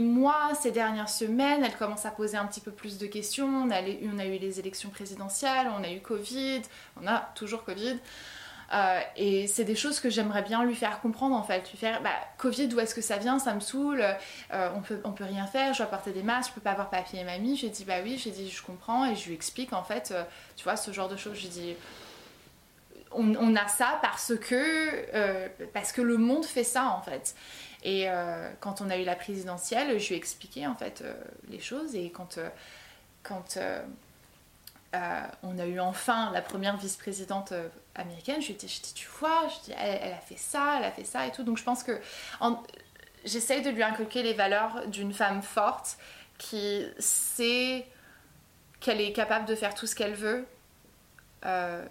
mois, 0.00 0.54
ces 0.60 0.70
dernières 0.70 1.08
semaines, 1.08 1.64
elle 1.64 1.76
commence 1.76 2.06
à 2.06 2.10
poser 2.10 2.36
un 2.36 2.46
petit 2.46 2.60
peu 2.60 2.70
plus 2.70 2.96
de 2.98 3.06
questions. 3.06 3.46
On 3.46 3.70
a 3.70 3.80
eu 3.82 4.38
les 4.38 4.60
élections 4.60 4.90
présidentielles, 4.90 5.68
on 5.76 5.82
a 5.82 5.90
eu 5.90 6.00
Covid, 6.00 6.62
on 7.00 7.06
a 7.08 7.30
toujours 7.34 7.64
Covid. 7.64 7.98
Euh, 8.72 9.00
et 9.16 9.48
c'est 9.48 9.64
des 9.64 9.74
choses 9.74 9.98
que 9.98 10.10
j'aimerais 10.10 10.42
bien 10.42 10.64
lui 10.64 10.74
faire 10.74 11.00
comprendre 11.00 11.34
en 11.34 11.42
fait. 11.42 11.68
Lui 11.70 11.78
faire, 11.78 12.02
bah, 12.02 12.14
Covid, 12.38 12.68
d'où 12.68 12.78
est-ce 12.78 12.94
que 12.94 13.00
ça 13.00 13.16
vient? 13.16 13.38
Ça 13.38 13.54
me 13.54 13.60
saoule, 13.60 14.02
euh, 14.52 14.68
on, 14.74 14.80
peut, 14.80 15.00
on 15.04 15.12
peut 15.12 15.24
rien 15.24 15.46
faire, 15.46 15.72
je 15.74 15.78
dois 15.78 15.88
porter 15.88 16.12
des 16.12 16.22
masques, 16.22 16.50
je 16.50 16.54
peux 16.54 16.60
pas 16.60 16.72
avoir 16.72 16.88
papier 16.88 17.20
et 17.20 17.24
mamie. 17.24 17.56
J'ai 17.56 17.68
dit, 17.68 17.84
bah 17.84 17.96
oui, 18.02 18.16
j'ai 18.22 18.30
dit, 18.30 18.48
je 18.48 18.62
comprends 18.62 19.10
et 19.10 19.16
je 19.16 19.26
lui 19.26 19.34
explique 19.34 19.72
en 19.72 19.82
fait, 19.82 20.12
euh, 20.12 20.22
tu 20.56 20.64
vois, 20.64 20.76
ce 20.76 20.92
genre 20.92 21.08
de 21.08 21.16
choses. 21.16 21.36
J'ai 21.36 21.48
dit, 21.48 21.74
on, 23.12 23.56
a 23.56 23.66
ça 23.66 23.98
parce 24.02 24.34
que, 24.36 25.66
parce 25.72 25.90
que 25.90 26.00
le 26.00 26.16
monde 26.16 26.44
fait 26.44 26.62
ça 26.62 26.90
en 26.90 27.02
fait. 27.02 27.34
Et 27.82 28.06
quand 28.60 28.80
on 28.82 28.88
a 28.88 28.96
eu 28.98 29.04
la 29.04 29.16
présidentielle, 29.16 29.98
je 29.98 30.06
lui 30.06 30.14
ai 30.14 30.16
expliqué 30.16 30.68
en 30.68 30.76
fait 30.76 31.02
les 31.48 31.58
choses 31.58 31.96
et 31.96 32.10
quand, 32.10 32.38
quand 33.24 33.58
on 34.94 35.58
a 35.58 35.66
eu 35.66 35.80
enfin 35.80 36.30
la 36.30 36.40
première 36.40 36.76
vice-présidente 36.76 37.52
américaine, 38.00 38.40
je 38.40 38.48
lui 38.48 38.54
ai 38.54 38.56
dit, 38.56 38.92
tu 38.94 39.08
vois, 39.18 39.48
je 39.48 39.70
dis, 39.70 39.72
elle, 39.78 40.12
a 40.12 40.18
fait 40.18 40.38
ça, 40.38 40.76
elle 40.78 40.84
a 40.84 40.92
fait 40.92 41.04
ça 41.04 41.26
et 41.26 41.32
tout. 41.32 41.42
Donc 41.42 41.58
je 41.58 41.64
pense 41.64 41.82
que 41.82 42.00
j'essaye 43.24 43.62
de 43.62 43.70
lui 43.70 43.82
inculquer 43.82 44.22
les 44.22 44.34
valeurs 44.34 44.86
d'une 44.88 45.12
femme 45.12 45.42
forte 45.42 45.98
qui 46.38 46.84
sait 46.98 47.86
qu'elle 48.80 49.00
est 49.00 49.12
capable 49.12 49.44
de 49.44 49.54
faire 49.54 49.74
tout 49.74 49.86
ce 49.86 49.94
qu'elle 49.94 50.14
veut 50.14 50.46
euh, 51.44 51.86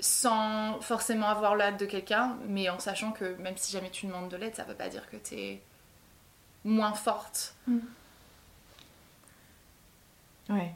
sans 0.00 0.80
forcément 0.80 1.28
avoir 1.28 1.56
l'aide 1.56 1.76
de 1.76 1.86
quelqu'un, 1.86 2.36
mais 2.46 2.68
en 2.68 2.78
sachant 2.78 3.12
que 3.12 3.36
même 3.36 3.56
si 3.56 3.72
jamais 3.72 3.90
tu 3.90 4.06
demandes 4.06 4.28
de 4.28 4.36
l'aide, 4.36 4.54
ça 4.54 4.64
veut 4.64 4.74
pas 4.74 4.88
dire 4.88 5.08
que 5.08 5.16
tu 5.16 5.34
es 5.34 5.62
moins 6.64 6.94
forte. 6.94 7.54
Mm. 7.66 7.78
Ouais. 10.50 10.74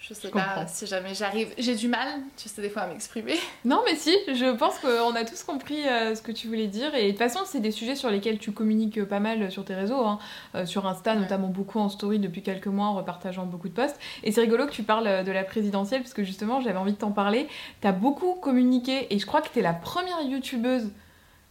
Je 0.00 0.14
sais 0.14 0.30
pas 0.30 0.66
si 0.68 0.86
jamais 0.86 1.12
j'arrive. 1.12 1.52
J'ai 1.58 1.74
du 1.74 1.88
mal, 1.88 2.20
tu 2.36 2.48
sais, 2.48 2.62
des 2.62 2.70
fois 2.70 2.82
à 2.82 2.86
m'exprimer. 2.86 3.34
Non, 3.64 3.82
mais 3.84 3.96
si, 3.96 4.16
je 4.28 4.56
pense 4.56 4.78
qu'on 4.78 5.14
a 5.14 5.24
tous 5.24 5.42
compris 5.42 5.86
euh, 5.86 6.14
ce 6.14 6.22
que 6.22 6.30
tu 6.30 6.46
voulais 6.46 6.68
dire. 6.68 6.94
Et 6.94 7.06
de 7.06 7.10
toute 7.10 7.18
façon, 7.18 7.40
c'est 7.44 7.58
des 7.58 7.72
sujets 7.72 7.96
sur 7.96 8.08
lesquels 8.08 8.38
tu 8.38 8.52
communiques 8.52 9.04
pas 9.04 9.18
mal 9.18 9.50
sur 9.50 9.64
tes 9.64 9.74
réseaux. 9.74 10.04
Hein. 10.04 10.20
Euh, 10.54 10.66
sur 10.66 10.86
Insta, 10.86 11.16
notamment 11.16 11.48
beaucoup 11.48 11.80
en 11.80 11.88
story 11.88 12.20
depuis 12.20 12.42
quelques 12.42 12.68
mois, 12.68 12.86
en 12.86 12.94
repartageant 12.94 13.44
beaucoup 13.44 13.68
de 13.68 13.74
posts. 13.74 13.98
Et 14.22 14.30
c'est 14.30 14.40
rigolo 14.40 14.66
que 14.66 14.72
tu 14.72 14.84
parles 14.84 15.24
de 15.24 15.32
la 15.32 15.42
présidentielle, 15.42 16.02
parce 16.02 16.14
que 16.14 16.22
justement, 16.22 16.60
j'avais 16.60 16.78
envie 16.78 16.92
de 16.92 16.98
t'en 16.98 17.10
parler. 17.10 17.48
T'as 17.80 17.92
beaucoup 17.92 18.34
communiqué, 18.34 19.12
et 19.12 19.18
je 19.18 19.26
crois 19.26 19.42
que 19.42 19.48
t'es 19.48 19.62
la 19.62 19.74
première 19.74 20.22
youtubeuse 20.22 20.90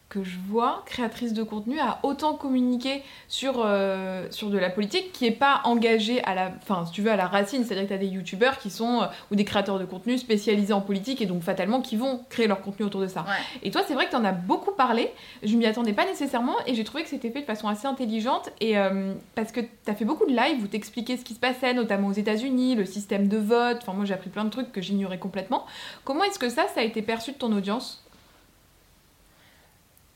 que 0.09 0.23
je 0.23 0.37
vois, 0.47 0.83
créatrice 0.85 1.33
de 1.33 1.43
contenu, 1.43 1.79
a 1.79 1.99
autant 2.03 2.33
communiqué 2.33 3.03
sur, 3.27 3.61
euh, 3.65 4.25
sur 4.31 4.49
de 4.49 4.57
la 4.57 4.69
politique 4.69 5.11
qui 5.11 5.25
est 5.25 5.31
pas 5.31 5.61
engagée 5.65 6.23
à 6.23 6.33
la, 6.33 6.51
enfin, 6.61 6.85
si 6.85 6.93
tu 6.93 7.01
veux, 7.01 7.11
à 7.11 7.17
la 7.17 7.27
racine. 7.27 7.65
C'est-à-dire 7.65 7.83
que 7.83 7.89
tu 7.89 7.93
as 7.93 7.97
des 7.97 8.07
youtubeurs 8.07 8.57
qui 8.57 8.69
sont, 8.69 9.01
euh, 9.01 9.05
ou 9.31 9.35
des 9.35 9.43
créateurs 9.43 9.79
de 9.79 9.85
contenu 9.85 10.17
spécialisés 10.17 10.71
en 10.73 10.79
politique 10.81 11.21
et 11.21 11.25
donc 11.25 11.43
fatalement 11.43 11.81
qui 11.81 11.97
vont 11.97 12.21
créer 12.29 12.47
leur 12.47 12.61
contenu 12.61 12.85
autour 12.85 13.01
de 13.01 13.07
ça. 13.07 13.25
Et 13.63 13.71
toi, 13.71 13.81
c'est 13.85 13.93
vrai 13.93 14.05
que 14.05 14.11
tu 14.11 14.15
en 14.15 14.23
as 14.23 14.31
beaucoup 14.31 14.71
parlé, 14.71 15.11
je 15.43 15.55
m'y 15.57 15.65
attendais 15.65 15.93
pas 15.93 16.05
nécessairement 16.05 16.55
et 16.65 16.73
j'ai 16.73 16.83
trouvé 16.85 17.03
que 17.03 17.09
c'était 17.09 17.29
fait 17.29 17.41
de 17.41 17.45
façon 17.45 17.67
assez 17.67 17.87
intelligente 17.87 18.49
et 18.61 18.77
euh, 18.77 19.13
parce 19.35 19.51
que 19.51 19.59
tu 19.59 19.67
as 19.87 19.95
fait 19.95 20.05
beaucoup 20.05 20.25
de 20.25 20.35
lives 20.35 20.63
où 20.63 20.67
t'expliquais 20.67 21.17
ce 21.17 21.25
qui 21.25 21.33
se 21.33 21.39
passait, 21.39 21.73
notamment 21.73 22.07
aux 22.07 22.13
États-Unis, 22.13 22.75
le 22.75 22.85
système 22.85 23.27
de 23.27 23.37
vote. 23.37 23.79
Enfin, 23.81 23.93
moi, 23.93 24.05
j'ai 24.05 24.13
appris 24.13 24.29
plein 24.29 24.45
de 24.45 24.49
trucs 24.49 24.71
que 24.71 24.81
j'ignorais 24.81 25.19
complètement. 25.19 25.65
Comment 26.05 26.23
est-ce 26.23 26.39
que 26.39 26.49
ça, 26.49 26.67
ça 26.73 26.79
a 26.79 26.83
été 26.83 27.01
perçu 27.01 27.33
de 27.33 27.37
ton 27.37 27.51
audience? 27.51 28.06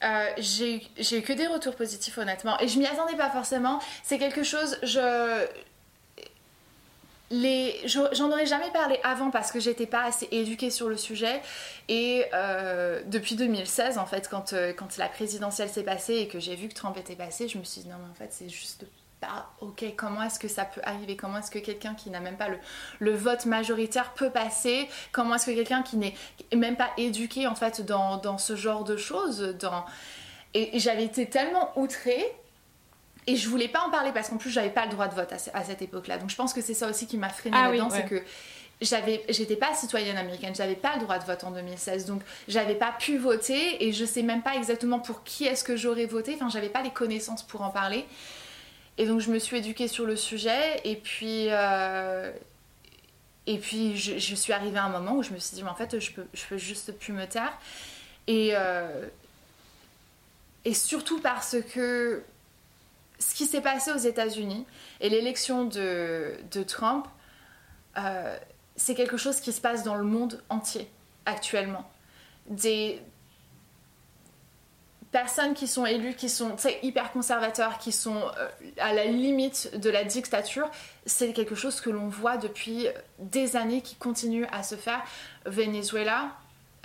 Euh, 0.03 0.25
j'ai 0.37 0.81
eu 1.17 1.21
que 1.21 1.33
des 1.33 1.47
retours 1.47 1.75
positifs 1.75 2.17
honnêtement. 2.17 2.59
Et 2.59 2.67
je 2.67 2.79
m'y 2.79 2.85
attendais 2.85 3.15
pas 3.15 3.29
forcément. 3.29 3.79
C'est 4.03 4.17
quelque 4.17 4.43
chose 4.43 4.77
je 4.83 5.47
j'en 7.85 8.29
aurais 8.29 8.45
jamais 8.45 8.69
parlé 8.71 8.99
avant 9.03 9.31
parce 9.31 9.51
que 9.51 9.59
j'étais 9.59 9.85
pas 9.85 10.03
assez 10.03 10.27
éduquée 10.31 10.69
sur 10.69 10.89
le 10.89 10.97
sujet. 10.97 11.41
Et 11.87 12.25
euh, 12.33 13.01
depuis 13.05 13.35
2016 13.35 13.97
en 13.97 14.05
fait 14.05 14.27
quand, 14.29 14.53
euh, 14.53 14.73
quand 14.73 14.97
la 14.97 15.07
présidentielle 15.07 15.69
s'est 15.69 15.83
passée 15.83 16.15
et 16.15 16.27
que 16.27 16.39
j'ai 16.39 16.55
vu 16.55 16.67
que 16.67 16.73
Trump 16.73 16.97
était 16.97 17.15
passé 17.15 17.47
je 17.47 17.57
me 17.57 17.63
suis 17.63 17.81
dit 17.81 17.87
non 17.87 17.95
mais 17.99 18.09
en 18.09 18.13
fait 18.13 18.31
c'est 18.31 18.49
juste 18.49 18.85
ok, 19.62 19.86
comment 19.95 20.23
est-ce 20.23 20.39
que 20.39 20.47
ça 20.47 20.65
peut 20.65 20.81
arriver? 20.84 21.15
Comment 21.15 21.38
est-ce 21.38 21.51
que 21.51 21.60
quelqu'un 21.60 21.93
qui 21.93 22.10
n'a 22.10 22.19
même 22.19 22.38
pas 22.38 22.47
le, 22.99 23.12
vote 23.12 23.45
majoritaire 23.45 24.13
peut 24.13 24.29
passer? 24.29 24.88
Comment 25.12 25.36
est-ce 25.36 25.45
que 25.47 25.51
quelqu'un 25.51 25.84
qui 25.84 25.97
n'est 25.97 26.15
même 26.55 26.75
pas 26.75 26.89
éduqué 26.97 27.47
en 27.47 27.55
fait 27.55 27.81
dans, 27.81 28.38
ce 28.38 28.55
genre 28.55 28.84
de 28.84 28.97
choses 28.97 29.55
dans... 29.60 29.86
Et, 30.53 30.79
j'avais 30.79 31.03
été 31.03 31.27
tellement 31.29 31.71
outrée 31.77 32.25
et 33.27 33.36
je 33.36 33.47
voulais 33.47 33.67
pas 33.67 33.81
en 33.81 33.91
parler 33.91 34.12
parce 34.12 34.29
qu'en 34.29 34.38
plus 34.38 34.49
j'avais 34.49 34.71
pas 34.71 34.86
le 34.86 34.91
droit 34.91 35.07
de 35.07 35.13
vote 35.13 35.31
à, 35.31 35.63
cette 35.63 35.81
époque-là. 35.81 36.17
Donc 36.17 36.29
je 36.29 36.36
pense 36.36 36.53
que 36.53 36.62
c'est 36.62 36.73
ça 36.73 36.89
aussi 36.89 37.07
qui 37.07 37.17
m'a 37.17 37.29
freinée 37.29 37.57
ah 37.60 37.69
là-dedans, 37.69 37.89
c'est 37.89 38.05
que 38.05 38.23
j'avais 38.81 39.23
j'étais 39.29 39.55
pas 39.55 39.75
citoyenne 39.75 40.17
américaine 40.17 40.55
j'avais 40.55 40.75
pas 40.75 40.95
le 40.95 41.01
droit 41.01 41.19
de 41.19 41.23
vote 41.23 41.43
en 41.43 41.51
2016 41.51 42.07
donc 42.07 42.23
j'avais 42.47 42.73
pas 42.73 42.91
pu 42.97 43.19
voter 43.19 43.86
et 43.86 43.93
je 43.93 44.03
sais 44.05 44.23
même 44.23 44.41
pas 44.41 44.55
exactement 44.55 44.97
pour 44.97 45.23
qui 45.23 45.45
est-ce 45.45 45.63
que 45.63 45.75
j'aurais 45.75 46.07
voté. 46.07 46.34
Enfin 46.34 46.49
j'avais 46.49 46.69
pas 46.69 46.81
les 46.81 46.89
connaissances 46.89 47.43
pour 47.43 47.62
en 47.62 47.69
parler 47.69 48.07
et 48.97 49.06
donc 49.06 49.19
je 49.19 49.32
me 49.32 49.39
suis 49.39 49.58
éduquée 49.58 49.88
sur 49.88 50.06
le 50.06 50.15
sujet 50.15 50.82
et 50.84 50.95
puis, 50.95 51.47
euh, 51.49 52.32
et 53.47 53.58
puis 53.58 53.97
je, 53.97 54.36
suis 54.36 54.54
arrivée 54.54 54.77
à 54.77 54.86
un 54.86 54.89
moment 54.89 55.15
où 55.15 55.23
je 55.23 55.32
me 55.32 55.39
suis 55.39 55.56
dit 55.56 55.63
mais 55.63 55.69
en 55.69 55.75
fait 55.75 55.99
je 55.99 56.12
peux, 56.12 56.25
je 56.34 56.45
peux 56.45 56.58
juste 56.58 56.91
plus 56.93 57.13
me 57.13 57.25
taire. 57.25 57.58
Et, 58.27 58.51
euh, 58.54 59.08
et 60.65 60.73
surtout 60.73 61.19
parce 61.19 61.58
que 61.73 62.23
ce 63.19 63.36
qui 63.36 63.45
s'est 63.45 63.62
passé 63.62 63.91
aux 63.91 63.97
États-Unis 63.97 64.65
et 64.99 65.10
l'élection 65.10 65.65
de, 65.65 66.36
Trump, 66.67 67.08
euh, 67.97 68.38
c'est 68.75 68.95
quelque 68.95 69.17
chose 69.17 69.39
qui 69.39 69.51
se 69.51 69.62
passe 69.62 69.84
dans 69.84 69.95
le 69.95 70.04
monde 70.04 70.41
entier 70.49 70.89
actuellement. 71.25 71.89
Des, 72.47 73.01
personnes 75.12 75.54
qui 75.54 75.67
sont 75.67 75.86
élues, 75.86 76.15
qui 76.15 76.30
sont 76.30 76.56
hyper 76.84 77.12
conservateurs, 77.12 77.78
qui 77.78 77.91
sont 77.91 78.21
euh, 78.38 78.50
à 78.78 78.93
la 78.93 79.06
limite 79.06 79.78
de 79.78 79.89
la 79.89 80.04
dictature, 80.04 80.69
c'est 81.06 81.34
quelque 81.34 81.56
chose 81.56 81.82
que 81.82 81.89
l'on 81.89 82.08
voit 82.08 82.38
depuis 82.38 82.88
des 83.19 83.56
années 83.56 83.82
qui 83.82 83.95
continue 83.95 84.45
à 84.52 84.63
se 84.63 84.76
faire. 84.76 85.04
Venezuela, 85.45 86.32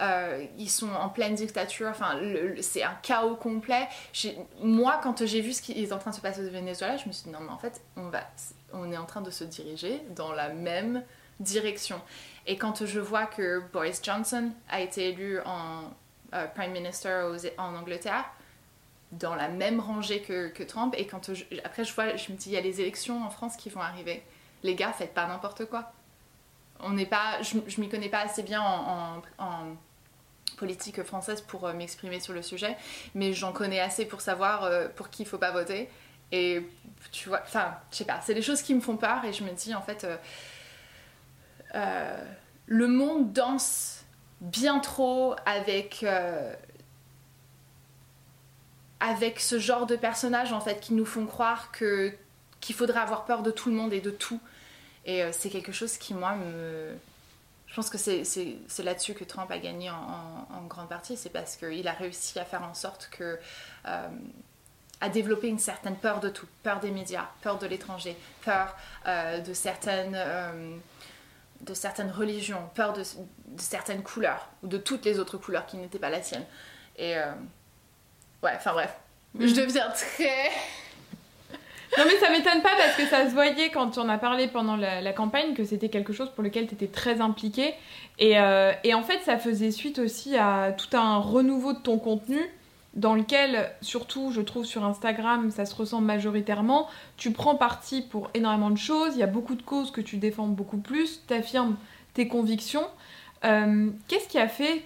euh, 0.00 0.44
ils 0.58 0.70
sont 0.70 0.90
en 0.90 1.08
pleine 1.08 1.34
dictature, 1.34 1.88
enfin, 1.88 2.18
c'est 2.60 2.82
un 2.82 2.96
chaos 3.02 3.36
complet. 3.36 3.88
Moi, 4.62 4.98
quand 5.02 5.24
j'ai 5.24 5.40
vu 5.40 5.52
ce 5.52 5.62
qui 5.62 5.82
est 5.82 5.92
en 5.92 5.98
train 5.98 6.10
de 6.10 6.16
se 6.16 6.20
passer 6.20 6.46
au 6.46 6.50
Venezuela, 6.50 6.96
je 6.96 7.06
me 7.06 7.12
suis 7.12 7.24
dit 7.24 7.30
non, 7.30 7.40
mais 7.40 7.52
en 7.52 7.58
fait, 7.58 7.80
on, 7.96 8.08
va, 8.08 8.20
on 8.72 8.90
est 8.92 8.98
en 8.98 9.06
train 9.06 9.22
de 9.22 9.30
se 9.30 9.44
diriger 9.44 10.02
dans 10.14 10.32
la 10.32 10.48
même 10.50 11.02
direction. 11.40 12.00
Et 12.46 12.56
quand 12.56 12.84
je 12.84 13.00
vois 13.00 13.26
que 13.26 13.62
Boris 13.72 14.00
Johnson 14.02 14.50
a 14.68 14.80
été 14.80 15.10
élu 15.10 15.40
en 15.44 15.90
euh, 16.34 16.46
Prime 16.48 16.72
Minister 16.72 17.22
en 17.58 17.74
Angleterre, 17.74 18.24
dans 19.12 19.34
la 19.34 19.48
même 19.48 19.80
rangée 19.80 20.22
que, 20.22 20.62
Trump. 20.64 20.94
Et 20.98 21.06
quand 21.06 21.30
après, 21.64 21.84
je 21.84 21.94
vois, 21.94 22.16
je 22.16 22.32
me 22.32 22.36
dis, 22.36 22.50
il 22.50 22.52
y 22.52 22.56
a 22.56 22.60
les 22.60 22.80
élections 22.80 23.24
en 23.24 23.30
France 23.30 23.56
qui 23.56 23.70
vont 23.70 23.80
arriver. 23.80 24.22
Les 24.62 24.74
gars, 24.74 24.92
faites 24.92 25.14
pas 25.14 25.26
n'importe 25.26 25.66
quoi. 25.66 25.92
On 26.80 26.90
n'est 26.90 27.06
pas, 27.06 27.40
je, 27.42 27.58
je 27.66 27.80
m'y 27.80 27.88
connais 27.88 28.08
pas 28.08 28.20
assez 28.20 28.42
bien 28.42 28.62
en, 28.62 29.22
politique 30.56 31.02
française 31.02 31.42
pour 31.42 31.66
euh, 31.66 31.74
m'exprimer 31.74 32.18
sur 32.18 32.32
le 32.32 32.40
sujet, 32.40 32.78
mais 33.14 33.34
j'en 33.34 33.52
connais 33.52 33.78
assez 33.78 34.06
pour 34.06 34.22
savoir 34.22 34.64
euh, 34.64 34.88
pour 34.88 35.10
qui 35.10 35.24
il 35.24 35.26
faut 35.26 35.36
pas 35.36 35.50
voter. 35.50 35.90
Et 36.32 36.66
tu 37.12 37.28
vois, 37.28 37.42
enfin, 37.42 37.74
je 37.90 37.96
sais 37.96 38.04
pas, 38.06 38.20
c'est 38.22 38.32
des 38.32 38.40
choses 38.40 38.62
qui 38.62 38.74
me 38.74 38.80
font 38.80 38.96
peur 38.96 39.22
et 39.26 39.34
je 39.34 39.44
me 39.44 39.50
dis 39.50 39.74
en 39.74 39.82
fait, 39.82 40.06
le 42.66 42.88
monde 42.88 43.32
danse 43.32 43.95
bien 44.40 44.78
trop 44.80 45.34
avec 45.44 46.02
euh, 46.02 46.54
avec 49.00 49.40
ce 49.40 49.58
genre 49.58 49.86
de 49.86 49.96
personnages 49.96 50.52
en 50.52 50.60
fait 50.60 50.80
qui 50.80 50.94
nous 50.94 51.06
font 51.06 51.26
croire 51.26 51.70
que 51.72 52.12
qu'il 52.60 52.74
faudrait 52.74 53.00
avoir 53.00 53.24
peur 53.24 53.42
de 53.42 53.50
tout 53.50 53.68
le 53.68 53.76
monde 53.76 53.92
et 53.92 54.00
de 54.00 54.10
tout. 54.10 54.40
Et 55.04 55.22
euh, 55.22 55.30
c'est 55.32 55.50
quelque 55.50 55.72
chose 55.72 55.98
qui 55.98 56.14
moi 56.14 56.34
me 56.34 56.94
je 57.66 57.74
pense 57.74 57.90
que 57.90 57.98
c'est 57.98 58.82
là-dessus 58.82 59.14
que 59.14 59.24
Trump 59.24 59.50
a 59.50 59.58
gagné 59.58 59.90
en, 59.90 60.62
grande 60.66 60.88
partie. 60.88 61.16
C'est 61.16 61.30
parce 61.30 61.56
qu'il 61.56 61.86
a 61.88 61.92
réussi 61.92 62.38
à 62.38 62.44
faire 62.44 62.62
en 62.62 62.74
sorte 62.74 63.08
que 63.10 63.38
euh, 63.86 64.08
à 65.00 65.08
développer 65.10 65.48
une 65.48 65.58
certaine 65.58 65.96
peur 65.96 66.20
de 66.20 66.30
tout. 66.30 66.46
Peur 66.62 66.80
des 66.80 66.90
médias 66.90 67.28
peur 67.42 67.58
de 67.58 67.66
l'étranger 67.66 68.16
peur 68.44 68.74
de 69.06 69.52
certaines 69.52 70.16
de 71.60 71.74
certaines 71.74 72.10
religions, 72.10 72.70
peur 72.74 72.92
de, 72.92 73.02
certaines 73.56 74.02
couleurs, 74.02 74.48
ou 74.62 74.68
de 74.68 74.78
toutes 74.78 75.04
les 75.04 75.18
autres 75.18 75.38
couleurs 75.38 75.66
qui 75.66 75.76
n'étaient 75.76 75.98
pas 75.98 76.10
la 76.10 76.22
sienne. 76.22 76.44
Et 76.96 77.16
euh, 77.16 77.32
ouais, 78.42 78.52
enfin 78.54 78.72
bref, 78.72 78.94
je 79.38 79.46
mm. 79.46 79.52
deviens 79.52 79.90
très... 79.90 80.50
non 81.98 82.04
mais 82.06 82.18
ça 82.18 82.30
m'étonne 82.30 82.62
pas 82.62 82.74
parce 82.76 82.96
que 82.96 83.06
ça 83.06 83.28
se 83.28 83.34
voyait 83.34 83.70
quand 83.70 83.98
on 83.98 84.08
a 84.08 84.18
parlé 84.18 84.48
pendant 84.48 84.76
la, 84.76 85.12
campagne 85.12 85.54
que 85.54 85.64
c'était 85.64 85.88
quelque 85.88 86.12
chose 86.12 86.30
pour 86.30 86.42
lequel 86.42 86.66
tu 86.66 86.74
étais 86.74 86.88
très 86.88 87.20
impliqué. 87.20 87.74
Et, 88.18 88.38
euh, 88.38 88.72
et, 88.84 88.94
en 88.94 89.02
fait 89.02 89.20
ça 89.24 89.38
faisait 89.38 89.70
suite 89.70 89.98
aussi 89.98 90.36
à 90.36 90.72
tout 90.72 90.96
un 90.96 91.18
renouveau 91.18 91.72
de 91.72 91.78
ton 91.78 91.98
contenu 91.98 92.40
dans 92.96 93.14
lequel, 93.14 93.70
surtout, 93.82 94.32
je 94.32 94.40
trouve 94.40 94.64
sur 94.64 94.84
Instagram, 94.84 95.50
ça 95.50 95.66
se 95.66 95.74
ressent 95.74 96.00
majoritairement. 96.00 96.88
Tu 97.16 97.30
prends 97.30 97.54
parti 97.54 98.00
pour 98.02 98.30
énormément 98.34 98.70
de 98.70 98.78
choses, 98.78 99.14
il 99.14 99.20
y 99.20 99.22
a 99.22 99.28
beaucoup 99.28 99.54
de 99.54 99.62
causes 99.62 99.90
que 99.90 100.00
tu 100.00 100.16
défends 100.16 100.48
beaucoup 100.48 100.78
plus, 100.78 101.22
tu 101.28 101.34
affirmes 101.34 101.76
tes 102.14 102.26
convictions. 102.26 102.86
Euh, 103.44 103.90
qu'est-ce 104.08 104.28
qui 104.28 104.38
a 104.38 104.48
fait 104.48 104.82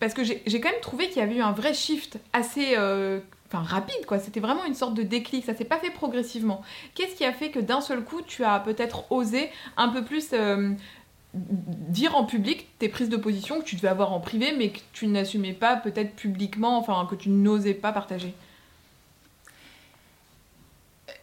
Parce 0.00 0.12
que 0.12 0.24
j'ai 0.24 0.60
quand 0.60 0.70
même 0.70 0.80
trouvé 0.80 1.08
qu'il 1.08 1.18
y 1.18 1.20
avait 1.20 1.36
eu 1.36 1.40
un 1.40 1.52
vrai 1.52 1.72
shift 1.72 2.18
assez 2.32 2.74
euh, 2.76 3.20
rapide, 3.52 4.06
quoi. 4.06 4.18
C'était 4.18 4.40
vraiment 4.40 4.64
une 4.64 4.74
sorte 4.74 4.94
de 4.94 5.02
déclic, 5.02 5.44
ça 5.44 5.54
s'est 5.54 5.64
pas 5.64 5.78
fait 5.78 5.90
progressivement. 5.90 6.62
Qu'est-ce 6.94 7.14
qui 7.14 7.24
a 7.24 7.32
fait 7.32 7.50
que 7.50 7.60
d'un 7.60 7.80
seul 7.80 8.02
coup, 8.02 8.22
tu 8.22 8.44
as 8.44 8.58
peut-être 8.60 9.10
osé 9.12 9.50
un 9.76 9.88
peu 9.88 10.04
plus 10.04 10.30
euh, 10.32 10.72
dire 11.36 12.16
en 12.16 12.24
public 12.24 12.68
tes 12.78 12.88
prises 12.88 13.08
de 13.08 13.16
position 13.16 13.60
que 13.60 13.64
tu 13.64 13.76
devais 13.76 13.88
avoir 13.88 14.12
en 14.12 14.20
privé, 14.20 14.54
mais 14.56 14.70
que 14.70 14.80
tu 14.92 15.06
n'assumais 15.06 15.52
pas 15.52 15.76
peut-être 15.76 16.14
publiquement, 16.16 16.78
enfin 16.78 17.06
que 17.10 17.14
tu 17.14 17.28
n'osais 17.28 17.74
pas 17.74 17.92
partager 17.92 18.34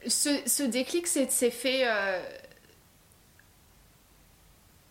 ce, 0.08 0.64
déclic 0.64 1.08
s'est 1.08 1.28
fait. 1.28 1.84
Euh, 1.86 2.22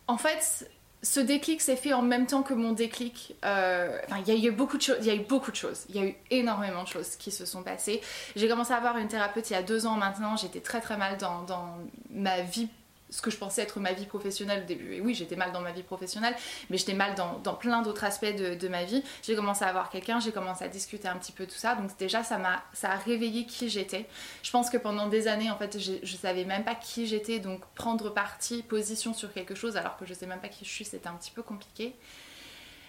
en 0.06 0.16
fait, 0.16 0.70
ce 1.02 1.20
déclic 1.20 1.60
s'est 1.60 1.76
fait 1.76 1.92
en 1.92 2.02
même 2.02 2.26
temps 2.26 2.42
que 2.42 2.54
mon 2.54 2.72
déclic. 2.72 3.34
Euh, 3.44 3.98
il 4.26 4.34
y 4.34 4.46
a 4.46 4.50
eu 4.50 4.52
beaucoup 4.52 4.76
de 4.76 4.82
choses. 4.82 4.98
Il 5.00 5.06
y 5.06 5.10
a 5.10 5.14
eu 5.14 5.24
beaucoup 5.24 5.50
de 5.50 5.56
choses. 5.56 5.84
Il 5.88 5.96
y 5.96 5.98
a 5.98 6.04
eu 6.04 6.14
énormément 6.30 6.82
de 6.82 6.88
choses 6.88 7.16
qui 7.16 7.30
se 7.30 7.44
sont 7.44 7.62
passées. 7.62 8.00
J'ai 8.36 8.48
commencé 8.48 8.72
à 8.72 8.76
avoir 8.76 8.96
une 8.98 9.08
thérapeute 9.08 9.50
il 9.50 9.54
y 9.54 9.56
a 9.56 9.62
deux 9.62 9.86
ans 9.86 9.96
maintenant. 9.96 10.36
J'étais 10.36 10.60
très 10.60 10.80
très 10.80 10.96
mal 10.96 11.16
dans, 11.18 11.42
dans 11.42 11.78
ma 12.10 12.42
vie 12.42 12.68
ce 13.12 13.22
que 13.22 13.30
je 13.30 13.36
pensais 13.36 13.62
être 13.62 13.78
ma 13.78 13.92
vie 13.92 14.06
professionnelle 14.06 14.62
au 14.62 14.66
début. 14.66 14.94
Et 14.94 15.00
oui, 15.00 15.14
j'étais 15.14 15.36
mal 15.36 15.52
dans 15.52 15.60
ma 15.60 15.70
vie 15.70 15.82
professionnelle, 15.82 16.34
mais 16.70 16.78
j'étais 16.78 16.94
mal 16.94 17.14
dans, 17.14 17.54
plein 17.54 17.82
d'autres 17.82 18.04
aspects 18.04 18.24
de, 18.24 18.54
de, 18.54 18.68
ma 18.68 18.84
vie. 18.84 19.04
J'ai 19.22 19.36
commencé 19.36 19.64
à 19.64 19.68
avoir 19.68 19.90
quelqu'un, 19.90 20.18
j'ai 20.18 20.32
commencé 20.32 20.64
à 20.64 20.68
discuter 20.68 21.06
un 21.06 21.16
petit 21.16 21.32
peu 21.32 21.46
tout 21.46 21.58
ça. 21.58 21.74
Donc 21.74 21.96
déjà, 21.98 22.24
ça 22.24 22.38
m'a, 22.38 22.64
ça 22.72 22.90
a 22.90 22.96
réveillé 22.96 23.44
qui 23.44 23.68
j'étais. 23.68 24.06
Je 24.42 24.50
pense 24.50 24.70
que 24.70 24.78
pendant 24.78 25.08
des 25.08 25.28
années, 25.28 25.50
en 25.50 25.56
fait, 25.56 25.78
je 25.78 26.16
savais 26.16 26.44
même 26.44 26.64
pas 26.64 26.74
qui 26.74 27.06
j'étais. 27.06 27.38
Donc 27.38 27.64
prendre 27.74 28.10
parti, 28.10 28.62
position 28.62 29.12
sur 29.14 29.32
quelque 29.32 29.54
chose, 29.54 29.76
alors 29.76 29.96
que 29.96 30.06
je 30.06 30.14
sais 30.14 30.26
même 30.26 30.40
pas 30.40 30.48
qui 30.48 30.64
je 30.64 30.70
suis, 30.70 30.84
c'était 30.84 31.08
un 31.08 31.14
petit 31.14 31.30
peu 31.30 31.42
compliqué. 31.42 31.94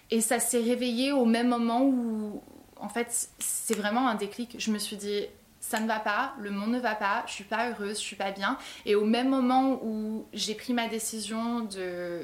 Et 0.09 0.21
ça 0.21 0.39
s'est 0.39 0.61
réveillé 0.61 1.11
au 1.11 1.25
même 1.25 1.47
moment 1.47 1.83
où, 1.83 2.43
en 2.77 2.89
fait, 2.89 3.29
c'est 3.39 3.75
vraiment 3.75 4.07
un 4.07 4.15
déclic. 4.15 4.55
Je 4.59 4.71
me 4.71 4.77
suis 4.77 4.95
dit, 4.95 5.25
ça 5.63 5.79
ne 5.79 5.87
va 5.87 5.99
pas, 5.99 6.33
le 6.39 6.51
monde 6.51 6.71
ne 6.71 6.79
va 6.79 6.93
pas, 6.93 7.23
je 7.25 7.31
suis 7.31 7.45
pas 7.45 7.69
heureuse, 7.69 7.97
je 7.97 8.03
suis 8.03 8.17
pas 8.17 8.31
bien. 8.31 8.57
Et 8.85 8.95
au 8.95 9.05
même 9.05 9.29
moment 9.29 9.79
où 9.81 10.27
j'ai 10.33 10.55
pris 10.55 10.73
ma 10.73 10.89
décision 10.89 11.61
de, 11.61 12.21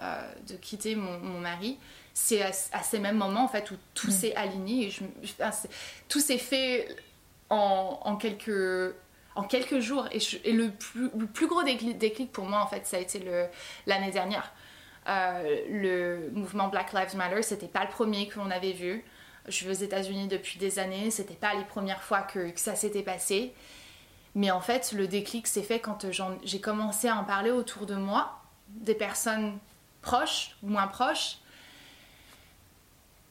euh, 0.00 0.32
de 0.48 0.54
quitter 0.54 0.94
mon, 0.94 1.38
mari, 1.38 1.78
c'est 2.14 2.40
à, 2.40 2.82
ces 2.82 2.98
mêmes 2.98 3.18
moments 3.18 3.44
en 3.44 3.48
fait 3.48 3.70
où 3.70 3.74
tout 3.92 4.08
mm. 4.08 4.12
s'est 4.12 4.34
aligné 4.36 4.86
et 4.86 4.90
je, 4.90 5.04
tout 6.08 6.18
s'est 6.18 6.38
fait 6.38 6.88
en, 7.50 8.16
quelques 8.16 8.94
en 9.34 9.42
quelques 9.42 9.80
jours 9.80 10.08
et, 10.10 10.52
le, 10.52 10.70
plus, 10.70 11.10
le, 11.14 11.26
plus, 11.26 11.46
gros 11.46 11.62
déclic, 11.62 12.32
pour 12.32 12.46
moi 12.46 12.60
en 12.60 12.66
fait 12.66 12.86
ça 12.86 12.96
a 12.96 13.00
été 13.00 13.22
l'année 13.86 14.10
dernière 14.10 14.52
euh, 15.08 15.60
le 15.70 16.30
mouvement 16.32 16.68
Black 16.68 16.92
Lives 16.92 17.16
Matter 17.16 17.42
c'était 17.42 17.68
pas 17.68 17.84
le 17.84 17.90
premier 17.90 18.28
qu'on 18.28 18.50
avait 18.50 18.72
vu 18.72 19.04
je 19.48 19.54
suis 19.54 19.68
aux 19.68 19.72
États-Unis 19.72 20.28
depuis 20.28 20.58
des 20.58 20.78
années, 20.78 21.10
c'était 21.10 21.34
pas 21.34 21.54
les 21.54 21.64
premières 21.64 22.02
fois 22.02 22.22
que, 22.22 22.52
ça 22.56 22.74
s'était 22.74 23.02
passé. 23.02 23.54
Mais 24.34 24.50
en 24.50 24.60
fait, 24.60 24.92
le 24.92 25.08
déclic 25.08 25.46
s'est 25.46 25.62
fait 25.62 25.80
quand 25.80 26.06
j'ai 26.44 26.60
commencé 26.60 27.08
à 27.08 27.16
en 27.16 27.24
parler 27.24 27.50
autour 27.50 27.86
de 27.86 27.94
moi, 27.94 28.40
des 28.68 28.94
personnes 28.94 29.58
proches 30.02 30.56
ou 30.62 30.68
moins 30.68 30.86
proches. 30.86 31.38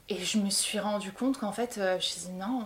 Et 0.09 0.23
je 0.23 0.37
me 0.37 0.49
suis 0.49 0.79
rendu 0.79 1.11
compte 1.11 1.37
qu'en 1.37 1.51
fait, 1.51 1.77
euh, 1.77 1.99
je 1.99 2.29
me 2.29 2.31
dit 2.31 2.39
non, 2.39 2.63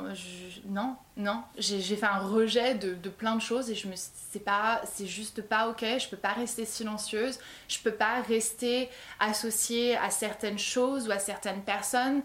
non, 0.66 0.96
non. 1.18 1.44
J'ai 1.58 1.96
fait 1.96 2.06
un 2.06 2.20
rejet 2.20 2.76
de, 2.76 3.10
plein 3.10 3.36
de 3.36 3.42
choses 3.42 3.72
et 3.72 3.76
je 3.76 3.88
me 3.88 3.96
c'est 3.96 4.44
pas, 4.44 4.82
c'est 4.86 5.08
juste 5.08 5.42
pas 5.42 5.68
ok. 5.68 5.84
Je 5.98 6.08
peux 6.08 6.18
pas 6.18 6.34
rester 6.34 6.66
silencieuse. 6.66 7.40
Je 7.68 7.80
peux 7.80 7.94
pas 7.94 8.22
rester 8.22 8.90
associée 9.20 9.98
à 9.98 10.12
certaines 10.12 10.60
choses 10.60 11.08
ou 11.08 11.12
à 11.12 11.18
certaines 11.18 11.64
personnes 11.64 12.22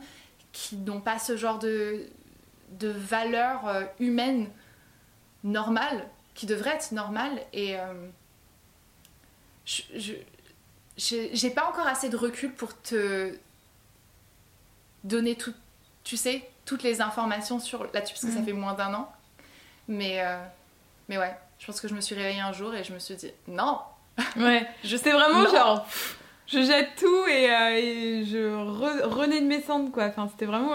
qui 0.57 0.77
n'ont 0.77 1.03
pas 1.03 1.19
ce 1.19 1.37
genre 1.37 1.59
de, 1.59 2.07
de 2.71 2.89
valeurs 2.89 3.69
euh, 3.69 3.85
humaines 4.01 4.49
normales, 5.45 6.09
qui 6.35 6.47
devraient 6.47 6.77
être 6.77 6.93
normales. 6.93 7.39
Et 7.53 7.79
euh, 7.79 8.09
je 9.67 10.15
j'ai 10.97 11.51
pas 11.51 11.69
encore 11.69 11.87
assez 11.87 12.09
de 12.09 12.17
recul 12.17 12.55
pour 12.55 12.81
te 12.81 13.37
donner 15.05 15.37
tout, 15.37 15.53
tu 16.05 16.17
sais, 16.17 16.49
toutes 16.65 16.83
les 16.83 17.03
informations 17.03 17.61
sur 17.61 17.85
là-dessus, 17.93 18.15
parce 18.15 18.25
que 18.25 18.33
ça 18.33 18.41
mm. 18.41 18.47
fait 18.47 18.53
moins 18.55 18.73
d'un 18.73 18.95
an. 18.95 19.13
Mais, 19.89 20.25
euh, 20.25 20.43
mais 21.11 21.19
ouais, 21.19 21.37
je 21.59 21.67
pense 21.67 21.83
que 21.83 21.89
je 21.89 21.95
me 21.95 22.01
suis 22.01 22.15
réveillée 22.15 22.41
un 22.41 22.55
jour 22.55 22.75
et 22.75 22.83
je 22.83 22.95
me 22.95 22.99
suis 22.99 23.15
dit, 23.15 23.31
non 23.47 23.81
Ouais, 24.39 24.67
je 24.85 24.97
sais 24.97 25.13
vraiment, 25.13 25.47
genre 25.51 25.87
je 26.47 26.61
jette 26.61 26.91
tout 26.97 27.27
et, 27.29 27.51
euh, 27.51 28.25
je 28.25 29.05
renais 29.05 29.41
de 29.41 29.47
mes 29.47 29.61
cendres 29.61 29.91
quoi. 29.91 30.05
Enfin, 30.05 30.29
c'était 30.31 30.47
vraiment, 30.47 30.75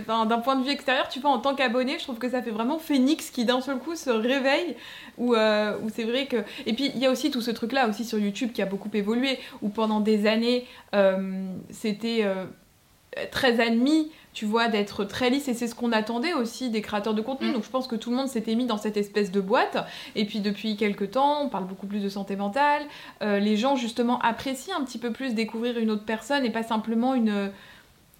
enfin, 0.00 0.26
d'un 0.26 0.38
point 0.38 0.56
de 0.56 0.64
vue 0.64 0.70
extérieur, 0.70 1.08
tu 1.08 1.20
vois, 1.20 1.30
en 1.30 1.38
tant 1.38 1.54
qu'abonné, 1.54 1.98
je 1.98 2.04
trouve 2.04 2.18
que 2.18 2.28
ça 2.28 2.42
fait 2.42 2.50
vraiment 2.50 2.78
phénix 2.78 3.30
qui 3.30 3.44
d'un 3.44 3.60
seul 3.60 3.78
coup 3.78 3.96
se 3.96 4.10
réveille. 4.10 4.76
Ou 5.18 5.34
euh, 5.34 5.76
c'est 5.94 6.04
vrai 6.04 6.26
que. 6.26 6.36
Et 6.66 6.72
puis 6.72 6.92
il 6.94 6.98
y 7.00 7.06
a 7.06 7.10
aussi 7.10 7.30
tout 7.30 7.40
ce 7.40 7.50
truc 7.50 7.72
là 7.72 7.88
aussi 7.88 8.04
sur 8.04 8.18
YouTube 8.18 8.52
qui 8.52 8.62
a 8.62 8.66
beaucoup 8.66 8.90
évolué, 8.94 9.38
où 9.62 9.68
pendant 9.68 10.00
des 10.00 10.26
années 10.26 10.66
euh, 10.94 11.44
c'était 11.70 12.24
très 13.30 13.60
admis 13.60 14.10
tu 14.32 14.44
vois, 14.46 14.68
d'être 14.68 15.04
très 15.04 15.30
lisse. 15.30 15.48
Et 15.48 15.54
c'est 15.54 15.66
ce 15.66 15.74
qu'on 15.74 15.92
attendait 15.92 16.32
aussi 16.32 16.70
des 16.70 16.82
créateurs 16.82 17.14
de 17.14 17.22
contenu. 17.22 17.48
Mm. 17.48 17.52
Donc 17.54 17.64
je 17.64 17.70
pense 17.70 17.86
que 17.86 17.96
tout 17.96 18.10
le 18.10 18.16
monde 18.16 18.28
s'était 18.28 18.54
mis 18.54 18.66
dans 18.66 18.78
cette 18.78 18.96
espèce 18.96 19.30
de 19.30 19.40
boîte. 19.40 19.76
Et 20.14 20.24
puis 20.24 20.40
depuis 20.40 20.76
quelques 20.76 21.12
temps, 21.12 21.42
on 21.42 21.48
parle 21.48 21.66
beaucoup 21.66 21.86
plus 21.86 22.00
de 22.00 22.08
santé 22.08 22.36
mentale. 22.36 22.82
Euh, 23.22 23.38
les 23.38 23.56
gens 23.56 23.76
justement 23.76 24.18
apprécient 24.20 24.76
un 24.78 24.84
petit 24.84 24.98
peu 24.98 25.12
plus 25.12 25.34
découvrir 25.34 25.78
une 25.78 25.90
autre 25.90 26.04
personne 26.04 26.44
et 26.44 26.50
pas 26.50 26.62
simplement 26.62 27.14
une 27.14 27.50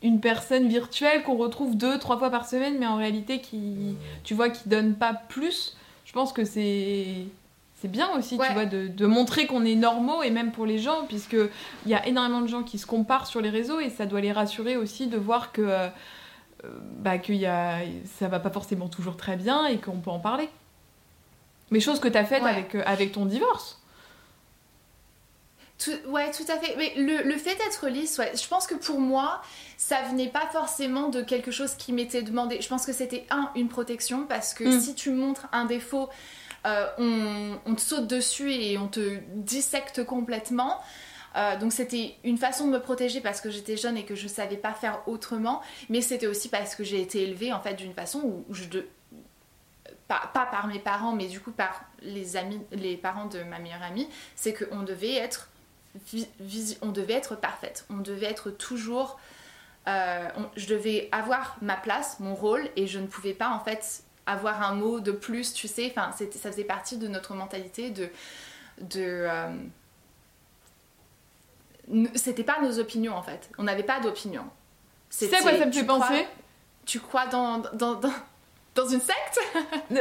une 0.03 0.19
personne 0.19 0.67
virtuelle 0.67 1.23
qu'on 1.25 1.37
retrouve 1.37 1.77
deux, 1.77 1.99
trois 1.99 2.19
fois 2.19 2.31
par 2.31 2.49
semaine, 2.49 2.79
mais 2.79 2.87
en 2.87 2.97
réalité 2.97 3.43
qui, 3.43 3.97
tu 4.25 4.33
vois, 4.33 4.49
qui 4.49 4.67
donne 4.67 4.95
pas 4.95 5.13
plus. 5.13 5.77
Je 6.07 6.13
pense 6.13 6.33
que 6.33 6.43
c'est 6.43 7.27
c'est 7.81 7.89
bien 7.89 8.11
aussi, 8.17 8.39
tu 8.39 8.53
vois, 8.53 8.67
de, 8.67 9.07
montrer 9.07 9.47
qu'on 9.47 9.65
est 9.65 9.75
normaux 9.75 10.23
et 10.23 10.31
même 10.31 10.53
pour 10.53 10.67
les 10.67 10.79
gens, 10.79 11.07
puisque 11.09 11.37
il 11.87 11.91
y 11.91 11.95
a 11.95 12.07
énormément 12.07 12.43
de 12.43 12.47
gens 12.47 12.63
qui 12.63 12.79
se 12.79 12.87
comparent 12.87 13.27
sur 13.27 13.41
les 13.41 13.49
réseaux 13.49 13.81
et 13.81 13.89
ça 13.89 14.05
doit 14.05 14.21
les 14.21 14.33
rassurer 14.33 14.77
aussi 14.77 15.07
de 15.07 15.17
voir 15.17 15.51
que 15.51 15.63
euh, 15.63 15.89
bah, 16.99 17.19
que 17.19 17.33
y 17.33 17.47
a, 17.47 17.79
ça 18.19 18.29
va 18.29 18.39
pas 18.39 18.51
forcément 18.51 18.89
toujours 18.89 19.17
très 19.17 19.37
bien 19.37 19.67
et 19.67 19.79
qu'on 19.79 20.01
peut 20.01 20.11
en 20.11 20.21
parler. 20.21 20.51
Mais 21.71 21.81
chose 21.81 22.01
que 22.01 22.09
tu 22.09 22.19
as 22.19 22.25
faite 22.25 22.43
avec, 22.43 22.75
euh, 22.75 22.83
avec 22.85 23.13
ton 23.13 23.25
divorce. 23.25 23.81
Tout, 25.83 25.93
ouais, 26.09 26.31
tout 26.33 26.45
à 26.53 26.59
fait. 26.59 26.75
Mais 26.77 26.93
le, 26.97 27.23
le 27.23 27.37
fait 27.39 27.55
d'être 27.55 27.89
lisse, 27.89 28.19
ouais, 28.19 28.33
je 28.35 28.47
pense 28.47 28.67
que 28.67 28.75
pour 28.75 29.01
moi, 29.01 29.41
ça 29.79 30.03
venait 30.03 30.29
pas 30.29 30.47
forcément 30.53 31.09
de 31.09 31.23
quelque 31.23 31.51
chose 31.51 31.75
qui 31.75 31.95
m'était 31.95 32.21
demandé. 32.21 32.61
Je 32.61 32.69
pense 32.69 32.85
que 32.85 32.93
c'était 32.93 33.27
un, 33.31 33.51
une 33.55 33.69
protection, 33.69 34.27
parce 34.27 34.53
que 34.53 34.65
mm. 34.65 34.81
si 34.81 34.95
tu 34.95 35.11
montres 35.13 35.47
un 35.53 35.65
défaut, 35.65 36.11
euh, 36.67 37.55
on, 37.67 37.75
te 37.75 37.81
saute 37.81 38.07
dessus 38.07 38.53
et 38.53 38.79
on 38.79 38.89
te 38.89 39.19
dissecte 39.35 40.05
complètement. 40.05 40.81
Euh, 41.37 41.57
donc 41.59 41.73
c'était 41.73 42.17
une 42.25 42.39
façon 42.39 42.67
de 42.67 42.73
me 42.73 42.81
protéger 42.81 43.21
parce 43.21 43.41
que 43.41 43.51
j'étais 43.51 43.77
jeune 43.77 43.97
et 43.97 44.05
que 44.05 44.15
je 44.15 44.27
savais 44.27 44.57
pas 44.57 44.73
faire 44.73 45.01
autrement, 45.07 45.63
mais 45.89 46.01
c'était 46.01 46.27
aussi 46.27 46.49
parce 46.49 46.75
que 46.75 46.83
j'ai 46.83 47.01
été 47.01 47.23
élevée 47.23 47.53
en 47.53 47.61
fait 47.61 47.75
d'une 47.75 47.95
façon 47.95 48.21
où 48.49 48.55
je 48.55 48.65
pas, 50.09 50.29
par 50.35 50.67
mes 50.67 50.81
parents, 50.81 51.13
mais 51.13 51.29
du 51.29 51.39
coup 51.39 51.53
par 51.53 51.85
les 52.03 52.37
amis, 52.37 52.61
les 52.73 52.97
parents 52.97 53.27
de 53.27 53.45
ma 53.45 53.61
meilleure 53.61 53.83
amie, 53.83 54.09
c'est 54.35 54.53
qu'on 54.53 54.83
devait 54.83 55.15
être 55.15 55.49
on 56.83 56.91
devait 56.91 57.15
être 57.15 57.37
parfaite, 57.37 57.85
on 57.91 57.99
devait 57.99 58.27
être 58.27 58.51
toujours 58.51 59.19
euh, 59.89 60.29
je 60.57 60.67
devais 60.67 61.09
avoir 61.11 61.57
ma 61.63 61.77
place, 61.77 62.21
mon 62.21 62.35
rôle, 62.35 62.69
et 62.77 62.87
je 62.87 62.99
ne 62.99 63.07
pouvais 63.07 63.33
pas 63.33 63.49
en 63.49 63.61
fait 63.61 64.03
avoir 64.27 64.63
un 64.63 64.75
mot 64.75 65.01
de 65.01 65.13
plus, 65.13 65.53
tu 65.53 65.69
sais. 65.69 65.93
Enfin, 65.95 66.13
ça 66.13 66.51
faisait 66.51 66.65
partie 66.65 66.97
de 66.97 67.09
notre 67.09 67.35
mentalité 67.35 67.91
de. 67.91 68.09
de 68.81 69.27
euh, 69.29 69.53
c'était 72.15 72.45
pas 72.45 72.61
nos 72.63 72.79
opinions 72.79 73.15
en 73.17 73.23
fait. 73.23 73.51
On 73.59 73.65
n'avait 73.65 73.83
pas 73.83 74.01
d'opinion. 74.01 74.45
C'est 75.09 75.29
quoi 75.29 75.41
ça 75.41 75.67
me 75.67 75.73
fait 75.73 75.85
penser 75.85 76.27
Tu 76.87 77.01
crois 77.01 77.27
dans, 77.27 77.59
dans, 77.59 77.95
dans, 77.95 78.13
dans 78.77 78.89
une 78.89 79.01
secte? 79.01 79.41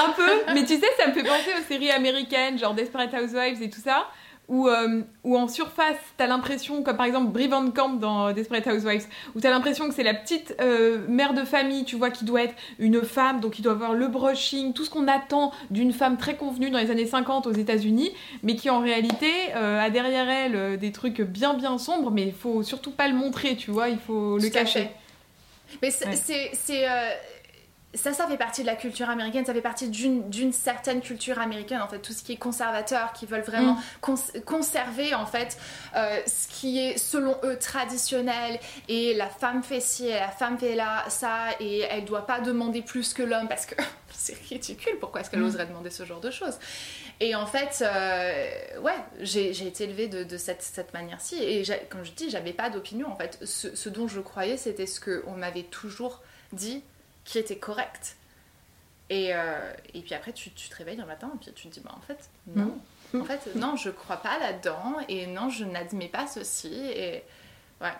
Un 0.00 0.10
peu, 0.10 0.52
mais 0.52 0.64
tu 0.66 0.78
sais, 0.78 0.88
ça 0.98 1.06
me 1.06 1.14
fait 1.14 1.22
penser 1.22 1.50
aux 1.58 1.62
séries 1.66 1.90
américaines, 1.90 2.58
genre 2.58 2.74
Desperate 2.74 3.14
Housewives 3.14 3.62
et 3.62 3.70
tout 3.70 3.80
ça 3.80 4.08
où, 4.48 4.68
euh, 4.68 5.02
en 5.24 5.48
surface, 5.48 5.96
t'as 6.16 6.26
l'impression, 6.26 6.82
comme 6.82 6.96
par 6.96 7.06
exemple 7.06 7.30
Brie 7.30 7.48
Van 7.48 7.70
Camp 7.70 7.90
dans 7.90 8.32
Desperate 8.32 8.66
Housewives, 8.66 9.06
où 9.34 9.40
t'as 9.40 9.50
l'impression 9.50 9.88
que 9.88 9.94
c'est 9.94 10.02
la 10.02 10.14
petite 10.14 10.56
euh, 10.60 11.06
mère 11.08 11.34
de 11.34 11.44
famille, 11.44 11.84
tu 11.84 11.96
vois, 11.96 12.10
qui 12.10 12.24
doit 12.24 12.42
être 12.42 12.54
une 12.78 13.02
femme, 13.02 13.40
donc 13.40 13.52
qui 13.52 13.62
doit 13.62 13.72
avoir 13.72 13.92
le 13.92 14.08
brushing, 14.08 14.72
tout 14.72 14.84
ce 14.84 14.90
qu'on 14.90 15.06
attend 15.06 15.52
d'une 15.70 15.92
femme 15.92 16.16
très 16.16 16.36
convenue 16.36 16.70
dans 16.70 16.78
les 16.78 16.90
années 16.90 17.06
50 17.06 17.46
aux 17.46 17.52
États-Unis, 17.52 18.10
mais 18.42 18.56
qui 18.56 18.70
en 18.70 18.80
réalité 18.80 19.30
euh, 19.54 19.80
a 19.80 19.90
derrière 19.90 20.28
elle 20.28 20.78
des 20.78 20.92
trucs 20.92 21.20
bien 21.20 21.54
bien 21.54 21.76
sombres, 21.76 22.10
mais 22.10 22.22
il 22.22 22.32
faut 22.32 22.62
surtout 22.62 22.90
pas 22.90 23.08
le 23.08 23.14
montrer, 23.14 23.56
tu 23.56 23.70
vois, 23.70 23.88
il 23.90 23.98
faut 23.98 24.38
le 24.38 24.48
cacher. 24.48 24.88
Mais 25.82 25.90
c'est 25.90 26.86
ça, 27.94 28.12
ça 28.12 28.26
fait 28.26 28.36
partie 28.36 28.60
de 28.60 28.66
la 28.66 28.76
culture 28.76 29.08
américaine, 29.08 29.46
ça 29.46 29.54
fait 29.54 29.62
partie 29.62 29.88
d'une 29.88 30.52
certaine 30.52 31.00
culture 31.00 31.38
américaine, 31.38 31.80
en 31.80 31.88
fait, 31.88 32.00
tout 32.00 32.12
ce 32.12 32.22
qui 32.22 32.32
est 32.32 32.36
conservateur, 32.36 33.14
qui 33.14 33.24
veulent 33.24 33.40
vraiment 33.40 33.78
mm. 34.06 34.40
conserver, 34.44 35.14
en 35.14 35.24
fait, 35.24 35.56
euh, 35.96 36.20
ce 36.26 36.48
qui 36.48 36.78
est, 36.78 36.98
selon 36.98 37.38
eux, 37.44 37.56
traditionnel, 37.58 38.60
et 38.88 39.14
la 39.14 39.28
femme 39.28 39.62
fait 39.62 39.80
ci, 39.80 40.06
et 40.06 40.14
la 40.14 40.28
femme 40.28 40.58
fait 40.58 40.74
là, 40.74 41.04
ça, 41.08 41.46
et 41.60 41.80
elle 41.80 42.04
doit 42.04 42.26
pas 42.26 42.40
demander 42.40 42.82
plus 42.82 43.14
que 43.14 43.22
l'homme, 43.22 43.48
parce 43.48 43.64
que 43.64 43.74
c'est 44.10 44.36
ridicule, 44.48 44.98
pourquoi 45.00 45.22
est-ce 45.22 45.30
qu'elle 45.30 45.40
mm. 45.40 45.46
oserait 45.46 45.66
demander 45.66 45.90
ce 45.90 46.04
genre 46.04 46.20
de 46.20 46.30
choses? 46.30 46.58
Et 47.20 47.34
en 47.34 47.46
fait, 47.46 47.82
euh, 47.82 48.80
ouais, 48.80 48.96
j'ai 49.20 49.66
été 49.66 49.84
élevée 49.84 50.08
de, 50.08 50.36
cette, 50.36 50.62
cette 50.62 50.92
manière-ci, 50.92 51.42
et 51.42 51.62
comme 51.88 52.04
je 52.04 52.12
dis, 52.12 52.28
j'avais 52.28 52.52
pas 52.52 52.68
d'opinion, 52.68 53.10
en 53.10 53.16
fait, 53.16 53.38
ce, 53.44 53.74
ce 53.74 53.88
dont 53.88 54.08
je 54.08 54.20
croyais, 54.20 54.58
c'était 54.58 54.86
ce 54.86 55.00
qu'on 55.00 55.32
m'avait 55.32 55.62
toujours 55.62 56.22
dit, 56.52 56.82
qui 57.28 57.38
était 57.38 57.58
correct. 57.58 58.16
Et, 59.10 59.34
euh, 59.34 59.72
et 59.92 60.00
puis 60.00 60.14
après, 60.14 60.32
tu, 60.32 60.50
tu, 60.52 60.70
te 60.70 60.76
réveilles 60.76 61.00
un 61.00 61.04
matin 61.06 61.30
et 61.34 61.38
puis 61.38 61.52
tu 61.52 61.68
te 61.68 61.74
dis, 61.74 61.80
bah, 61.80 61.94
en 61.94 62.00
fait, 62.00 62.30
non. 62.46 62.80
En 63.14 63.24
fait, 63.24 63.50
non, 63.54 63.76
je 63.76 63.90
crois 63.90 64.16
pas 64.16 64.38
là-dedans 64.38 64.96
et 65.08 65.26
non, 65.26 65.50
je 65.50 65.66
n'admets 65.66 66.08
pas 66.08 66.26
ceci. 66.26 66.72
Et 66.74 67.22
ouais. 67.82 67.92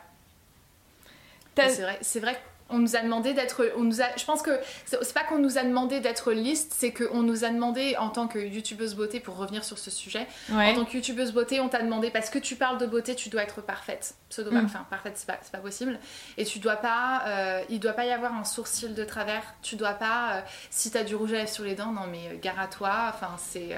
C'est 1.57 1.83
vrai, 1.83 1.99
c'est 2.01 2.21
vrai 2.21 2.41
on 2.71 2.79
nous 2.79 2.97
a 2.97 3.01
demandé 3.01 3.33
d'être. 3.33 3.73
On 3.77 3.85
nous 3.85 4.03
a, 4.03 4.17
je 4.17 4.25
pense 4.25 4.43
que 4.43 4.51
c'est 4.85 5.15
pas 5.15 5.25
qu'on 5.25 5.39
nous 5.39 5.59
a 5.59 5.63
demandé 5.63 6.01
d'être 6.01 6.33
liste, 6.33 6.75
c'est 6.77 6.93
qu'on 6.93 7.23
nous 7.23 7.45
a 7.45 7.51
demandé 7.51 7.97
en 7.99 8.11
tant 8.11 8.29
que 8.29 8.39
youtubeuse 8.39 8.95
beauté, 8.95 9.21
pour 9.21 9.37
revenir 9.37 9.65
sur 9.65 9.79
ce 9.79 9.91
sujet, 9.91 10.27
en 10.53 10.75
tant 10.75 10.85
que 10.85 10.95
youtubeuse 10.95 11.33
beauté, 11.33 11.61
on 11.61 11.69
t'a 11.69 11.83
demandé 11.83 12.11
parce 12.11 12.31
que 12.31 12.39
tu 12.39 12.57
parles 12.57 12.79
de 12.79 12.87
beauté, 12.87 13.15
tu 13.15 13.29
dois 13.31 13.43
être 13.43 13.63
parfaite. 13.63 14.15
Pseudo, 14.29 14.51
mm. 14.51 14.65
enfin 14.65 14.87
parfaite, 14.91 15.15
c'est 15.17 15.27
pas, 15.27 15.39
pas, 15.51 15.59
possible. 15.59 15.99
Et 16.37 16.45
tu 16.45 16.59
dois 16.59 16.77
pas. 16.77 17.23
Euh, 17.27 17.63
il 17.71 17.81
doit 17.81 17.95
pas 17.95 18.05
y 18.05 18.11
avoir 18.11 18.35
un 18.35 18.45
sourcil 18.45 18.95
de 18.95 19.05
travers. 19.05 19.43
Tu 19.63 19.77
dois 19.77 19.95
pas. 19.95 20.35
Euh, 20.35 20.41
si 20.71 20.91
t'as 20.91 21.05
du 21.05 21.15
rouge 21.15 21.33
à 21.33 21.37
lèvres 21.37 21.51
sur 21.51 21.65
les 21.65 21.75
dents, 21.75 21.93
non 21.93 22.07
mais 22.11 22.29
euh, 22.29 22.39
gare 22.41 22.61
à 22.61 22.67
toi. 22.67 23.13
Enfin, 23.15 23.37
c'est. 23.39 23.77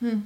Mm. 0.00 0.20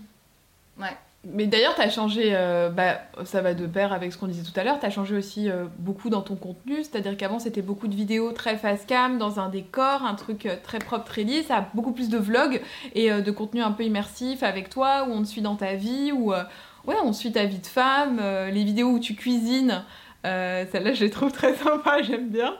Ouais. 0.78 0.96
Mais 1.24 1.46
d'ailleurs, 1.46 1.74
tu 1.74 1.82
as 1.82 1.90
changé, 1.90 2.30
euh, 2.32 2.70
bah, 2.70 2.98
ça 3.24 3.42
va 3.42 3.52
de 3.52 3.66
pair 3.66 3.92
avec 3.92 4.10
ce 4.10 4.16
qu'on 4.16 4.26
disait 4.26 4.42
tout 4.42 4.58
à 4.58 4.64
l'heure, 4.64 4.80
tu 4.80 4.86
as 4.86 4.90
changé 4.90 5.14
aussi 5.14 5.50
euh, 5.50 5.66
beaucoup 5.78 6.08
dans 6.08 6.22
ton 6.22 6.34
contenu, 6.34 6.76
c'est-à-dire 6.76 7.14
qu'avant 7.18 7.38
c'était 7.38 7.60
beaucoup 7.60 7.88
de 7.88 7.94
vidéos 7.94 8.32
très 8.32 8.56
face 8.56 8.86
cam, 8.86 9.18
dans 9.18 9.38
un 9.38 9.50
décor, 9.50 10.02
un 10.02 10.14
truc 10.14 10.46
euh, 10.46 10.56
très 10.62 10.78
propre, 10.78 11.04
très 11.04 11.24
lisse, 11.24 11.48
ça 11.48 11.58
a 11.58 11.68
beaucoup 11.74 11.92
plus 11.92 12.08
de 12.08 12.16
vlogs 12.16 12.62
et 12.94 13.10
de 13.10 13.30
contenu 13.30 13.60
un 13.60 13.72
peu 13.72 13.82
immersif 13.82 14.42
avec 14.42 14.70
toi, 14.70 15.06
où 15.08 15.12
on 15.12 15.20
te 15.22 15.28
suit 15.28 15.42
dans 15.42 15.56
ta 15.56 15.74
vie, 15.74 16.10
où 16.10 16.32
ouais, 16.32 16.96
on 17.04 17.12
suit 17.12 17.32
ta 17.32 17.44
vie 17.44 17.58
de 17.58 17.66
femme, 17.66 18.18
les 18.50 18.64
vidéos 18.64 18.88
où 18.88 18.98
tu 18.98 19.14
cuisines, 19.14 19.84
euh, 20.26 20.66
celle-là, 20.70 20.92
je 20.92 21.04
les 21.04 21.10
trouve 21.10 21.32
très 21.32 21.54
sympa, 21.54 22.02
j'aime 22.02 22.28
bien. 22.28 22.54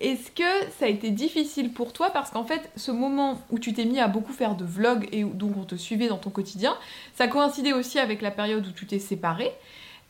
Est-ce 0.00 0.30
que 0.30 0.70
ça 0.78 0.86
a 0.86 0.88
été 0.88 1.10
difficile 1.10 1.72
pour 1.72 1.92
toi? 1.92 2.10
Parce 2.10 2.30
qu'en 2.30 2.44
fait, 2.44 2.70
ce 2.76 2.90
moment 2.90 3.40
où 3.50 3.58
tu 3.58 3.72
t'es 3.72 3.84
mis 3.84 4.00
à 4.00 4.08
beaucoup 4.08 4.32
faire 4.32 4.54
de 4.54 4.64
vlogs 4.64 5.08
et 5.12 5.24
donc 5.24 5.56
on 5.56 5.64
te 5.64 5.74
suivait 5.74 6.08
dans 6.08 6.18
ton 6.18 6.30
quotidien, 6.30 6.76
ça 7.14 7.28
coïncidait 7.28 7.72
aussi 7.72 7.98
avec 7.98 8.22
la 8.22 8.30
période 8.30 8.66
où 8.66 8.72
tu 8.72 8.86
t'es 8.86 8.98
séparé. 8.98 9.52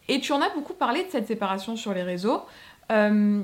Et 0.09 0.21
tu 0.21 0.33
en 0.33 0.41
as 0.41 0.51
beaucoup 0.51 0.75
parlé 0.75 1.03
de 1.03 1.11
cette 1.11 1.27
séparation 1.27 1.77
sur 1.77 1.95
les 1.95 2.03
réseaux. 2.03 2.43
Euh, 2.93 3.43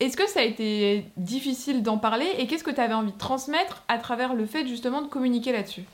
est-ce 0.00 0.16
que 0.16 0.28
ça 0.28 0.40
a 0.40 0.44
été 0.44 1.04
difficile 1.16 1.82
d'en 1.82 1.98
parler? 1.98 2.26
Et 2.38 2.46
qu'est-ce 2.46 2.62
que 2.62 2.70
tu 2.70 2.80
avais 2.80 2.94
envie 2.94 3.12
de 3.12 3.18
transmettre 3.18 3.82
à 3.88 3.98
travers 3.98 4.34
le 4.34 4.46
fait 4.46 4.66
justement 4.66 5.02
de 5.02 5.08
communiquer 5.08 5.52
là-dessus? 5.52 5.84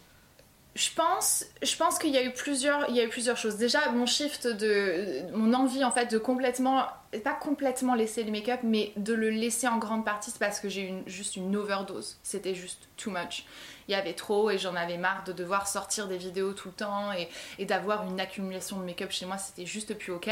Je 0.74 0.90
pense, 0.96 1.44
je 1.62 1.76
pense 1.76 2.00
qu'il 2.00 2.10
y 2.10 2.18
a 2.18 2.24
eu 2.24 2.32
plusieurs, 2.32 2.88
il 2.88 2.96
y 2.96 3.00
a 3.00 3.04
eu 3.04 3.08
plusieurs 3.08 3.36
choses. 3.36 3.56
Déjà, 3.56 3.90
mon 3.90 4.06
shift 4.06 4.48
de, 4.48 5.22
mon 5.32 5.54
envie 5.54 5.84
en 5.84 5.92
fait 5.92 6.10
de 6.10 6.18
complètement, 6.18 6.86
pas 7.22 7.34
complètement 7.34 7.94
laisser 7.94 8.24
le 8.24 8.32
make-up, 8.32 8.60
mais 8.64 8.92
de 8.96 9.14
le 9.14 9.30
laisser 9.30 9.68
en 9.68 9.78
grande 9.78 10.04
partie, 10.04 10.32
c'est 10.32 10.40
parce 10.40 10.58
que 10.58 10.68
j'ai 10.68 10.90
eu 10.90 10.94
juste 11.06 11.36
une 11.36 11.54
overdose. 11.54 12.18
C'était 12.24 12.56
juste 12.56 12.88
too 12.96 13.12
much. 13.12 13.44
Il 13.86 13.92
y 13.92 13.94
avait 13.94 14.14
trop 14.14 14.50
et 14.50 14.58
j'en 14.58 14.74
avais 14.74 14.98
marre 14.98 15.22
de 15.24 15.32
devoir 15.32 15.68
sortir 15.68 16.08
des 16.08 16.16
vidéos 16.16 16.54
tout 16.54 16.68
le 16.68 16.74
temps 16.74 17.10
et, 17.58 17.64
d'avoir 17.66 18.04
une 18.08 18.18
accumulation 18.18 18.80
de 18.80 18.84
make-up 18.84 19.12
chez 19.12 19.26
moi. 19.26 19.38
C'était 19.38 19.66
juste 19.66 19.96
plus 19.96 20.12
ok. 20.12 20.28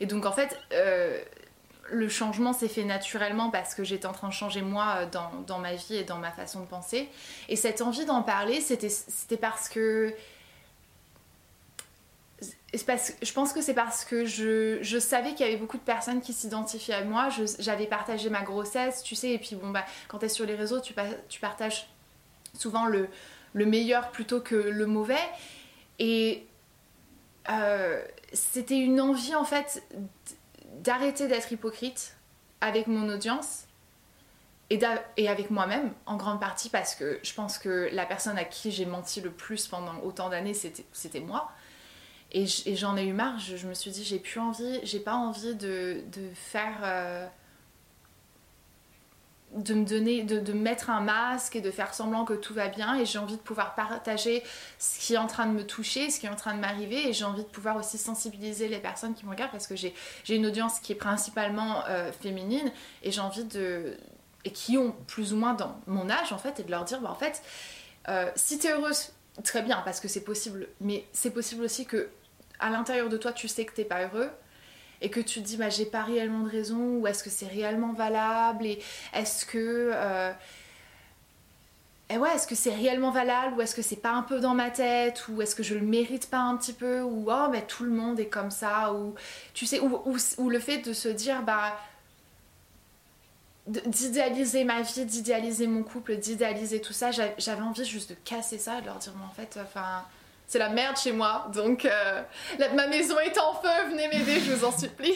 Et 0.00 0.06
donc 0.06 0.26
en 0.26 0.32
fait, 0.32 0.56
euh, 0.72 1.20
le 1.92 2.08
changement 2.08 2.52
s'est 2.52 2.68
fait 2.68 2.84
naturellement 2.84 3.50
parce 3.50 3.74
que 3.74 3.84
j'étais 3.84 4.06
en 4.06 4.12
train 4.12 4.28
de 4.28 4.32
changer 4.32 4.62
moi 4.62 4.96
euh, 4.98 5.06
dans, 5.46 5.58
ma 5.58 5.74
vie 5.74 5.96
et 5.96 6.04
dans 6.04 6.18
ma 6.18 6.32
façon 6.32 6.60
de 6.60 6.66
penser. 6.66 7.08
Et 7.48 7.56
cette 7.56 7.82
envie 7.82 8.04
d'en 8.04 8.22
parler, 8.22 8.60
c'était 8.60 9.36
parce 9.36 9.68
que... 9.68 10.14
je 12.72 13.32
pense 13.32 13.52
que 13.52 13.60
c'est 13.60 13.74
parce 13.74 14.04
que 14.04 14.24
je, 14.24 14.98
savais 14.98 15.34
qu'il 15.34 15.46
y 15.46 15.48
avait 15.48 15.58
beaucoup 15.58 15.76
de 15.76 15.82
personnes 15.82 16.20
qui 16.20 16.32
s'identifiaient 16.32 16.94
à 16.94 17.04
moi. 17.04 17.28
J'avais 17.58 17.86
partagé 17.86 18.30
ma 18.30 18.42
grossesse, 18.42 19.02
tu 19.02 19.14
sais, 19.14 19.30
et 19.30 19.38
puis 19.38 19.56
bon, 19.56 19.70
bah, 19.70 19.84
quand 20.08 20.18
tu 20.18 20.24
es 20.24 20.28
sur 20.28 20.46
les 20.46 20.54
réseaux, 20.54 20.80
tu, 20.80 20.94
tu 21.28 21.40
partages 21.40 21.88
souvent 22.54 22.86
le, 22.86 23.08
le, 23.52 23.66
meilleur 23.66 24.10
plutôt 24.10 24.40
que 24.40 24.54
le 24.54 24.86
mauvais. 24.86 25.14
Et 25.98 26.46
euh, 27.50 28.02
c'était 28.32 28.78
une 28.78 29.00
envie 29.00 29.34
en 29.34 29.44
fait 29.44 29.82
d'arrêter 30.82 31.28
d'être 31.28 31.50
hypocrite 31.52 32.16
avec 32.60 32.86
mon 32.86 33.08
audience 33.08 33.64
et, 34.70 35.28
avec 35.28 35.50
moi-même 35.50 35.92
en 36.06 36.16
grande 36.16 36.40
partie 36.40 36.70
parce 36.70 36.94
que 36.94 37.18
je 37.22 37.34
pense 37.34 37.58
que 37.58 37.90
la 37.92 38.06
personne 38.06 38.38
à 38.38 38.44
qui 38.44 38.70
j'ai 38.70 38.86
menti 38.86 39.20
le 39.20 39.30
plus 39.30 39.66
pendant 39.68 39.98
autant 40.02 40.28
d'années 40.28 40.54
c'était 40.54 41.20
moi. 41.20 41.50
Et 42.34 42.46
j'en 42.46 42.96
ai 42.96 43.04
eu 43.04 43.12
marre. 43.12 43.38
Je, 43.38 43.66
me 43.66 43.74
suis 43.74 43.90
dit 43.90 44.04
j'ai 44.04 44.18
plus 44.18 44.40
envie 44.40 44.80
j'ai 44.84 45.00
pas 45.00 45.14
envie 45.14 45.54
de, 45.54 46.02
de 46.12 46.30
faire 46.34 46.78
euh, 46.82 47.26
de 49.54 49.74
me 49.74 49.84
donner, 49.84 50.22
de, 50.22 50.52
mettre 50.52 50.90
un 50.90 51.00
masque 51.00 51.56
et 51.56 51.60
de 51.60 51.70
faire 51.70 51.94
semblant 51.94 52.24
que 52.24 52.32
tout 52.32 52.54
va 52.54 52.68
bien 52.68 52.96
et 52.96 53.04
j'ai 53.04 53.18
envie 53.18 53.36
de 53.36 53.40
pouvoir 53.40 53.74
partager 53.74 54.42
ce 54.78 54.98
qui 54.98 55.14
est 55.14 55.18
en 55.18 55.26
train 55.26 55.46
de 55.46 55.52
me 55.52 55.66
toucher, 55.66 56.10
ce 56.10 56.18
qui 56.18 56.26
est 56.26 56.30
en 56.30 56.36
train 56.36 56.54
de 56.54 56.60
m'arriver 56.60 57.08
et 57.08 57.12
j'ai 57.12 57.24
envie 57.24 57.42
de 57.42 57.48
pouvoir 57.48 57.76
aussi 57.76 57.98
sensibiliser 57.98 58.68
les 58.68 58.78
personnes 58.78 59.14
qui 59.14 59.26
me 59.26 59.30
regardent 59.30 59.52
parce 59.52 59.66
que 59.66 59.76
j'ai 59.76 59.94
une 60.28 60.46
audience 60.46 60.80
qui 60.80 60.92
est 60.92 60.96
principalement 60.96 61.84
euh, 61.88 62.12
féminine 62.12 62.72
et 63.02 63.10
j'ai 63.10 63.20
envie 63.20 63.44
de... 63.44 63.96
et 64.44 64.50
qui 64.50 64.78
ont 64.78 64.92
plus 65.06 65.32
ou 65.32 65.36
moins 65.36 65.54
dans 65.54 65.76
mon 65.86 66.08
âge 66.08 66.32
en 66.32 66.38
fait 66.38 66.60
et 66.60 66.62
de 66.62 66.70
leur 66.70 66.84
dire 66.84 67.00
bah 67.00 67.10
en 67.10 67.14
fait 67.14 67.42
euh, 68.08 68.30
si 68.34 68.58
t'es 68.58 68.72
heureuse 68.72 69.12
très 69.44 69.62
bien 69.62 69.82
parce 69.84 70.00
que 70.00 70.08
c'est 70.08 70.24
possible 70.24 70.68
mais 70.80 71.04
c'est 71.12 71.30
possible 71.30 71.62
aussi 71.62 71.84
que 71.84 72.08
à 72.58 72.70
l'intérieur 72.70 73.08
de 73.08 73.16
toi 73.16 73.32
tu 73.32 73.48
sais 73.48 73.66
que 73.66 73.74
t'es 73.74 73.84
pas 73.84 74.04
heureux 74.04 74.30
et 75.02 75.10
que 75.10 75.20
tu 75.20 75.42
te 75.42 75.46
dis 75.46 75.56
bah 75.56 75.68
j'ai 75.68 75.84
pas 75.84 76.02
réellement 76.02 76.44
de 76.44 76.48
raison 76.48 76.96
ou 76.98 77.06
est-ce 77.06 77.22
que 77.22 77.30
c'est 77.30 77.48
réellement 77.48 77.92
valable 77.92 78.64
et 78.64 78.78
est-ce 79.12 79.44
que 79.44 79.90
euh, 79.92 80.32
et 82.10 82.18
ouais, 82.18 82.34
est-ce 82.34 82.46
que 82.46 82.54
c'est 82.54 82.74
réellement 82.74 83.10
valable 83.10 83.56
ou 83.56 83.62
est-ce 83.62 83.74
que 83.74 83.80
c'est 83.80 83.96
pas 83.96 84.10
un 84.10 84.22
peu 84.22 84.38
dans 84.38 84.54
ma 84.54 84.70
tête 84.70 85.28
ou 85.28 85.40
est-ce 85.40 85.54
que 85.54 85.62
je 85.62 85.74
le 85.74 85.80
mérite 85.80 86.28
pas 86.28 86.40
un 86.40 86.56
petit 86.56 86.74
peu 86.74 87.00
ou 87.00 87.30
oh 87.30 87.48
mais 87.50 87.62
tout 87.62 87.84
le 87.84 87.90
monde 87.90 88.20
est 88.20 88.26
comme 88.26 88.50
ça 88.50 88.92
ou 88.92 89.14
tu 89.54 89.64
sais 89.66 89.80
ou, 89.80 89.98
ou, 90.38 90.50
le 90.50 90.58
fait 90.60 90.78
de 90.78 90.92
se 90.92 91.08
dire 91.08 91.42
bah 91.42 91.74
d'idéaliser 93.66 94.64
ma 94.64 94.82
vie, 94.82 95.06
d'idéaliser 95.06 95.66
mon 95.66 95.84
couple, 95.84 96.16
d'idéaliser 96.16 96.80
tout 96.80 96.92
ça, 96.92 97.12
j'avais 97.12 97.62
envie 97.62 97.84
juste 97.84 98.10
de 98.10 98.16
casser 98.24 98.58
ça, 98.58 98.80
de 98.80 98.86
leur 98.86 98.98
dire 98.98 99.14
mais 99.16 99.24
en 99.24 99.30
fait 99.30 99.58
enfin 99.62 100.04
c'est 100.46 100.58
la 100.58 100.68
merde 100.68 100.96
chez 100.98 101.12
moi, 101.12 101.48
donc 101.54 101.86
euh, 101.86 102.22
ma 102.74 102.86
maison 102.86 103.18
est 103.20 103.38
en 103.38 103.54
feu, 103.54 103.88
venez 103.88 104.08
m'aider, 104.08 104.38
je 104.40 104.52
vous 104.52 104.64
en 104.64 104.72
supplie. 104.72 105.14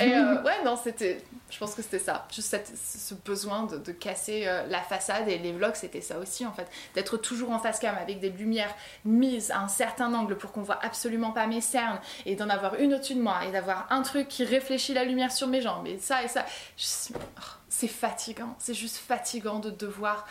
Et 0.00 0.14
euh, 0.14 0.42
ouais, 0.44 0.62
non, 0.64 0.76
c'était. 0.76 1.22
Je 1.50 1.58
pense 1.58 1.74
que 1.74 1.82
c'était 1.82 1.98
ça. 1.98 2.28
Juste 2.32 2.56
ce 2.74 3.14
besoin 3.14 3.64
de, 3.64 3.92
casser 3.92 4.44
euh, 4.46 4.64
la 4.68 4.82
façade. 4.82 5.28
Et 5.28 5.38
les 5.38 5.52
vlogs, 5.52 5.74
c'était 5.74 6.00
ça 6.00 6.18
aussi, 6.18 6.46
en 6.46 6.52
fait. 6.52 6.68
D'être 6.94 7.16
toujours 7.16 7.50
en 7.50 7.58
face 7.58 7.80
cam 7.80 7.96
avec 7.96 8.20
des 8.20 8.30
lumières 8.30 8.72
mises 9.04 9.50
à 9.50 9.60
un 9.60 9.68
certain 9.68 10.14
angle 10.14 10.36
pour 10.36 10.52
qu'on 10.52 10.62
voit 10.62 10.78
absolument 10.84 11.32
pas 11.32 11.46
mes 11.48 11.60
cernes. 11.60 11.98
Et 12.24 12.36
d'en 12.36 12.48
avoir 12.48 12.76
une 12.76 12.94
au-dessus 12.94 13.14
de 13.14 13.22
moi. 13.22 13.40
Et 13.48 13.50
d'avoir 13.50 13.86
un 13.90 14.02
truc 14.02 14.28
qui 14.28 14.44
réfléchit 14.44 14.94
la 14.94 15.04
lumière 15.04 15.32
sur 15.32 15.48
mes 15.48 15.60
jambes. 15.60 15.86
Et 15.88 15.98
ça 15.98 16.22
et 16.22 16.28
ça. 16.28 16.46
Oh, 16.46 17.42
c'est 17.68 17.88
fatigant. 17.88 18.54
C'est 18.58 18.74
juste 18.74 18.98
fatigant 18.98 19.58
de 19.58 19.70
devoir 19.70 20.26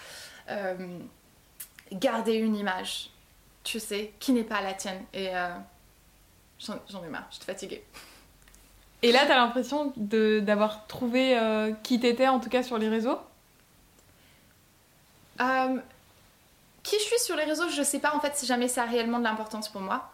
garder 1.91 2.33
une 2.33 2.55
image 2.55 3.11
tu 3.69 3.79
sais, 3.79 4.13
qui 4.19 4.31
n'est 4.31 4.43
pas 4.43 4.61
la 4.61 4.73
tienne. 4.73 4.99
Et 5.13 5.29
euh, 5.29 5.47
j'en 6.59 7.03
ai 7.03 7.07
marre, 7.07 7.27
je 7.29 7.35
suis 7.35 7.45
fatiguée. 7.45 7.83
Et 9.03 9.11
là, 9.11 9.25
t'as 9.27 9.35
l'impression 9.35 9.93
d'avoir 9.95 10.87
trouvé 10.87 11.37
euh, 11.37 11.71
qui 11.83 11.99
t'étais, 11.99 12.27
en 12.27 12.39
tout 12.39 12.49
cas 12.49 12.63
sur 12.63 12.79
les 12.79 12.89
réseaux? 12.89 13.19
Euh, 15.39 15.77
Qui 16.81 16.95
je 16.95 17.03
suis 17.03 17.19
sur 17.19 17.35
les 17.35 17.43
réseaux, 17.43 17.69
je 17.69 17.83
sais 17.83 17.99
pas 17.99 18.15
en 18.15 18.19
fait 18.19 18.35
si 18.35 18.47
jamais 18.47 18.67
ça 18.67 18.83
a 18.83 18.85
réellement 18.87 19.19
de 19.19 19.23
l'importance 19.23 19.69
pour 19.69 19.81
moi. 19.81 20.11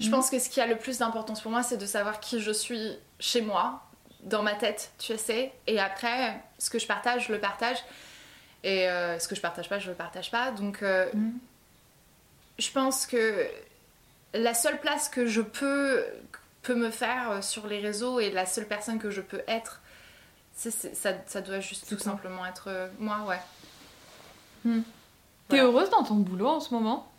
Je 0.00 0.06
mhm. 0.06 0.10
pense 0.10 0.28
que 0.28 0.40
ce 0.40 0.50
qui 0.50 0.60
a 0.60 0.66
le 0.66 0.76
plus 0.76 0.98
d'importance 0.98 1.40
pour 1.40 1.52
moi, 1.52 1.62
c'est 1.62 1.78
de 1.78 1.86
savoir 1.86 2.18
qui 2.18 2.40
je 2.40 2.50
suis 2.50 2.98
chez 3.20 3.42
moi, 3.42 3.80
dans 4.24 4.42
ma 4.42 4.54
tête, 4.54 4.90
tu 4.98 5.16
sais. 5.16 5.52
Et 5.68 5.78
après, 5.78 6.42
ce 6.58 6.68
que 6.68 6.80
je 6.80 6.88
partage, 6.88 7.28
je 7.28 7.32
le 7.32 7.38
partage. 7.38 7.78
Et 8.64 8.86
ce 8.86 9.26
que 9.28 9.34
je 9.34 9.40
partage 9.40 9.68
pas, 9.68 9.78
je 9.78 9.88
le 9.88 9.96
partage 9.96 10.30
pas. 10.30 10.50
Donc, 10.50 10.82
mhm 10.82 11.38
je 12.58 12.70
pense 12.70 13.06
que 13.06 13.46
la 14.34 14.54
seule 14.54 14.80
place 14.80 15.08
que 15.08 15.26
je 15.26 15.40
peux, 15.42 16.04
me 16.68 16.90
faire 16.90 17.42
sur 17.42 17.66
les 17.66 17.80
réseaux 17.80 18.20
et 18.20 18.30
la 18.30 18.46
seule 18.46 18.66
personne 18.66 18.98
que 18.98 19.10
je 19.10 19.20
peux 19.20 19.42
être 19.48 19.82
ça, 20.54 21.40
doit 21.40 21.60
juste 21.60 21.88
tout 21.88 21.98
simplement 21.98 22.44
être 22.46 22.68
euh, 22.68 22.88
moi, 22.98 23.20
ouais. 23.26 23.40
Hmm. 24.64 24.82
T'es 25.48 25.60
heureuse 25.60 25.90
dans 25.90 26.04
ton 26.04 26.14
boulot 26.16 26.48
en 26.48 26.60
ce 26.60 26.72
moment? 26.72 27.10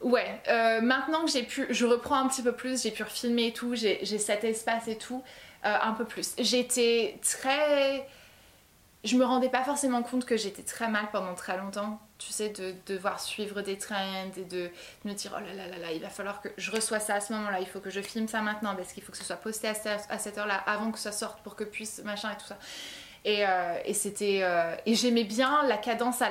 Ouais, 0.00 0.42
euh, 0.48 0.80
maintenant 0.82 1.24
que 1.24 1.30
j'ai 1.30 1.44
pu, 1.44 1.66
je 1.70 1.86
reprends 1.86 2.16
un 2.16 2.28
petit 2.28 2.42
peu 2.42 2.52
plus, 2.52 2.82
j'ai 2.82 2.90
pu 2.90 3.02
refilmer 3.02 3.46
et 3.46 3.52
tout, 3.52 3.74
j'ai 3.74 4.04
cet 4.18 4.44
espace 4.44 4.88
et 4.88 4.98
tout, 4.98 5.22
euh, 5.64 5.76
un 5.80 5.92
peu 5.92 6.04
plus. 6.04 6.34
J'étais 6.38 7.18
très. 7.22 8.06
Je 9.04 9.16
me 9.16 9.24
rendais 9.24 9.48
pas 9.48 9.64
forcément 9.64 10.02
compte 10.02 10.24
que 10.24 10.36
j'étais 10.36 10.62
très 10.62 10.88
mal 10.88 11.08
pendant 11.12 11.34
très 11.34 11.56
longtemps, 11.56 12.00
tu 12.24 12.32
sais, 12.32 12.48
de, 12.50 12.74
devoir 12.86 13.20
suivre 13.20 13.60
des 13.62 13.76
trends 13.76 14.30
et 14.36 14.44
de, 14.44 14.70
me 15.04 15.12
dire 15.12 15.36
oh 15.36 15.40
là 15.40 15.52
là 15.54 15.66
là 15.68 15.78
là, 15.78 15.92
il 15.92 16.00
va 16.00 16.08
falloir 16.08 16.40
que 16.40 16.48
je 16.56 16.70
reçois 16.70 17.00
ça 17.00 17.14
à 17.14 17.20
ce 17.20 17.32
moment-là, 17.34 17.60
il 17.60 17.66
faut 17.66 17.80
que 17.80 17.90
je 17.90 18.00
filme 18.00 18.28
ça 18.28 18.40
maintenant 18.40 18.74
parce 18.74 18.92
qu'il 18.92 19.02
faut 19.02 19.12
que 19.12 19.18
ce 19.18 19.24
soit 19.24 19.36
posté 19.36 19.68
à, 19.68 19.74
cette 20.18 20.38
heure-là 20.38 20.56
avant 20.66 20.90
que 20.90 20.98
ça 20.98 21.12
sorte 21.12 21.42
pour 21.42 21.56
que 21.56 21.64
puisse 21.64 22.02
machin 22.04 22.30
et 22.32 22.36
tout 22.36 22.46
ça. 22.46 22.58
Et, 23.26 23.46
euh, 23.46 23.78
et 23.86 23.94
c'était 23.94 24.40
euh, 24.42 24.74
et 24.84 24.94
j'aimais 24.94 25.24
bien 25.24 25.62
la 25.66 25.78
cadence 25.78 26.22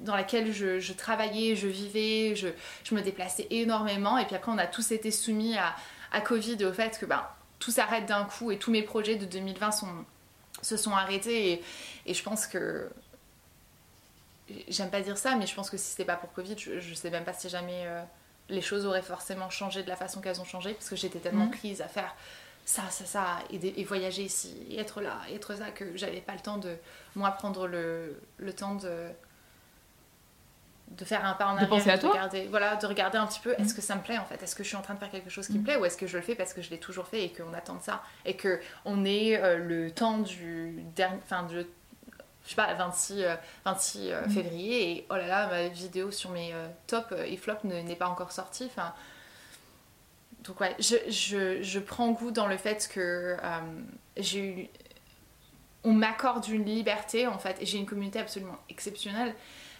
dans 0.00 0.16
laquelle 0.16 0.52
je, 0.52 0.92
travaillais, 0.92 1.56
je 1.56 1.68
vivais, 1.68 2.34
je, 2.34 2.48
je, 2.84 2.94
me 2.94 3.02
déplaçais 3.02 3.46
énormément. 3.50 4.16
Et 4.16 4.24
puis 4.24 4.34
après, 4.34 4.50
on 4.50 4.58
a 4.58 4.66
tous 4.66 4.92
été 4.92 5.10
soumis 5.10 5.58
à, 5.58 5.74
à 6.10 6.20
Covid 6.20 6.56
et 6.60 6.64
au 6.64 6.72
fait 6.72 6.98
que 6.98 7.04
ben, 7.04 7.22
tout 7.58 7.70
s'arrête 7.70 8.06
d'un 8.06 8.24
coup 8.24 8.50
et 8.50 8.58
tous 8.58 8.70
mes 8.70 8.82
projets 8.82 9.16
de 9.16 9.26
2020 9.26 9.70
sont, 9.72 10.04
se 10.62 10.76
sont 10.76 10.92
arrêtés. 10.92 11.62
Et 12.06 12.14
je 12.14 12.22
pense 12.22 12.46
que 12.46 12.88
j'aime 14.68 14.90
pas 14.90 15.00
dire 15.00 15.18
ça, 15.18 15.36
mais 15.36 15.46
je 15.46 15.54
pense 15.54 15.70
que 15.70 15.76
si 15.76 15.90
c'était 15.90 16.04
pas 16.04 16.16
pour 16.16 16.32
Covid, 16.32 16.56
je, 16.58 16.80
je 16.80 16.94
sais 16.94 17.10
même 17.10 17.24
pas 17.24 17.32
si 17.32 17.48
jamais 17.48 17.84
euh, 17.86 18.02
les 18.48 18.60
choses 18.60 18.86
auraient 18.86 19.02
forcément 19.02 19.50
changé 19.50 19.82
de 19.82 19.88
la 19.88 19.96
façon 19.96 20.20
qu'elles 20.20 20.40
ont 20.40 20.44
changé 20.44 20.74
parce 20.74 20.88
que 20.88 20.96
j'étais 20.96 21.18
tellement 21.18 21.46
mmh. 21.46 21.52
prise 21.52 21.80
à 21.80 21.88
faire 21.88 22.14
ça, 22.64 22.82
ça, 22.90 23.04
ça, 23.04 23.38
et, 23.50 23.84
voyager 23.84 24.22
ici, 24.22 24.56
et 24.70 24.78
être 24.78 25.00
là, 25.00 25.18
et 25.28 25.34
être 25.34 25.56
ça, 25.56 25.70
que 25.70 25.96
j'avais 25.96 26.20
pas 26.20 26.34
le 26.34 26.40
temps 26.40 26.58
de, 26.58 26.76
moi, 27.16 27.30
prendre 27.32 27.66
le, 27.66 28.20
le 28.38 28.52
temps 28.52 28.76
de 28.76 29.08
de 30.96 31.04
faire 31.06 31.24
un 31.24 31.32
pas 31.32 31.46
en 31.46 31.56
arrière, 31.56 31.98
de, 31.98 32.06
regarder, 32.06 32.46
voilà, 32.48 32.76
de 32.76 32.86
regarder 32.86 33.16
un 33.16 33.26
petit 33.26 33.40
peu, 33.40 33.54
est-ce 33.58 33.72
mm. 33.72 33.76
que 33.76 33.82
ça 33.82 33.96
me 33.96 34.02
plaît 34.02 34.18
en 34.18 34.26
fait? 34.26 34.42
Est-ce 34.42 34.54
que 34.54 34.62
je 34.62 34.68
suis 34.68 34.76
en 34.76 34.82
train 34.82 34.92
de 34.92 34.98
faire 34.98 35.10
quelque 35.10 35.30
chose 35.30 35.46
qui 35.46 35.54
me 35.54 35.60
mm. 35.60 35.64
plaît 35.64 35.76
ou 35.76 35.86
est-ce 35.86 35.96
que 35.96 36.06
je 36.06 36.16
le 36.16 36.22
fais 36.22 36.34
parce 36.34 36.52
que 36.52 36.60
je 36.60 36.68
l'ai 36.70 36.78
toujours 36.78 37.06
fait 37.06 37.24
et 37.24 37.32
qu'on 37.32 37.54
attend 37.54 37.76
de 37.76 37.82
ça 37.82 38.02
et 38.26 38.36
que 38.36 38.60
on 38.84 39.04
est 39.04 39.42
euh, 39.42 39.56
le 39.56 39.90
temps 39.90 40.18
du 40.18 40.82
dernier, 40.94 41.18
enfin 41.24 41.46
je 42.44 42.50
sais 42.50 42.56
pas, 42.56 42.72
26, 42.74 43.24
26 43.64 44.10
euh, 44.10 44.26
mm. 44.26 44.30
février 44.30 44.90
et 44.90 45.06
oh 45.10 45.14
là 45.14 45.26
là, 45.26 45.46
ma 45.48 45.68
vidéo 45.68 46.10
sur 46.10 46.30
mes 46.30 46.52
euh, 46.52 46.68
tops 46.86 47.12
et 47.26 47.36
flops 47.36 47.64
n'est 47.64 47.96
pas 47.96 48.08
encore 48.08 48.32
sortie, 48.32 48.64
enfin 48.66 48.92
donc 50.44 50.60
ouais, 50.60 50.74
je, 50.78 50.96
je, 51.08 51.62
je, 51.62 51.78
prends 51.78 52.10
goût 52.10 52.30
dans 52.30 52.46
le 52.46 52.56
fait 52.56 52.88
que 52.92 53.36
euh, 53.42 53.60
j'ai 54.16 54.44
eu... 54.44 54.68
On 55.84 55.92
m'accorde 55.92 56.46
une 56.48 56.64
liberté 56.64 57.26
en 57.26 57.38
fait, 57.38 57.60
et 57.60 57.66
j'ai 57.66 57.78
une 57.78 57.86
communauté 57.86 58.18
absolument 58.20 58.58
exceptionnelle 58.68 59.34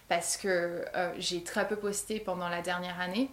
parce 0.09 0.37
que 0.37 0.85
euh, 0.95 1.15
j'ai 1.19 1.43
très 1.45 1.67
peu 1.67 1.77
posté 1.77 2.21
pendant 2.21 2.49
la 2.49 2.61
dernière 2.61 3.01
année. 3.01 3.31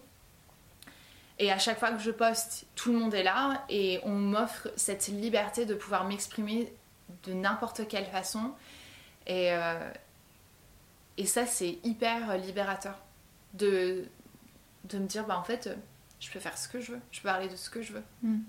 Et 1.39 1.51
à 1.51 1.57
chaque 1.57 1.79
fois 1.79 1.91
que 1.91 1.99
je 1.99 2.11
poste, 2.11 2.65
tout 2.75 2.91
le 2.91 2.99
monde 2.99 3.13
est 3.13 3.23
là 3.23 3.63
et 3.69 3.99
on 4.03 4.11
m'offre 4.15 4.67
cette 4.75 5.07
liberté 5.07 5.65
de 5.65 5.73
pouvoir 5.73 6.05
m'exprimer 6.05 6.71
de 7.23 7.33
n'importe 7.33 7.87
quelle 7.87 8.05
façon. 8.05 8.51
Et, 9.29 9.53
euh, 9.53 9.89
et 11.17 11.25
ça, 11.25 11.45
c'est 11.45 11.77
hyper 11.83 12.37
libérateur 12.37 12.95
de, 13.53 14.05
de 14.85 14.97
me 14.97 15.07
dire, 15.07 15.25
bah 15.25 15.37
en 15.37 15.43
fait, 15.43 15.69
je 16.19 16.29
peux 16.31 16.39
faire 16.39 16.57
ce 16.57 16.67
que 16.67 16.81
je 16.81 16.93
veux, 16.93 16.99
je 17.11 17.21
peux 17.21 17.27
parler 17.27 17.47
de 17.47 17.55
ce 17.55 17.69
que 17.69 17.81
je 17.81 17.93
veux. 17.93 18.03
Hmm. 18.23 18.39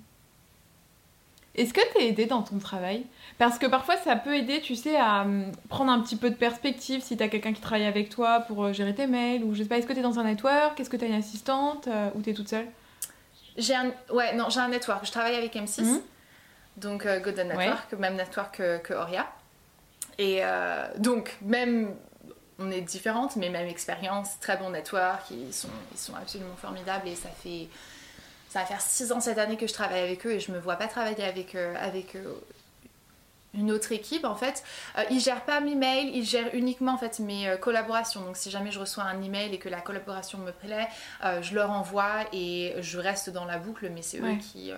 Est-ce 1.55 1.74
que 1.74 1.81
t'es 1.93 2.07
aidé 2.07 2.26
dans 2.26 2.43
ton 2.43 2.59
travail? 2.59 3.05
Parce 3.37 3.59
que 3.59 3.66
parfois 3.66 3.97
ça 3.99 4.16
peut 4.16 4.35
aider, 4.35 4.61
tu 4.61 4.76
sais, 4.76 4.97
à 4.97 5.22
hum, 5.22 5.53
prendre 5.68 5.93
un 5.93 6.01
petit 6.01 6.16
peu 6.16 6.31
de 6.31 6.35
perspective 6.37 7.03
si 7.03 7.16
t'as 7.16 7.28
quelqu'un 7.28 7.53
qui 7.53 7.61
travaille 7.61 7.87
avec 7.87 8.09
toi 8.09 8.41
pour 8.41 8.64
euh, 8.64 8.72
gérer 8.72 8.95
tes 8.95 9.07
mails 9.07 9.45
ou 9.45 9.55
je 9.55 9.62
sais 9.62 9.68
pas, 9.68 9.76
est-ce 9.76 9.87
que 9.87 9.93
t'es 9.93 10.03
dans 10.03 10.18
un 10.18 10.24
network? 10.24 10.78
Est-ce 10.81 10.89
que 10.89 10.97
t'as 10.97 11.07
une 11.07 11.14
assistante 11.14 11.89
euh, 11.89 12.11
ou 12.14 12.22
t'es 12.22 12.35
toute 12.35 12.49
seule? 12.49 12.66
J'ai 13.57 13.74
un... 13.74 13.93
Ouais, 14.11 14.35
non, 14.35 14.49
j'ai 14.49 14.61
un 14.61 14.68
network. 14.68 15.05
Je 15.05 15.11
travaille 15.11 15.35
avec 15.35 15.55
M6, 15.55 15.83
hmm. 15.83 16.01
donc 16.76 17.05
euh, 17.05 17.20
Golden 17.20 17.49
Network, 17.49 17.93
même 17.95 18.14
network 18.14 18.57
que, 18.57 18.78
que 18.78 18.95
Oria. 18.95 19.26
Et 20.23 20.43
donc, 20.99 21.37
même 21.41 21.97
on 22.59 22.71
est 22.71 22.83
différentes, 22.83 23.37
mais 23.37 23.49
même 23.49 23.66
expérience, 23.66 24.39
très 24.39 24.59
bon 24.59 24.71
network, 24.71 25.23
ils 25.31 25.53
sont, 25.55 25.68
ils 25.93 25.99
sont 25.99 26.14
absolument 26.14 26.57
formidables 26.57 27.09
et 27.09 27.14
ça 27.14 27.31
fait 27.43 27.68
ça 28.51 28.59
va 28.59 28.66
faire 28.66 28.81
six 28.81 29.12
ans 29.12 29.21
cette 29.21 29.39
année 29.39 29.57
que 29.57 29.68
je 29.68 29.73
travaille 29.73 30.01
avec 30.01 30.27
eux 30.27 30.33
et 30.33 30.41
je 30.41 30.51
me 30.51 30.59
vois 30.59 30.75
pas 30.75 30.89
travailler 30.89 31.23
avec, 31.23 31.55
euh, 31.55 31.77
avec 31.79 32.16
euh, 32.16 32.35
une 33.55 33.71
autre 33.71 33.93
équipe 33.93 34.25
en 34.25 34.35
fait. 34.35 34.64
Euh, 34.99 35.05
ils 35.09 35.21
gèrent 35.21 35.45
pas 35.45 35.61
mes 35.61 35.77
mails, 35.77 36.11
ils 36.12 36.25
gèrent 36.25 36.53
uniquement 36.53 36.95
en 36.95 36.99
fait 36.99 37.21
mes 37.21 37.57
collaborations. 37.61 38.23
Donc 38.23 38.37
si 38.37 38.51
jamais 38.51 38.73
je 38.73 38.81
reçois 38.81 39.05
un 39.05 39.23
email 39.23 39.55
et 39.55 39.59
que 39.59 39.68
la 39.68 39.81
collaboration 39.81 40.39
me 40.39 40.51
plaît, 40.51 40.89
je 41.41 41.55
leur 41.55 41.71
envoie 41.71 42.25
et 42.33 42.75
je 42.81 42.99
reste 42.99 43.31
dans 43.31 43.45
la 43.45 43.59
boucle, 43.59 43.89
mais 43.95 44.03
c'est 44.03 44.18
eux 44.18 44.37
qui, 44.41 44.73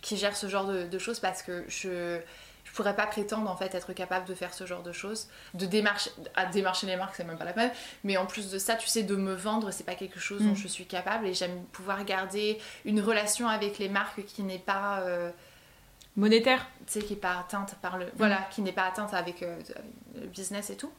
qui 0.00 0.16
gèrent 0.16 0.36
ce 0.36 0.46
genre 0.46 0.66
de 0.66 0.98
choses 0.98 1.18
parce 1.18 1.42
que 1.42 1.64
je 1.66 2.20
je 2.64 2.72
pourrais 2.72 2.94
pas 2.94 3.06
prétendre 3.06 3.50
en 3.50 3.56
fait 3.56 3.74
être 3.74 3.92
capable 3.92 4.26
de 4.26 4.34
faire 4.34 4.54
ce 4.54 4.66
genre 4.66 4.82
de 4.82 4.92
choses, 4.92 5.28
de 5.54 5.66
démarcher, 5.66 6.10
à 6.34 6.46
démarcher 6.46 6.86
les 6.86 6.96
marques, 6.96 7.14
c'est 7.16 7.24
même 7.24 7.38
pas 7.38 7.44
la 7.44 7.52
peine. 7.52 7.70
Mais 8.04 8.16
en 8.16 8.26
plus 8.26 8.50
de 8.50 8.58
ça, 8.58 8.76
tu 8.76 8.88
sais, 8.88 9.02
de 9.02 9.16
me 9.16 9.34
vendre, 9.34 9.70
c'est 9.70 9.84
pas 9.84 9.94
quelque 9.94 10.20
chose 10.20 10.42
dont 10.42 10.52
mm. 10.52 10.56
je 10.56 10.68
suis 10.68 10.86
capable 10.86 11.26
et 11.26 11.34
j'aime 11.34 11.64
pouvoir 11.72 12.04
garder 12.04 12.58
une 12.84 13.00
relation 13.00 13.48
avec 13.48 13.78
les 13.78 13.88
marques 13.88 14.24
qui 14.24 14.42
n'est 14.42 14.58
pas 14.58 15.00
euh, 15.00 15.30
monétaire, 16.16 16.66
tu 16.86 16.94
sais, 16.94 17.00
qui 17.00 17.14
n'est 17.14 17.20
pas 17.20 17.38
atteinte 17.40 17.76
par 17.82 17.98
le, 17.98 18.06
voilà, 18.16 18.40
mm. 18.40 18.44
qui 18.50 18.62
n'est 18.62 18.72
pas 18.72 18.84
atteinte 18.84 19.14
avec 19.14 19.42
euh, 19.42 19.58
le 20.20 20.26
business 20.26 20.70
et 20.70 20.76
tout. 20.76 20.92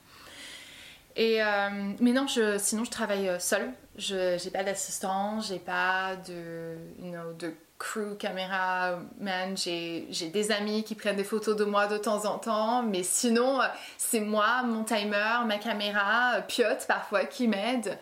Et 1.15 1.43
euh, 1.43 1.93
mais 1.99 2.11
non, 2.11 2.25
je, 2.27 2.57
sinon 2.57 2.85
je 2.85 2.91
travaille 2.91 3.29
seule. 3.39 3.69
Je 3.97 4.37
j'ai 4.41 4.49
pas 4.49 4.63
d'assistant, 4.63 5.41
j'ai 5.41 5.59
pas 5.59 6.15
de, 6.15 6.77
you 6.99 7.11
know, 7.11 7.33
de 7.33 7.53
crew, 7.81 8.15
caméra, 8.17 8.99
man, 9.19 9.57
j'ai 9.57 10.29
des 10.31 10.51
amis 10.51 10.83
qui 10.83 10.93
prennent 10.93 11.15
des 11.15 11.23
photos 11.23 11.55
de 11.55 11.65
moi 11.65 11.87
de 11.87 11.97
temps 11.97 12.25
en 12.25 12.37
temps, 12.37 12.83
mais 12.83 13.01
sinon, 13.01 13.59
c'est 13.97 14.19
moi, 14.19 14.61
mon 14.63 14.83
timer, 14.83 15.39
ma 15.47 15.57
caméra, 15.57 16.41
Piot 16.47 16.85
parfois 16.87 17.25
qui 17.25 17.47
m'aide. 17.47 17.97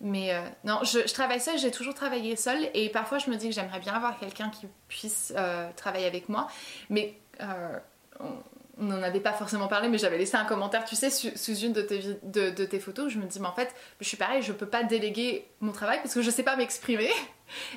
Mais 0.00 0.32
euh, 0.32 0.40
non, 0.64 0.80
je, 0.84 1.00
travaille 1.12 1.40
seule, 1.40 1.58
j'ai 1.58 1.70
toujours 1.70 1.94
travaillé 1.94 2.36
seule 2.36 2.68
et 2.74 2.90
parfois 2.90 3.18
je 3.18 3.30
me 3.30 3.36
dis 3.36 3.48
que 3.48 3.54
j'aimerais 3.54 3.80
bien 3.80 3.94
avoir 3.94 4.18
quelqu'un 4.18 4.50
qui 4.50 4.66
puisse 4.88 5.32
euh, 5.36 5.68
travailler 5.74 6.06
avec 6.06 6.28
moi. 6.28 6.48
Mais 6.90 7.18
euh, 7.40 7.78
n'en 8.78 9.02
avait 9.02 9.20
pas 9.20 9.32
forcément 9.32 9.68
parlé, 9.68 9.88
mais 9.88 9.98
j'avais 9.98 10.18
laissé 10.18 10.36
un 10.36 10.44
commentaire, 10.44 10.84
tu 10.84 10.96
sais, 10.96 11.10
sous 11.10 11.56
une 11.58 11.72
de 11.72 11.80
tes, 11.80 12.00
de, 12.22 12.50
de 12.50 12.64
tes 12.64 12.78
photos. 12.78 13.10
Je 13.10 13.18
me 13.18 13.24
dis, 13.24 13.40
mais 13.40 13.46
en 13.46 13.54
fait, 13.54 13.74
je 14.00 14.06
suis 14.06 14.16
pareil, 14.16 14.42
je 14.42 14.52
peux 14.52 14.66
pas 14.66 14.82
déléguer 14.82 15.46
mon 15.60 15.72
travail 15.72 15.98
parce 16.02 16.14
que 16.14 16.22
je 16.22 16.30
sais 16.30 16.42
pas 16.42 16.56
m'exprimer. 16.56 17.10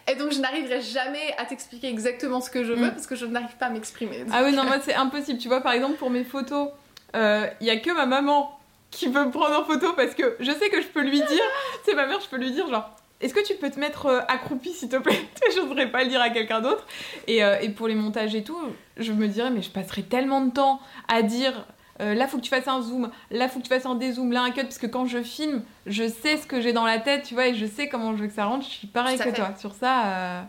Et 0.08 0.16
donc, 0.16 0.32
je 0.32 0.40
n'arriverai 0.40 0.82
jamais 0.82 1.34
à 1.38 1.46
t'expliquer 1.46 1.88
exactement 1.88 2.42
ce 2.42 2.50
que 2.50 2.64
je 2.64 2.74
veux 2.74 2.88
mm. 2.88 2.92
parce 2.92 3.08
que 3.08 3.16
je 3.16 3.26
n'arrive 3.26 3.56
pas 3.58 3.68
à 3.68 3.70
m'exprimer. 3.70 4.26
Ah 4.32 4.44
oui, 4.44 4.54
non, 4.54 4.66
moi, 4.66 4.80
c'est 4.84 4.96
impossible. 4.96 5.40
Tu 5.40 5.48
vois, 5.48 5.62
par 5.62 5.74
exemple, 5.74 5.96
pour 5.98 6.10
mes 6.10 6.24
photos, 6.24 6.70
il 7.14 7.20
euh, 7.20 7.48
y 7.62 7.70
a 7.70 7.78
que 7.78 7.92
ma 7.92 8.06
maman 8.06 8.60
qui 8.92 9.08
veut 9.08 9.26
me 9.26 9.32
prendre 9.32 9.60
en 9.60 9.64
photo 9.64 9.94
parce 9.94 10.16
que 10.16 10.36
je 10.40 10.52
sais 10.52 10.70
que 10.70 10.82
je 10.82 10.88
peux 10.88 11.02
lui 11.02 11.20
dire, 11.20 11.44
c'est 11.86 11.94
ma 11.94 12.08
mère, 12.08 12.20
je 12.20 12.28
peux 12.28 12.38
lui 12.38 12.52
dire, 12.52 12.68
genre, 12.68 12.90
est-ce 13.22 13.34
que 13.34 13.46
tu 13.46 13.56
peux 13.56 13.70
te 13.70 13.80
mettre 13.80 14.06
euh, 14.06 14.22
accroupi 14.28 14.72
s'il 14.72 14.90
te 14.90 14.96
plaît 14.96 15.20
Je 15.56 15.60
voudrais 15.62 15.92
pas 15.92 16.04
le 16.04 16.10
dire 16.10 16.22
à 16.22 16.30
quelqu'un 16.30 16.62
d'autre. 16.62 16.88
Et, 17.28 17.44
euh, 17.44 17.60
et, 17.60 17.70
pour 17.70 17.88
les 17.88 17.96
montages 17.96 18.34
et 18.34 18.44
tout, 18.44 18.58
je 18.98 19.12
me 19.12 19.28
dirais, 19.28 19.50
mais 19.50 19.62
je 19.62 19.70
passerai 19.70 20.04
tellement 20.04 20.42
de 20.42 20.52
temps 20.52 20.80
à 21.08 21.22
dire 21.22 21.66
euh, 22.02 22.14
là 22.14 22.28
faut 22.30 22.38
que 22.38 22.44
tu 22.44 22.50
fasses 22.50 22.70
un 22.70 22.82
zoom, 22.82 23.12
là 23.30 23.50
faut 23.50 23.60
que 23.60 23.66
tu 23.66 23.70
fasses 23.70 23.86
un 23.86 23.96
dézoom, 23.96 24.32
là 24.32 24.42
un 24.42 24.52
cut, 24.52 24.62
parce 24.62 24.78
que 24.78 24.88
quand 24.88 25.06
je 25.06 25.22
filme, 25.22 25.64
je 25.86 26.08
sais 26.08 26.38
ce 26.38 26.48
que 26.48 26.62
j'ai 26.62 26.72
dans 26.72 26.86
la 26.86 27.00
tête, 27.00 27.24
tu 27.24 27.34
vois, 27.34 27.48
et 27.48 27.56
je 27.56 27.66
sais 27.66 27.90
comment 27.90 28.16
je 28.16 28.22
veux 28.22 28.28
que 28.28 28.34
ça 28.34 28.46
rentre. 28.46 28.66
Je 28.66 28.72
suis 28.72 28.88
pareil 28.88 29.18
que 29.18 29.36
toi. 29.36 29.54
Sur 29.60 29.74
ça, 29.74 30.48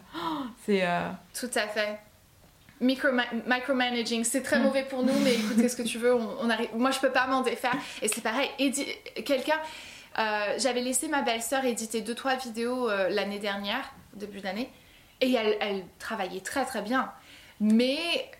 c'est. 0.64 0.84
Tout 1.38 1.50
à 1.54 1.66
fait. 1.66 1.98
Micro 2.82 3.08
micromanaging, 3.46 4.24
c'est 4.24 4.42
très 4.42 4.58
mauvais 4.58 4.84
pour 4.84 5.02
nous, 5.02 5.12
mais 5.22 5.34
écoute, 5.34 5.60
qu'est-ce 5.60 5.76
que 5.76 5.82
tu 5.82 5.98
veux 5.98 6.14
on, 6.14 6.48
arrive... 6.48 6.70
Moi, 6.74 6.90
je 6.92 6.98
peux 6.98 7.10
pas 7.10 7.26
m'en 7.26 7.42
défaire. 7.42 7.76
Et 8.00 8.08
c'est 8.08 8.22
pareil, 8.22 8.48
quelqu'un 9.26 9.58
euh, 10.18 10.54
j'avais 10.58 10.82
laissé 10.82 11.08
ma 11.08 11.22
belle-sœur 11.22 11.64
éditer 11.64 12.02
2-3 12.02 12.42
vidéos 12.42 12.88
euh, 12.90 13.08
l'année 13.08 13.38
dernière, 13.38 13.92
début 14.14 14.40
d'année, 14.40 14.70
et 15.20 15.32
elle, 15.34 15.84
travaillait 15.98 16.40
très 16.40 16.64
très 16.64 16.82
bien. 16.82 17.10
Mais 17.62 17.98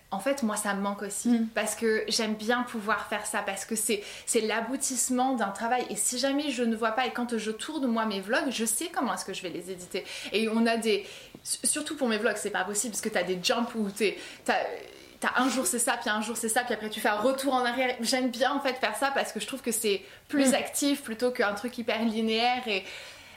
en 0.09 0.19
fait, 0.19 0.41
moi, 0.41 0.55
ça 0.55 0.73
me 0.73 0.81
manque 0.81 1.03
aussi. 1.03 1.29
Mm. 1.29 1.47
Parce 1.53 1.75
que 1.75 2.03
j'aime 2.07 2.33
bien 2.33 2.63
pouvoir 2.63 3.05
faire 3.07 3.25
ça. 3.27 3.43
Parce 3.43 3.65
que 3.65 3.75
c'est, 3.75 4.03
c'est 4.25 4.41
l'aboutissement 4.41 5.35
d'un 5.35 5.49
travail. 5.49 5.85
Et 5.91 5.95
si 5.95 6.17
jamais 6.17 6.49
je 6.49 6.63
ne 6.63 6.75
vois 6.75 6.93
pas, 6.93 7.05
et 7.05 7.11
quand 7.11 7.37
je 7.37 7.51
tourne 7.51 7.85
moi 7.85 8.07
mes 8.07 8.19
vlogs, 8.19 8.49
je 8.49 8.65
sais 8.65 8.87
comment 8.91 9.13
est-ce 9.13 9.25
que 9.25 9.33
je 9.33 9.43
vais 9.43 9.49
les 9.49 9.69
éditer. 9.69 10.05
Et 10.33 10.49
on 10.49 10.65
a 10.65 10.75
des. 10.75 11.05
Surtout 11.43 11.95
pour 11.95 12.07
mes 12.07 12.17
vlogs, 12.17 12.37
c'est 12.37 12.49
pas 12.49 12.63
possible. 12.63 12.93
Parce 12.93 13.01
que 13.01 13.09
t'as 13.09 13.21
des 13.21 13.39
jumps 13.43 13.75
où 13.75 13.91
t'es 13.91 14.17
t'as 15.21 15.39
un 15.41 15.47
jour 15.47 15.65
c'est 15.65 15.79
ça, 15.79 15.93
puis 15.93 16.09
un 16.09 16.21
jour 16.21 16.35
c'est 16.35 16.49
ça, 16.49 16.63
puis 16.63 16.73
après 16.73 16.89
tu 16.89 16.99
fais 16.99 17.07
un 17.07 17.19
retour 17.19 17.53
en 17.53 17.63
arrière. 17.63 17.95
J'aime 18.01 18.29
bien 18.29 18.51
en 18.51 18.59
fait 18.59 18.73
faire 18.73 18.95
ça 18.97 19.11
parce 19.11 19.31
que 19.31 19.39
je 19.39 19.47
trouve 19.47 19.61
que 19.61 19.71
c'est 19.71 20.01
plus 20.27 20.51
mm. 20.51 20.55
actif 20.55 21.03
plutôt 21.03 21.31
qu'un 21.31 21.53
truc 21.53 21.77
hyper 21.77 22.03
linéaire 22.03 22.67
et, 22.67 22.83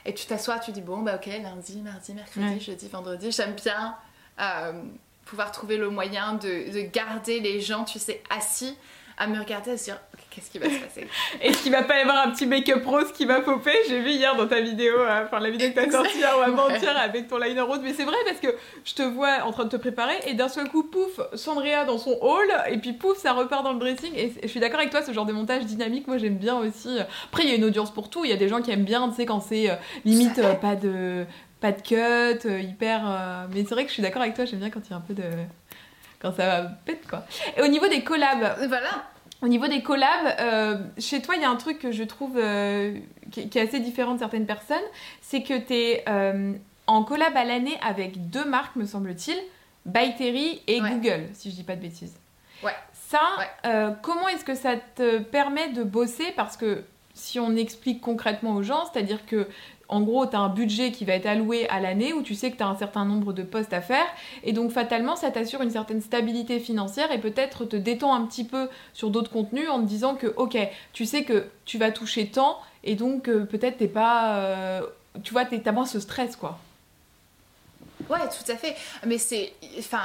et 0.05 0.13
tu 0.13 0.25
t'assois, 0.25 0.59
tu 0.59 0.71
dis 0.71 0.81
bon 0.81 0.97
bah 0.97 1.15
ok 1.15 1.27
lundi, 1.27 1.77
mardi, 1.81 2.13
mercredi, 2.13 2.59
jeudi, 2.59 2.89
vendredi. 2.89 3.31
J'aime 3.31 3.53
bien 3.53 3.95
euh, 4.41 4.83
pouvoir 5.25 5.51
trouver 5.51 5.77
le 5.77 5.89
moyen 5.89 6.33
de, 6.33 6.73
de 6.73 6.81
garder 6.81 7.39
les 7.39 7.61
gens, 7.61 7.85
tu 7.85 7.99
sais, 7.99 8.21
assis 8.29 8.75
à 9.17 9.27
me 9.27 9.39
regarder 9.39 9.71
à 9.71 9.77
se 9.77 9.85
dire 9.85 9.99
qu'est-ce 10.29 10.51
qui 10.51 10.59
va 10.59 10.69
se 10.69 10.79
passer 10.79 11.07
Est-ce 11.41 11.63
qu'il 11.63 11.71
va 11.71 11.83
pas 11.83 11.97
y 11.97 12.01
avoir 12.01 12.27
un 12.27 12.31
petit 12.31 12.45
make-up 12.45 12.85
rose 12.85 13.11
qui 13.13 13.25
va 13.25 13.39
popper 13.39 13.73
J'ai 13.87 14.01
vu 14.01 14.11
hier 14.11 14.35
dans 14.35 14.47
ta 14.47 14.59
vidéo, 14.59 14.93
euh, 14.99 15.23
enfin 15.25 15.39
la 15.39 15.49
vidéo 15.49 15.69
que 15.69 15.75
t'as 15.75 15.89
sortie 15.89 16.17
hier 16.17 16.37
avant-hier 16.37 16.97
avec 16.97 17.27
ton 17.27 17.37
liner 17.37 17.61
rose, 17.61 17.79
mais 17.81 17.93
c'est 17.93 18.03
vrai 18.03 18.17
parce 18.25 18.39
que 18.39 18.47
je 18.83 18.93
te 18.93 19.03
vois 19.03 19.43
en 19.43 19.51
train 19.51 19.63
de 19.63 19.69
te 19.69 19.77
préparer 19.77 20.15
et 20.27 20.33
d'un 20.33 20.49
seul 20.49 20.67
coup, 20.69 20.83
pouf, 20.83 21.19
Sandria 21.33 21.85
dans 21.85 21.97
son 21.97 22.17
hall 22.21 22.47
et 22.69 22.77
puis 22.77 22.93
pouf, 22.93 23.17
ça 23.17 23.33
repart 23.33 23.63
dans 23.63 23.73
le 23.73 23.79
dressing 23.79 24.11
et 24.15 24.33
je 24.43 24.47
suis 24.47 24.59
d'accord 24.59 24.79
avec 24.79 24.91
toi, 24.91 25.01
ce 25.01 25.13
genre 25.13 25.25
de 25.25 25.33
montage 25.33 25.65
dynamique, 25.65 26.07
moi 26.07 26.17
j'aime 26.17 26.37
bien 26.37 26.57
aussi. 26.57 26.99
Après, 27.25 27.43
il 27.43 27.49
y 27.49 27.53
a 27.53 27.55
une 27.55 27.65
audience 27.65 27.93
pour 27.93 28.09
tout, 28.09 28.25
il 28.25 28.31
y 28.31 28.33
a 28.33 28.37
des 28.37 28.49
gens 28.49 28.61
qui 28.61 28.71
aiment 28.71 28.83
bien, 28.83 29.07
tu 29.09 29.15
sais, 29.15 29.25
quand 29.25 29.39
c'est 29.39 29.69
euh, 29.69 29.75
limite 30.03 30.39
euh, 30.39 30.53
pas 30.53 30.75
de 30.75 31.25
pas 31.61 31.71
de 31.71 31.81
cut, 31.81 32.47
hyper. 32.61 33.47
Mais 33.53 33.63
c'est 33.63 33.73
vrai 33.73 33.83
que 33.83 33.89
je 33.89 33.93
suis 33.93 34.03
d'accord 34.03 34.21
avec 34.21 34.35
toi, 34.35 34.45
j'aime 34.45 34.59
bien 34.59 34.69
quand 34.69 34.81
il 34.85 34.91
y 34.91 34.93
a 34.93 34.97
un 34.97 35.01
peu 35.01 35.13
de 35.13 35.23
quand 36.19 36.35
ça 36.35 36.45
va 36.45 36.69
pète 36.85 37.07
quoi. 37.07 37.23
Et 37.57 37.61
au 37.61 37.67
niveau 37.67 37.87
des 37.87 38.03
collabs. 38.03 38.67
Voilà. 38.67 39.05
Au 39.41 39.47
niveau 39.47 39.67
des 39.67 39.83
collabs, 39.83 40.35
euh, 40.39 40.77
chez 40.97 41.21
toi, 41.21 41.35
il 41.35 41.41
y 41.41 41.45
a 41.45 41.49
un 41.49 41.55
truc 41.55 41.79
que 41.79 41.91
je 41.91 42.03
trouve 42.03 42.37
euh, 42.37 42.97
qui, 43.31 43.41
est 43.41 43.57
assez 43.57 43.79
différent 43.79 44.13
de 44.13 44.19
certaines 44.19 44.45
personnes, 44.45 44.77
c'est 45.21 45.43
que 45.43 45.57
tu 45.57 45.73
es 45.73 46.03
euh, 46.07 46.53
en 46.87 47.03
collab 47.03 47.35
à 47.35 47.43
l'année 47.43 47.77
avec 47.85 48.29
deux 48.29 48.45
marques, 48.45 48.75
me 48.75 48.85
semble-t-il, 48.85 49.37
By 49.85 50.15
Terry 50.15 50.61
et 50.65 50.79
Google, 50.79 51.27
si 51.33 51.51
je 51.51 51.55
dis 51.55 51.63
pas 51.63 51.75
de 51.75 51.81
bêtises. 51.81 52.15
Ouais. 52.63 52.73
Ça, 52.93 53.21
comment 54.01 54.27
est-ce 54.29 54.43
que 54.43 54.55
ça 54.55 54.77
te 54.95 55.19
permet 55.19 55.69
de 55.73 55.83
bosser? 55.83 56.33
Parce 56.35 56.57
que 56.57 56.83
si 57.13 57.39
on 57.39 57.55
explique 57.55 58.01
concrètement 58.01 58.55
aux 58.55 58.63
gens, 58.63 58.85
c'est-à-dire 58.91 59.27
que 59.27 59.47
en 59.87 60.01
gros, 60.01 60.25
tu 60.25 60.35
as 60.35 60.39
un 60.39 60.49
budget 60.49 60.91
qui 60.91 61.05
va 61.05 61.13
être 61.13 61.25
alloué 61.25 61.67
à 61.69 61.79
l'année 61.79 62.13
où 62.13 62.21
tu 62.21 62.35
sais 62.35 62.51
que 62.51 62.57
tu 62.57 62.63
as 62.63 62.67
un 62.67 62.75
certain 62.75 63.05
nombre 63.05 63.33
de 63.33 63.43
postes 63.43 63.73
à 63.73 63.81
faire. 63.81 64.05
Et 64.43 64.53
donc, 64.53 64.71
fatalement, 64.71 65.15
ça 65.15 65.31
t'assure 65.31 65.61
une 65.61 65.69
certaine 65.69 66.01
stabilité 66.01 66.59
financière 66.59 67.11
et 67.11 67.19
peut-être 67.19 67.65
te 67.65 67.75
détend 67.75 68.13
un 68.13 68.25
petit 68.25 68.43
peu 68.43 68.69
sur 68.93 69.09
d'autres 69.09 69.31
contenus 69.31 69.69
en 69.69 69.81
te 69.81 69.87
disant 69.87 70.15
que, 70.15 70.27
ok, 70.37 70.57
tu 70.93 71.05
sais 71.05 71.23
que 71.23 71.47
tu 71.65 71.77
vas 71.77 71.91
toucher 71.91 72.27
tant 72.27 72.59
et 72.83 72.95
donc 72.95 73.27
euh, 73.27 73.45
peut-être 73.45 73.77
t'es 73.77 73.87
pas. 73.87 74.37
Euh, 74.37 74.81
tu 75.23 75.33
vois, 75.33 75.45
t'as 75.45 75.71
moins 75.71 75.85
ce 75.85 75.99
stress, 75.99 76.35
quoi. 76.35 76.59
Ouais, 78.09 78.19
tout 78.19 78.51
à 78.51 78.55
fait. 78.55 78.75
Mais 79.05 79.17
c'est. 79.17 79.53
Enfin 79.79 80.01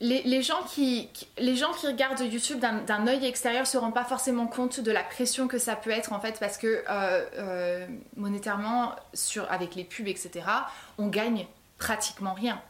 les, 0.00 0.42
gens 0.42 0.62
qui, 0.64 1.08
regardent 1.38 2.20
YouTube 2.20 2.58
d'un 2.60 3.06
œil 3.06 3.24
extérieur 3.24 3.66
se 3.66 3.78
rendent 3.78 3.94
pas 3.94 4.04
forcément 4.04 4.46
compte 4.46 4.80
de 4.80 4.92
la 4.92 5.02
pression 5.02 5.48
que 5.48 5.58
ça 5.58 5.74
peut 5.76 5.90
être 5.90 6.12
en 6.12 6.20
fait 6.20 6.38
parce 6.38 6.58
que 6.58 6.84
euh, 6.88 7.24
euh, 7.38 7.86
monétairement 8.16 8.94
sur, 9.14 9.50
avec 9.50 9.74
les 9.74 9.84
pubs 9.84 10.08
etc 10.08 10.46
on 10.98 11.08
gagne 11.08 11.46
pratiquement 11.78 12.34
rien. 12.34 12.60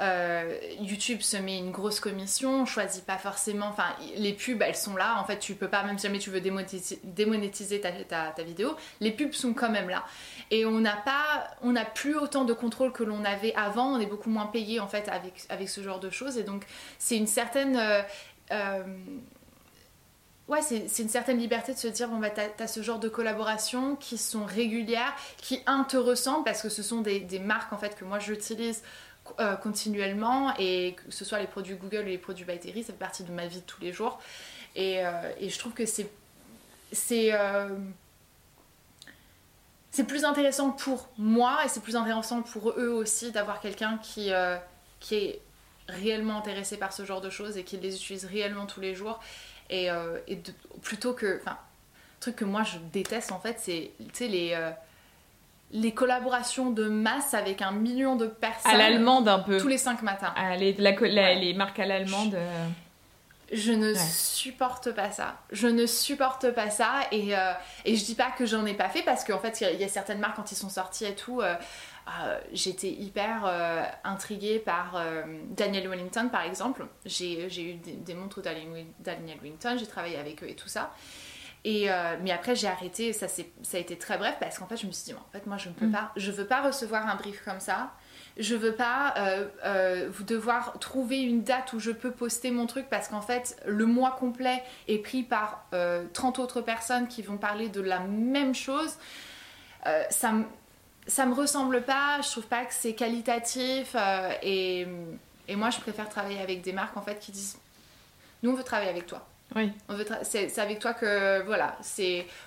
Euh, 0.00 0.58
YouTube 0.80 1.20
se 1.20 1.36
met 1.36 1.58
une 1.58 1.70
grosse 1.70 2.00
commission, 2.00 2.62
on 2.62 2.66
choisit 2.66 3.04
pas 3.04 3.16
forcément, 3.16 3.66
enfin 3.66 3.94
les 4.16 4.32
pubs 4.32 4.60
elles 4.60 4.74
sont 4.74 4.96
là, 4.96 5.20
en 5.20 5.24
fait 5.24 5.38
tu 5.38 5.54
peux 5.54 5.68
pas, 5.68 5.84
même 5.84 5.98
si 5.98 6.08
jamais 6.08 6.18
tu 6.18 6.30
veux 6.30 6.40
démonétiser, 6.40 7.80
ta, 7.80 8.32
ta, 8.32 8.42
vidéo, 8.42 8.74
les 9.00 9.12
pubs 9.12 9.32
sont 9.32 9.54
quand 9.54 9.70
même 9.70 9.88
là. 9.88 10.04
Et 10.50 10.66
on 10.66 10.80
n'a 10.80 10.96
pas, 10.96 11.46
on 11.62 11.72
n'a 11.72 11.84
plus 11.84 12.16
autant 12.16 12.44
de 12.44 12.52
contrôle 12.52 12.90
que 12.90 13.04
l'on 13.04 13.24
avait 13.24 13.54
avant, 13.54 13.92
on 13.92 14.00
est 14.00 14.06
beaucoup 14.06 14.30
moins 14.30 14.46
payé 14.46 14.80
en 14.80 14.88
fait 14.88 15.08
avec, 15.08 15.68
ce 15.68 15.80
genre 15.80 16.00
de 16.00 16.10
choses 16.10 16.38
et 16.38 16.42
donc 16.42 16.64
c'est 16.98 17.16
une 17.16 17.28
certaine... 17.28 17.76
Euh, 17.76 18.02
euh, 18.50 18.82
liberté 21.38 21.72
de 21.72 21.78
se 21.78 21.88
dire, 21.88 22.08
bon, 22.08 22.18
bah, 22.18 22.30
t'as 22.30 22.62
as 22.62 22.66
ce 22.66 22.82
genre 22.82 22.98
de 22.98 23.08
collaborations 23.08 23.96
qui 23.96 24.18
sont 24.18 24.44
régulières, 24.44 25.14
qui, 25.38 25.62
un, 25.66 25.84
te 25.84 25.96
ressemblent, 25.96 26.44
parce 26.44 26.62
que 26.62 26.68
ce 26.68 26.82
sont 26.82 27.00
des, 27.00 27.20
des 27.20 27.38
marques, 27.38 27.72
en 27.72 27.78
fait, 27.78 27.96
que 27.96 28.04
moi, 28.04 28.18
j'utilise 28.18 28.82
euh, 29.40 29.56
continuellement 29.56 30.54
et 30.58 30.94
que 30.94 31.10
ce 31.10 31.24
soit 31.24 31.38
les 31.38 31.46
produits 31.46 31.76
Google 31.76 32.02
ou 32.02 32.08
les 32.08 32.18
produits 32.18 32.44
By 32.44 32.58
Terry, 32.58 32.82
ça 32.82 32.92
fait 32.92 32.98
partie 32.98 33.24
de 33.24 33.32
ma 33.32 33.46
vie 33.46 33.60
de 33.60 33.64
tous 33.64 33.80
les 33.80 33.92
jours. 33.92 34.20
Et, 34.76 35.04
euh, 35.04 35.12
je 35.40 35.58
trouve 35.58 35.72
que 35.72 35.82
euh, 35.82 37.68
c'est 39.90 40.04
plus 40.04 40.24
intéressant 40.24 40.70
pour 40.70 41.08
moi 41.16 41.64
et 41.64 41.68
c'est 41.68 41.80
plus 41.80 41.96
intéressant 41.96 42.42
pour 42.42 42.72
eux 42.72 42.90
aussi 42.90 43.32
d'avoir 43.32 43.60
quelqu'un 43.60 43.98
qui, 43.98 44.30
qui 45.00 45.14
est 45.14 45.40
réellement 45.88 46.38
intéressé 46.38 46.76
par 46.76 46.92
ce 46.92 47.04
genre 47.04 47.22
de 47.22 47.30
choses 47.30 47.56
et 47.56 47.64
qui 47.64 47.78
les 47.78 47.96
utilise 47.96 48.26
réellement 48.26 48.66
tous 48.66 48.80
les 48.80 48.94
jours 48.94 49.20
et, 49.70 49.88
et 50.26 50.42
plutôt 50.82 51.14
que 51.14 51.40
enfin 51.40 51.56
truc 52.20 52.36
que 52.36 52.44
moi 52.44 52.62
je 52.62 52.78
déteste 52.92 53.32
en 53.32 53.40
fait 53.40 53.58
c'est 53.58 53.92
les 54.28 54.54
les 55.74 55.92
collaborations 55.92 56.70
de 56.70 56.88
masse 56.88 57.34
avec 57.34 57.60
un 57.60 57.72
million 57.72 58.14
de 58.14 58.26
personnes. 58.26 58.72
À 58.72 58.78
l'allemande 58.78 59.28
un 59.28 59.40
peu. 59.40 59.58
Tous 59.58 59.68
les 59.68 59.76
cinq 59.76 60.02
matins. 60.02 60.32
Ah, 60.36 60.56
les, 60.56 60.72
les, 60.72 61.54
marques 61.54 61.80
à 61.80 61.84
l'allemande. 61.84 62.34
Euh. 62.34 62.68
Je 63.52 63.72
ne 63.72 63.92
supporte 63.94 64.92
pas 64.92 65.10
ça. 65.10 65.36
Je 65.50 65.66
ne 65.66 65.84
supporte 65.86 66.52
pas 66.52 66.70
ça. 66.70 67.00
Et, 67.10 67.36
euh, 67.36 67.52
et 67.84 67.96
je 67.96 68.04
dis 68.04 68.14
pas 68.14 68.30
que 68.30 68.46
j'en 68.46 68.64
ai 68.66 68.74
pas 68.74 68.88
fait 68.88 69.02
parce 69.02 69.24
qu'en 69.24 69.40
fait, 69.40 69.60
il 69.72 69.80
y 69.80 69.84
a 69.84 69.88
certaines 69.88 70.20
marques 70.20 70.36
quand 70.36 70.52
ils 70.52 70.56
sont 70.56 70.70
sortis 70.70 71.06
et 71.06 71.16
tout. 71.16 71.42
Euh, 71.42 71.56
j'étais 72.52 72.90
hyper 72.90 73.50
intriguée 74.04 74.60
par 74.60 75.02
Daniel 75.50 75.88
Wellington 75.88 76.28
par 76.30 76.42
exemple. 76.42 76.86
J'ai 77.04 77.42
eu 77.42 77.74
des, 77.74 77.92
des 77.92 78.14
montres 78.14 78.42
Daniel 78.42 79.38
Wellington, 79.42 79.76
j'ai 79.78 79.86
travaillé 79.86 80.18
avec 80.18 80.42
eux 80.44 80.48
et 80.48 80.54
tout 80.54 80.68
ça. 80.68 80.92
Et 81.66 81.90
euh, 81.90 82.16
mais 82.22 82.30
après 82.30 82.54
j'ai 82.54 82.66
arrêté, 82.66 83.14
ça, 83.14 83.26
ça 83.26 83.42
a 83.72 83.80
été 83.80 83.96
très 83.96 84.18
bref 84.18 84.36
parce 84.38 84.58
qu'en 84.58 84.66
fait 84.66 84.76
je 84.76 84.86
me 84.86 84.92
suis 84.92 85.04
dit, 85.06 85.14
en 85.14 85.32
fait 85.32 85.46
moi 85.46 85.56
je 85.56 85.70
ne 85.70 85.74
peux 85.74 85.86
mm. 85.86 85.92
pas, 85.92 86.12
je 86.14 86.30
veux 86.30 86.46
pas 86.46 86.60
recevoir 86.60 87.08
un 87.08 87.16
brief 87.16 87.42
comme 87.42 87.58
ça, 87.58 87.94
je 88.36 88.54
veux 88.54 88.74
pas 88.74 89.14
euh, 89.16 89.48
euh, 89.64 90.10
vous 90.12 90.24
devoir 90.24 90.78
trouver 90.78 91.22
une 91.22 91.42
date 91.42 91.72
où 91.72 91.80
je 91.80 91.90
peux 91.90 92.10
poster 92.10 92.50
mon 92.50 92.66
truc 92.66 92.88
parce 92.90 93.08
qu'en 93.08 93.22
fait 93.22 93.56
le 93.64 93.86
mois 93.86 94.10
complet 94.10 94.62
est 94.88 94.98
pris 94.98 95.22
par 95.22 95.66
30 96.12 96.38
autres 96.38 96.60
personnes 96.60 97.08
qui 97.08 97.22
vont 97.22 97.38
parler 97.38 97.70
de 97.70 97.80
la 97.80 98.00
même 98.00 98.54
chose. 98.54 98.98
ça, 100.10 100.32
ça 101.06 101.26
me 101.26 101.34
ressemble 101.34 101.82
pas, 101.82 102.20
je 102.22 102.30
trouve 102.30 102.46
pas 102.46 102.66
que 102.66 102.74
c'est 102.74 102.94
qualitatif 102.94 103.96
et, 104.42 104.86
et 105.48 105.56
moi 105.56 105.70
je 105.70 105.80
préfère 105.80 106.10
travailler 106.10 106.42
avec 106.42 106.60
des 106.60 106.74
marques 106.74 106.96
en 106.98 107.02
fait 107.02 107.18
qui 107.20 107.32
disent, 107.32 107.58
nous 108.42 108.50
on 108.50 108.54
veut 108.54 108.64
travailler 108.64 108.90
avec 108.90 109.06
toi 109.06 109.26
oui. 109.54 109.72
C'est 110.22 110.58
avec 110.58 110.78
toi 110.78 110.94
que 110.94 111.42
voilà, 111.44 111.78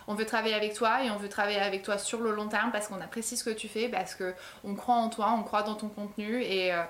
on 0.08 0.16
veut 0.16 0.26
travailler 0.26 0.56
avec 0.56 0.74
toi 0.74 1.04
et 1.04 1.10
on 1.10 1.18
veut 1.18 1.30
travailler 1.30 1.60
avec 1.60 1.84
toi 1.84 1.98
sur 1.98 2.22
le 2.22 2.34
long 2.34 2.48
terme 2.48 2.72
parce 2.72 2.88
qu'on 2.88 3.02
apprécie 3.02 3.38
ce 3.38 3.44
que 3.44 3.50
tu 3.50 3.68
fais, 3.68 3.90
parce 3.90 4.16
que 4.16 4.34
on 4.64 4.76
croit 4.76 4.96
en 4.96 5.10
toi, 5.10 5.34
on 5.38 5.44
croit 5.44 5.64
dans 5.64 5.76
ton 5.76 5.90
contenu 5.90 6.42
et 6.44 6.74
euh, 6.74 6.84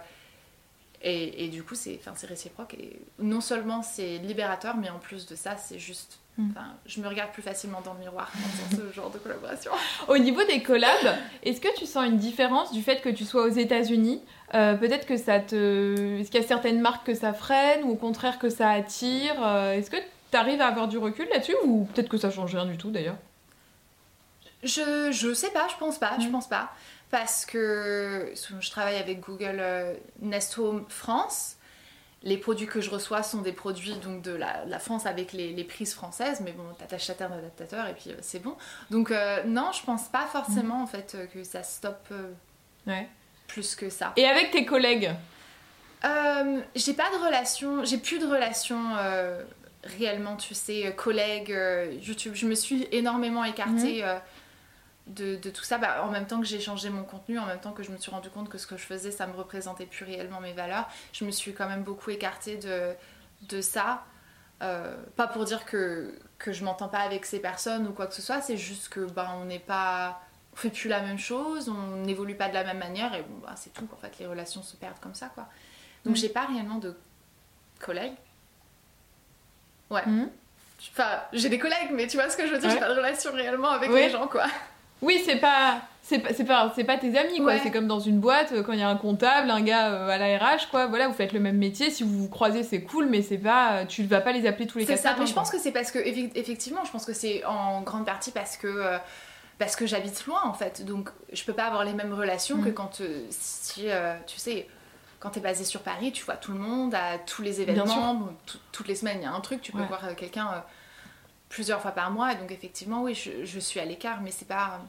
et, 1.04 1.48
du 1.50 1.64
coup 1.64 1.76
c'est 1.76 2.00
réciproque 2.24 2.74
et 2.74 3.00
non 3.20 3.40
seulement 3.40 3.84
c'est 3.84 4.18
libérateur 4.18 4.76
mais 4.78 4.90
en 4.90 5.00
plus 5.00 5.28
de 5.28 5.36
ça 5.36 5.56
c'est 5.56 5.80
juste. 5.80 6.20
Enfin, 6.40 6.68
je 6.86 7.02
me 7.02 7.08
regarde 7.08 7.32
plus 7.32 7.42
facilement 7.42 7.82
dans 7.82 7.94
le 7.94 8.00
miroir 8.00 8.32
dans 8.72 8.78
ce 8.78 8.94
genre 8.94 9.10
de 9.10 9.18
collaboration. 9.18 9.72
Au 10.08 10.18
niveau 10.20 10.44
des 10.44 10.62
collabs, 10.62 11.16
est-ce 11.44 11.60
que 11.60 11.76
tu 11.78 11.88
sens 11.88 12.06
une 12.06 12.18
différence 12.18 12.72
du 12.72 12.84
fait 12.84 13.02
que 13.02 13.10
tu 13.10 13.26
sois 13.26 13.44
aux 13.44 13.50
États-Unis? 13.50 14.22
Euh, 14.54 14.76
peut-être 14.76 15.08
que 15.08 15.18
ça 15.18 15.40
te. 15.40 16.20
Est-ce 16.20 16.30
qu'il 16.30 16.40
y 16.40 16.44
a 16.44 16.48
certaines 16.48 16.80
marques 16.80 17.08
que 17.08 17.16
ça 17.16 17.34
freine 17.34 17.84
ou 17.86 17.92
au 17.92 17.96
contraire 17.96 18.38
que 18.38 18.50
ça 18.50 18.70
attire? 18.70 19.34
Euh, 19.44 19.74
Est-ce 19.74 19.90
que 19.90 19.98
tu 20.32 20.38
arrives 20.38 20.62
à 20.62 20.68
avoir 20.68 20.88
du 20.88 20.98
recul 21.00 21.28
là-dessus 21.30 21.56
ou 21.64 21.86
peut-être 21.94 22.10
que 22.10 22.18
ça 22.18 22.30
change 22.30 22.54
rien 22.54 22.66
du 22.66 22.78
tout 22.78 22.92
d'ailleurs? 22.92 23.18
Je, 24.64 25.10
je 25.12 25.34
sais 25.34 25.52
pas, 25.52 25.68
je 25.72 25.78
pense 25.78 25.98
pas, 25.98 26.18
je 26.20 26.28
pense 26.28 26.48
pas. 26.48 26.72
Parce 27.10 27.46
que 27.46 28.32
je 28.60 28.70
travaille 28.70 28.98
avec 28.98 29.22
Google 29.22 29.58
euh, 29.60 29.94
Nest 30.22 30.58
Home 30.58 30.86
France. 30.90 31.57
Les 32.24 32.38
produits 32.38 32.68
que 32.68 32.82
je 32.82 32.90
reçois 32.90 33.24
sont 33.24 33.42
des 33.42 33.54
produits 33.54 33.96
donc 33.96 34.22
de 34.22 34.32
la, 34.32 34.80
France 34.80 35.06
avec 35.06 35.34
les, 35.34 35.54
les, 35.54 35.64
prises 35.64 35.94
françaises, 35.94 36.42
mais 36.44 36.52
bon, 36.52 36.64
t'achètes 36.88 37.22
un 37.22 37.32
adaptateur 37.32 37.88
et 37.88 37.94
puis 37.94 38.12
c'est 38.22 38.42
bon. 38.42 38.56
Donc 38.90 39.14
non, 39.46 39.72
je 39.72 39.84
pense 39.84 40.08
pas 40.10 40.26
forcément 40.26 40.82
en 40.82 40.88
fait 40.88 41.16
que 41.34 41.44
ça 41.44 41.64
stoppe. 41.64 42.12
Ouais 42.88 43.08
plus 43.48 43.76
que 43.76 43.90
ça. 43.90 44.14
Et 44.16 44.26
avec 44.26 44.52
tes 44.52 44.66
collègues? 44.66 45.12
Euh, 46.06 46.60
J'ai 46.76 46.94
pas 46.94 47.10
de 47.10 47.26
relation, 47.26 47.84
j'ai 47.84 47.98
plus 47.98 48.20
de 48.20 48.28
relation 48.28 48.78
euh, 49.00 49.42
réellement, 49.98 50.36
tu 50.36 50.54
sais, 50.54 50.94
collègues, 50.96 51.52
euh, 51.52 51.92
YouTube. 52.00 52.34
Je 52.36 52.46
me 52.46 52.54
suis 52.54 52.88
énormément 52.92 53.44
écartée 53.44 54.04
mhm. 54.04 54.20
De, 55.08 55.36
de, 55.36 55.50
tout 55.50 55.64
ça. 55.64 55.78
Bah, 55.78 56.04
en 56.04 56.12
même 56.12 56.28
temps 56.28 56.40
que 56.40 56.46
j'ai 56.46 56.60
changé 56.60 56.90
mon 56.90 57.04
contenu, 57.04 57.40
en 57.40 57.46
même 57.46 57.60
temps 57.60 57.72
que 57.72 57.84
je 57.84 57.92
me 57.92 57.98
suis 57.98 58.12
rendu 58.12 58.30
compte 58.30 58.50
que 58.50 58.58
ce 58.58 58.68
que 58.68 58.78
je 58.78 58.84
faisais, 58.84 59.12
ça 59.12 59.28
me 59.28 59.34
représentait 59.34 59.86
plus 59.86 60.06
réellement 60.06 60.40
mes 60.40 60.54
valeurs, 60.54 60.88
je 61.14 61.26
me 61.26 61.32
suis 61.32 61.54
quand 61.54 61.68
même 61.68 61.84
beaucoup 61.84 62.10
écartée 62.10 62.58
de, 62.58 62.94
de 63.50 63.62
ça. 63.62 64.04
pas 64.60 65.28
pour 65.32 65.46
dire 65.46 65.66
que, 65.66 66.14
que 66.38 66.52
je 66.52 66.64
m'entends 66.64 66.90
pas 66.90 67.00
avec 67.00 67.26
ces 67.26 67.40
personnes 67.40 67.88
ou 67.88 67.94
quoi 67.94 68.08
que 68.08 68.14
ce 68.14 68.22
soit, 68.22 68.42
c'est 68.42 68.58
juste 68.58 68.90
que 68.90 69.02
bah, 69.02 69.34
on 69.42 69.46
n'est 69.46 69.60
pas 69.60 70.22
on 70.58 70.60
fait 70.60 70.70
plus 70.72 70.90
la 70.90 71.02
même 71.02 71.20
chose, 71.20 71.70
on 71.70 71.98
n'évolue 71.98 72.36
pas 72.36 72.50
de 72.50 72.56
la 72.56 72.64
même 72.64 72.80
manière 72.80 73.14
et 73.14 73.22
bon 73.22 73.38
bah 73.44 73.54
c'est 73.56 73.72
tout 73.74 73.88
en 73.94 73.98
fait 73.98 74.18
les 74.20 74.26
relations 74.26 74.64
se 74.64 74.76
perdent 74.76 75.00
comme 75.00 75.14
ça 75.14 75.28
quoi. 75.28 75.48
Donc 76.04 76.14
mm. 76.14 76.18
j'ai 76.18 76.30
pas 76.30 76.46
réellement 76.46 76.80
de 76.80 76.98
collègues. 77.80 78.16
Ouais. 79.92 80.04
Mm. 80.06 80.30
Enfin, 80.92 81.22
j'ai 81.32 81.50
des 81.50 81.60
collègues 81.60 81.92
mais 81.92 82.08
tu 82.08 82.18
vois 82.18 82.28
ce 82.30 82.38
que 82.38 82.48
je 82.48 82.54
veux 82.54 82.60
dire, 82.60 82.72
j'ai 82.72 82.80
pas 82.80 82.90
de 82.90 82.96
relation 82.96 83.32
réellement 83.34 83.70
avec 83.70 83.92
les 83.92 84.10
gens 84.10 84.28
quoi. 84.28 84.48
Oui, 85.02 85.22
c'est 85.26 85.38
pas 85.38 85.82
c'est 86.08 86.20
pas, 86.20 86.70
pas, 86.70 86.84
pas 86.84 86.98
tes 86.98 87.18
amis, 87.18 87.40
quoi. 87.40 87.60
C'est 87.60 87.72
comme 87.72 87.88
dans 87.88 88.00
une 88.00 88.20
boîte, 88.20 88.54
euh, 88.54 88.64
quand 88.64 88.72
il 88.72 88.80
y 88.80 88.84
a 88.84 88.88
un 88.88 88.96
comptable, 88.96 89.52
un 89.52 89.62
gars 89.62 89.92
euh, 89.92 90.08
à 90.08 90.18
la 90.18 90.38
RH, 90.38 90.70
quoi. 90.72 90.88
Voilà, 90.88 91.10
vous 91.10 91.14
faites 91.14 91.34
le 91.34 91.42
même 91.42 91.58
métier. 91.58 91.92
Si 91.92 92.04
vous 92.04 92.18
vous 92.18 92.30
croisez, 92.30 92.64
c'est 92.64 92.82
cool, 92.82 93.08
mais 93.08 93.22
c'est 93.22 93.38
pas, 93.38 93.86
tu 93.86 94.04
ne 94.04 94.08
vas 94.08 94.22
pas 94.22 94.32
les 94.32 94.48
appeler 94.48 94.68
tous 94.68 94.78
les 94.78 94.86
quatre 94.86 94.98
C'est 94.98 95.04
ça, 95.04 95.16
mais 95.20 95.26
je 95.26 95.34
pense 95.34 95.50
que 95.50 95.60
c'est 95.60 95.74
parce 95.74 95.92
que, 95.92 96.00
effectivement, 96.00 96.86
je 96.86 96.92
pense 96.92 97.06
que 97.06 97.12
c'est 97.12 97.44
en 97.46 97.82
grande 97.82 98.06
partie 98.06 98.32
parce 98.32 98.58
que. 98.58 98.68
Euh, 98.68 98.98
parce 99.60 99.76
que 99.76 99.88
j'habite 99.88 100.24
loin 100.28 100.42
en 100.44 100.54
fait, 100.54 100.86
donc 100.86 101.10
je 101.34 101.44
peux 101.44 101.54
pas 101.54 101.64
avoir 101.64 101.84
les 101.84 101.94
mêmes 101.94 102.14
relations 102.14 102.62
que 102.62 102.70
mm. 102.70 102.74
quand 102.76 103.02
si 103.32 103.90
tu 104.28 104.38
sais 104.38 104.68
quand 105.20 105.32
tu 105.32 105.40
es 105.40 105.42
basé 105.42 105.64
sur 105.64 105.82
Paris, 105.82 106.12
tu 106.12 106.24
vois 106.24 106.36
tout 106.36 106.52
le 106.52 106.60
monde 106.60 106.94
à 106.94 107.18
tous 107.18 107.42
les 107.42 107.60
événements, 107.60 108.30
toutes 108.72 108.88
les 108.88 108.94
semaines 108.94 109.18
il 109.20 109.24
y 109.24 109.26
a 109.26 109.34
un 109.34 109.40
truc, 109.40 109.64
tu 109.64 109.72
peux 109.72 109.82
voir 109.82 110.16
quelqu'un 110.16 110.64
plusieurs 111.50 111.82
fois 111.82 111.92
par 111.92 112.12
mois, 112.12 112.34
et 112.34 112.36
donc 112.36 112.52
effectivement 112.52 113.04
oui 113.04 113.16
je, 113.16 113.60
suis 113.60 113.80
à 113.80 113.86
l'écart, 113.86 114.22
mais 114.22 114.32
c'est 114.32 114.48
pas 114.48 114.82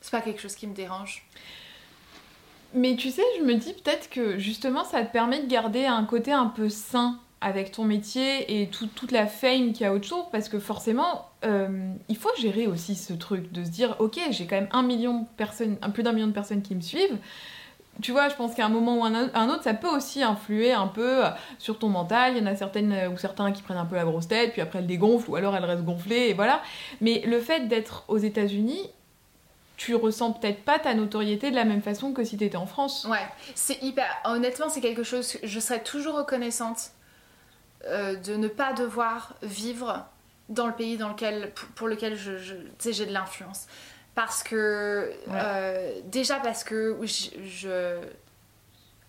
c'est 0.00 0.10
pas 0.10 0.22
quelque 0.22 0.40
chose 0.40 0.54
qui 0.54 0.66
me 0.66 0.74
dérange. 0.74 1.26
Mais 2.72 2.96
tu 2.96 3.10
sais, 3.10 3.22
je 3.38 3.44
me 3.44 3.54
dis 3.54 3.74
peut-être 3.74 4.08
que 4.08 4.38
justement 4.38 4.84
ça 4.84 5.04
te 5.04 5.12
permet 5.12 5.42
de 5.42 5.48
garder 5.48 5.84
un 5.84 6.04
côté 6.04 6.32
un 6.32 6.46
peu 6.46 6.68
sain 6.68 7.18
avec 7.40 7.72
ton 7.72 7.84
métier 7.84 8.62
et 8.62 8.68
toute 8.68 9.12
la 9.12 9.26
fame 9.26 9.72
qu'il 9.72 9.82
y 9.82 9.84
a 9.84 9.92
autour 9.94 10.30
parce 10.30 10.48
que 10.48 10.58
forcément 10.58 11.30
euh, 11.44 11.90
il 12.08 12.16
faut 12.16 12.30
gérer 12.38 12.66
aussi 12.66 12.94
ce 12.94 13.14
truc 13.14 13.50
de 13.50 13.64
se 13.64 13.70
dire 13.70 13.96
ok 13.98 14.20
j'ai 14.30 14.46
quand 14.46 14.56
même 14.56 14.68
un 14.72 14.82
million 14.82 15.22
de 15.22 15.26
personnes, 15.38 15.78
un 15.80 15.88
plus 15.88 16.02
d'un 16.02 16.12
million 16.12 16.26
de 16.26 16.32
personnes 16.32 16.60
qui 16.60 16.74
me 16.74 16.82
suivent 16.82 17.18
tu 18.02 18.12
vois, 18.12 18.28
je 18.28 18.34
pense 18.34 18.54
qu'à 18.54 18.66
un 18.66 18.68
moment 18.68 18.98
ou 18.98 19.04
un, 19.04 19.48
autre, 19.48 19.62
ça 19.62 19.74
peut 19.74 19.88
aussi 19.88 20.22
influer 20.22 20.72
un 20.72 20.86
peu 20.86 21.22
sur 21.58 21.78
ton 21.78 21.88
mental. 21.88 22.36
Il 22.36 22.42
y 22.42 22.42
en 22.42 22.50
a 22.50 22.56
certaines 22.56 23.08
ou 23.12 23.18
certains 23.18 23.52
qui 23.52 23.62
prennent 23.62 23.76
un 23.76 23.86
peu 23.86 23.96
la 23.96 24.04
grosse 24.04 24.28
tête, 24.28 24.52
puis 24.52 24.60
après 24.60 24.78
elles 24.78 24.86
dégonflent, 24.86 25.30
ou 25.30 25.36
alors 25.36 25.56
elles 25.56 25.64
restent 25.64 25.84
gonflées, 25.84 26.28
et 26.28 26.34
voilà. 26.34 26.62
Mais 27.00 27.22
le 27.26 27.40
fait 27.40 27.68
d'être 27.68 28.04
aux 28.08 28.18
États-Unis, 28.18 28.90
tu 29.80 29.94
ressens 29.94 30.32
peut-être 30.32 30.62
pas 30.62 30.78
ta 30.78 30.92
notoriété 30.92 31.50
de 31.50 31.56
la 31.56 31.64
même 31.64 31.80
façon 31.80 32.12
que 32.12 32.22
si 32.22 32.36
tu 32.36 32.44
étais 32.44 32.58
en 32.58 32.66
France. 32.66 33.06
Ouais, 33.10 33.26
c'est 33.54 33.82
hyper. 33.82 34.04
Honnêtement, 34.26 34.68
c'est 34.68 34.82
quelque 34.82 35.02
chose. 35.02 35.38
Je 35.42 35.58
serais 35.58 35.82
toujours 35.82 36.16
reconnaissante 36.16 36.90
euh, 37.86 38.14
de 38.14 38.36
ne 38.36 38.46
pas 38.46 38.74
devoir 38.74 39.36
vivre 39.42 40.04
dans 40.50 40.66
le 40.66 40.74
pays 40.74 40.98
dans 40.98 41.08
lequel, 41.08 41.50
pour 41.76 41.88
lequel 41.88 42.14
je, 42.14 42.36
j'ai 42.36 43.06
de 43.06 43.12
l'influence. 43.12 43.68
Parce 44.20 44.42
que. 44.42 45.12
Euh, 45.30 46.00
déjà 46.04 46.40
parce 46.40 46.62
que 46.62 46.98
je 47.04 47.98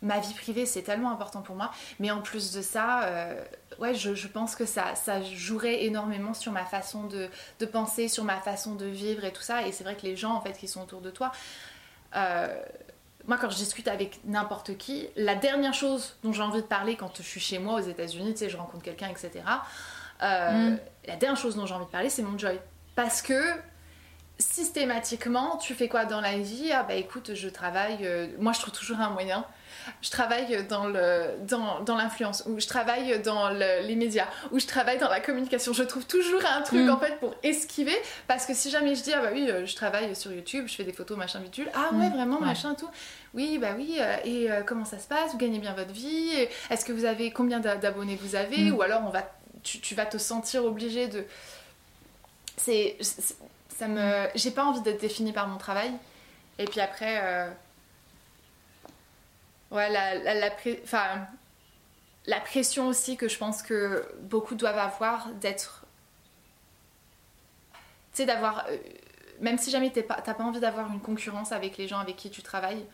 ma 0.01 0.19
vie 0.19 0.33
privée, 0.33 0.65
c'est 0.65 0.81
tellement 0.81 1.11
important 1.11 1.41
pour 1.41 1.55
moi. 1.55 1.71
Mais 1.99 2.11
en 2.11 2.21
plus 2.21 2.53
de 2.53 2.61
ça, 2.61 3.03
euh, 3.03 3.43
ouais, 3.79 3.93
je, 3.93 4.27
pense 4.27 4.55
que 4.55 4.65
ça, 4.65 4.95
ça 4.95 5.21
jouerait 5.21 5.83
énormément 5.83 6.33
sur 6.33 6.51
ma 6.51 6.65
façon 6.65 7.03
de, 7.03 7.29
penser, 7.65 8.07
sur 8.07 8.23
ma 8.23 8.37
façon 8.37 8.75
de 8.75 8.85
vivre 8.85 9.23
et 9.25 9.31
tout 9.31 9.41
ça. 9.41 9.67
Et 9.67 9.71
c'est 9.71 9.83
vrai 9.83 9.95
que 9.95 10.03
les 10.03 10.15
gens, 10.15 10.33
en 10.33 10.41
fait, 10.41 10.53
qui 10.53 10.67
sont 10.67 10.81
autour 10.81 11.01
de 11.01 11.11
toi, 11.11 11.31
euh, 12.15 12.47
moi, 13.27 13.37
quand 13.37 13.51
je 13.51 13.57
discute 13.57 13.87
avec 13.87 14.19
n'importe 14.25 14.75
qui, 14.77 15.07
la 15.15 15.35
dernière 15.35 15.75
chose 15.75 16.17
dont 16.23 16.33
j'ai 16.33 16.41
envie 16.41 16.61
de 16.61 16.67
parler 16.67 16.95
quand 16.95 17.17
je 17.17 17.21
suis 17.21 17.39
chez 17.39 17.59
moi 17.59 17.75
aux 17.75 17.83
États-Unis, 17.83 18.31
tu 18.33 18.39
sais, 18.39 18.49
je 18.49 18.57
rencontre 18.57 18.83
quelqu'un, 18.83 19.09
etc. 19.09 19.31
Euh, 20.23 20.71
mm. 20.71 20.79
La 21.05 21.15
dernière 21.17 21.39
chose 21.39 21.55
dont 21.55 21.67
j'ai 21.67 21.75
envie 21.75 21.85
de 21.85 21.91
parler, 21.91 22.09
c'est 22.09 22.23
mon 22.23 22.37
joy. 22.37 22.59
Parce 22.95 23.21
que 23.21 23.39
systématiquement, 24.41 25.57
tu 25.57 25.73
fais 25.73 25.87
quoi 25.87 26.05
dans 26.05 26.21
la 26.21 26.37
vie? 26.37 26.71
Ah 26.71 26.83
bah 26.83 26.95
écoute, 26.95 27.31
je 27.33 27.49
travaille. 27.49 28.09
moi, 28.39 28.53
je 28.53 28.59
trouve 28.59 28.73
toujours 28.73 28.99
un 28.99 29.09
moyen 29.09 29.45
je 30.01 30.09
travaille 30.09 30.65
dans 30.67 30.87
le 30.87 31.37
dans, 31.47 31.81
dans 31.81 31.95
l'influence 31.95 32.43
ou 32.47 32.59
je 32.59 32.67
travaille 32.67 33.19
dans 33.21 33.49
les 33.49 33.95
médias 33.95 34.27
ou 34.51 34.59
je 34.59 34.67
travaille 34.67 34.97
dans 34.97 35.09
la 35.09 35.19
communication 35.19 35.73
je 35.73 35.83
trouve 35.83 36.05
toujours 36.05 36.41
un 36.45 36.61
truc 36.61 36.81
mm. 36.81 36.89
en 36.89 36.97
fait 36.97 37.19
pour 37.19 37.33
esquiver 37.43 37.95
parce 38.27 38.45
que 38.45 38.53
si 38.53 38.69
jamais 38.69 38.95
je 38.95 39.03
dis 39.03 39.13
ah 39.13 39.21
bah 39.21 39.29
oui 39.33 39.49
euh, 39.49 39.65
je 39.65 39.75
travaille 39.75 40.15
sur 40.15 40.31
YouTube 40.31 40.65
je 40.67 40.75
fais 40.75 40.83
des 40.83 40.93
photos 40.93 41.17
machin 41.17 41.39
bitule 41.39 41.69
ah 41.73 41.89
ouais 41.93 42.09
mm. 42.09 42.13
vraiment 42.13 42.39
machin 42.39 42.75
tout 42.75 42.89
oui 43.33 43.57
bah 43.57 43.73
oui 43.75 43.97
euh, 43.99 44.17
et 44.25 44.51
euh, 44.51 44.61
comment 44.61 44.85
ça 44.85 44.99
se 44.99 45.07
passe? 45.07 45.31
Vous 45.31 45.37
gagnez 45.37 45.59
bien 45.59 45.73
votre 45.73 45.93
vie 45.93 46.31
est-ce 46.69 46.85
que 46.85 46.91
vous 46.91 47.05
avez 47.05 47.31
combien 47.31 47.59
d'abonnés 47.59 48.17
vous 48.21 48.35
avez? 48.35 48.71
Mm. 48.71 48.75
ou 48.75 48.81
alors 48.81 49.01
on 49.05 49.09
va 49.09 49.29
tu, 49.63 49.79
tu, 49.79 49.93
vas 49.93 50.07
te 50.07 50.17
sentir 50.17 50.65
obligé 50.65 51.07
de 51.07 51.23
c'est 52.57 52.97
j'ai 54.35 54.51
pas 54.51 54.65
envie 54.65 54.81
d'être 54.81 55.01
définie 55.01 55.33
par 55.33 55.47
mon 55.47 55.57
travail 55.57 55.91
et 56.59 56.65
puis 56.65 56.79
après 56.79 57.49
Ouais, 59.71 59.89
la, 59.89 60.51
la 62.25 62.39
pression 62.39 62.87
aussi 62.87 63.17
que 63.17 63.27
je 63.27 63.37
pense 63.37 63.63
que 63.63 64.05
beaucoup 64.21 64.55
doivent 64.55 64.77
avoir 64.77 65.29
d'être. 65.35 65.85
Tu 68.13 68.17
sais, 68.17 68.25
d'avoir. 68.25 68.65
Euh, 68.69 68.77
même 69.39 69.57
si 69.57 69.71
jamais 69.71 69.91
t'as 69.91 70.03
pas, 70.03 70.21
pas 70.21 70.43
envie 70.43 70.59
d'avoir 70.59 70.91
une 70.91 70.99
concurrence 70.99 71.51
avec 71.51 71.77
les 71.77 71.87
gens 71.87 71.97
avec 71.99 72.15
qui 72.15 72.29
tu 72.29 72.43
travailles, 72.43 72.85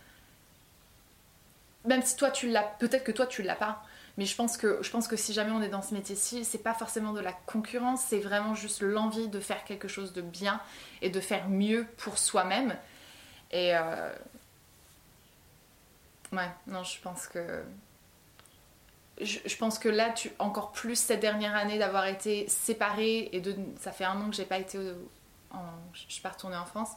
même 1.84 2.02
si 2.04 2.16
toi 2.16 2.32
tu 2.32 2.48
l'as, 2.48 2.64
peut-être 2.64 3.04
que 3.04 3.12
toi 3.12 3.28
tu 3.28 3.42
l'as 3.44 3.56
pas, 3.56 3.84
mais 4.18 4.26
je 4.26 4.36
pense 4.36 4.58
que 4.58 4.80
je 4.82 4.90
pense 4.90 5.08
que 5.08 5.16
si 5.16 5.34
jamais 5.34 5.52
on 5.52 5.62
est 5.62 5.70
dans 5.70 5.82
ce 5.82 5.94
métier-ci, 5.94 6.44
c'est 6.44 6.58
pas 6.58 6.74
forcément 6.74 7.14
de 7.14 7.20
la 7.22 7.34
concurrence, 7.34 8.02
c'est 8.08 8.20
vraiment 8.20 8.56
juste 8.56 8.82
l'envie 8.82 9.28
de 9.30 9.40
faire 9.40 9.64
quelque 9.64 9.88
chose 9.88 10.14
de 10.14 10.22
bien 10.22 10.60
et 11.02 11.10
de 11.10 11.20
faire 11.20 11.48
mieux 11.50 11.86
pour 11.98 12.18
soi-même. 12.18 12.76
Et, 13.52 13.76
euh, 13.76 14.12
Ouais, 16.32 16.50
non, 16.68 16.84
je 16.84 17.00
pense 17.00 17.28
que. 17.28 17.64
Je, 19.20 19.58
pense 19.58 19.80
que 19.80 19.90
là, 19.90 20.12
tu 20.12 20.32
encore 20.38 20.72
plus 20.72 20.96
cette 20.96 21.22
dernière 21.22 21.56
année 21.56 21.80
d'avoir 21.80 22.06
été 22.06 22.48
séparée 22.48 23.30
et 23.32 23.42
de 23.42 23.56
ça 23.80 23.92
fait 23.92 24.04
un 24.04 24.22
an 24.22 24.30
que 24.30 24.36
j'ai 24.36 24.46
pas 24.46 24.60
été 24.60 24.78
en, 25.50 25.64
je 25.94 26.04
suis 26.08 26.22
pas 26.22 26.30
retournée 26.30 26.56
en 26.56 26.66
France, 26.66 26.90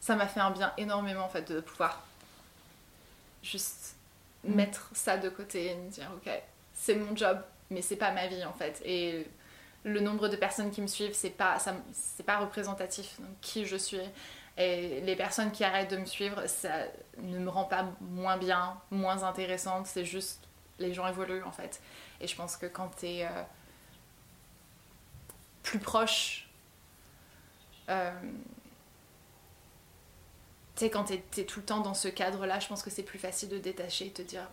ça 0.00 0.16
m'a 0.16 0.26
fait 0.26 0.40
un 0.40 0.50
bien 0.50 0.72
énormément 0.76 1.24
en 1.24 1.28
fait 1.28 1.48
de 1.52 1.60
pouvoir 1.60 2.02
juste 3.44 3.94
mm. 4.42 4.54
mettre 4.54 4.90
ça 4.92 5.18
de 5.18 5.28
côté 5.28 5.70
et 5.70 5.76
me 5.76 5.88
dire 5.88 6.10
ok 6.16 6.32
c'est 6.88 6.94
mon 6.94 7.14
job 7.14 7.38
mais 7.70 7.82
c'est 7.82 7.96
pas 7.96 8.12
ma 8.12 8.26
vie 8.28 8.44
en 8.44 8.54
fait. 8.54 8.80
Et 8.84 9.26
le 9.84 10.00
nombre 10.00 10.28
de 10.28 10.36
personnes 10.36 10.70
qui 10.70 10.80
me 10.80 10.86
suivent 10.86 11.12
c'est 11.12 11.30
pas 11.30 11.58
c'est 11.92 12.24
pas 12.24 12.38
représentatif 12.38 13.20
de 13.20 13.26
qui 13.42 13.66
je 13.66 13.76
suis. 13.76 14.00
Et 14.56 15.00
les 15.02 15.14
personnes 15.14 15.52
qui 15.52 15.62
arrêtent 15.62 15.90
de 15.90 15.98
me 15.98 16.06
suivre, 16.06 16.46
ça 16.48 16.86
ne 17.18 17.38
me 17.38 17.48
rend 17.48 17.64
pas 17.64 17.86
moins 18.00 18.38
bien, 18.38 18.80
moins 18.90 19.22
intéressante, 19.22 19.86
c'est 19.86 20.04
juste 20.04 20.40
les 20.80 20.94
gens 20.94 21.06
évoluent 21.06 21.44
en 21.44 21.52
fait. 21.52 21.80
Et 22.20 22.26
je 22.26 22.34
pense 22.34 22.56
que 22.56 22.66
quand 22.66 22.90
tu 22.98 23.06
es 23.06 23.26
euh, 23.26 23.42
plus 25.62 25.78
proche, 25.78 26.48
euh, 27.88 28.10
tu 30.74 30.86
sais, 30.86 30.90
quand 30.90 31.04
tu 31.04 31.44
tout 31.44 31.60
le 31.60 31.66
temps 31.66 31.80
dans 31.80 31.94
ce 31.94 32.08
cadre-là, 32.08 32.58
je 32.58 32.66
pense 32.66 32.82
que 32.82 32.90
c'est 32.90 33.04
plus 33.04 33.18
facile 33.18 33.50
de 33.50 33.58
détacher 33.58 34.06
et 34.06 34.08
de 34.08 34.14
te 34.14 34.22
dire 34.22 34.48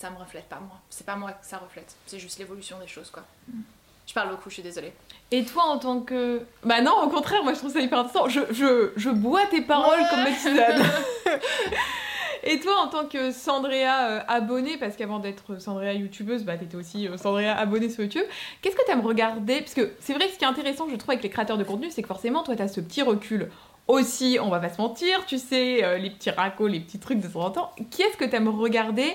ça 0.00 0.08
me 0.08 0.16
reflète 0.16 0.48
pas 0.48 0.60
moi. 0.60 0.80
C'est 0.88 1.06
pas 1.06 1.16
moi 1.16 1.32
que 1.32 1.46
ça 1.46 1.58
reflète, 1.58 1.94
c'est 2.06 2.18
juste 2.18 2.38
l'évolution 2.38 2.78
des 2.78 2.86
choses 2.86 3.10
quoi. 3.10 3.24
Mm. 3.48 3.60
Je 4.06 4.14
parle 4.14 4.30
beaucoup, 4.30 4.48
je 4.48 4.54
suis 4.54 4.62
désolée. 4.62 4.92
Et 5.30 5.44
toi, 5.44 5.64
en 5.66 5.78
tant 5.78 6.00
que. 6.00 6.42
Bah 6.64 6.80
non, 6.80 7.00
au 7.04 7.08
contraire, 7.08 7.44
moi 7.44 7.52
je 7.52 7.58
trouve 7.58 7.72
ça 7.72 7.78
hyper 7.78 8.00
intéressant. 8.00 8.28
Je, 8.28 8.40
je, 8.50 8.90
je 8.96 9.10
bois 9.10 9.46
tes 9.46 9.60
paroles 9.60 10.00
comme 10.10 10.24
Maxime 10.24 10.58
Et 12.42 12.58
toi, 12.58 12.80
en 12.80 12.88
tant 12.88 13.04
que 13.04 13.30
Sandrea 13.30 14.08
euh, 14.08 14.20
abonnée, 14.26 14.78
parce 14.78 14.96
qu'avant 14.96 15.18
d'être 15.18 15.60
Sandrea 15.60 15.92
youtubeuse, 15.92 16.42
bah 16.42 16.56
t'étais 16.56 16.76
aussi 16.76 17.06
euh, 17.06 17.18
Sandrea 17.18 17.52
abonnée 17.56 17.90
sur 17.90 18.02
YouTube, 18.02 18.24
qu'est-ce 18.62 18.74
que 18.74 18.84
t'aimes 18.86 19.06
regarder? 19.06 19.60
Parce 19.60 19.74
que 19.74 19.92
c'est 20.00 20.14
vrai 20.14 20.26
que 20.26 20.32
ce 20.32 20.38
qui 20.38 20.44
est 20.44 20.48
intéressant, 20.48 20.88
je 20.90 20.96
trouve, 20.96 21.10
avec 21.10 21.22
les 21.22 21.28
créateurs 21.28 21.58
de 21.58 21.64
contenu, 21.64 21.90
c'est 21.90 22.00
que 22.00 22.08
forcément, 22.08 22.42
toi, 22.42 22.56
t'as 22.56 22.66
ce 22.66 22.80
petit 22.80 23.02
recul 23.02 23.50
aussi, 23.90 24.38
on 24.40 24.48
va 24.48 24.60
pas 24.60 24.70
se 24.70 24.80
mentir, 24.80 25.26
tu 25.26 25.38
sais, 25.38 25.84
euh, 25.84 25.98
les 25.98 26.10
petits 26.10 26.30
racos, 26.30 26.68
les 26.68 26.80
petits 26.80 26.98
trucs 26.98 27.20
de 27.20 27.28
temps 27.28 27.44
en 27.44 27.50
temps. 27.50 27.72
Qui 27.90 28.02
est-ce 28.02 28.16
que 28.16 28.24
t'aimes 28.24 28.48
regarder 28.48 29.14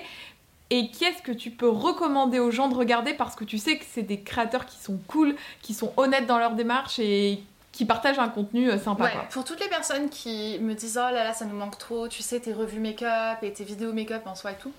et 0.70 0.90
qui 0.90 1.04
est-ce 1.04 1.22
que 1.22 1.32
tu 1.32 1.52
peux 1.52 1.70
recommander 1.70 2.40
aux 2.40 2.52
gens 2.52 2.68
de 2.68 2.76
regarder 2.76 3.14
parce 3.14 3.36
que 3.36 3.44
tu 3.44 3.58
sais 3.58 3.78
que 3.78 3.86
c'est 3.90 4.02
des 4.02 4.22
créateurs 4.22 4.66
qui 4.66 4.78
sont 4.78 4.98
cool, 5.08 5.36
qui 5.62 5.74
sont 5.74 5.94
honnêtes 5.98 6.26
dans 6.26 6.40
leur 6.40 6.56
démarche 6.56 7.00
et 7.00 7.44
qui 7.72 7.86
partagent 7.86 8.20
un 8.20 8.30
contenu 8.30 8.70
euh, 8.70 8.80
sympa. 8.80 9.04
Ouais, 9.04 9.12
pour 9.30 9.44
toutes 9.44 9.60
les 9.60 9.68
personnes 9.68 10.10
qui 10.10 10.58
me 10.60 10.74
disent 10.74 10.98
oh 10.98 11.12
là 11.12 11.24
là 11.24 11.34
ça 11.34 11.46
nous 11.46 11.56
manque 11.56 11.78
trop, 11.78 12.08
tu 12.08 12.24
sais 12.24 12.40
tes 12.40 12.54
revues 12.54 12.80
make-up 12.80 13.40
et 13.42 13.52
tes 13.52 13.64
vidéos 13.64 13.94
make-up 13.94 14.26
en 14.26 14.36
soi 14.36 14.54
et 14.54 14.56
tout, 14.56 14.72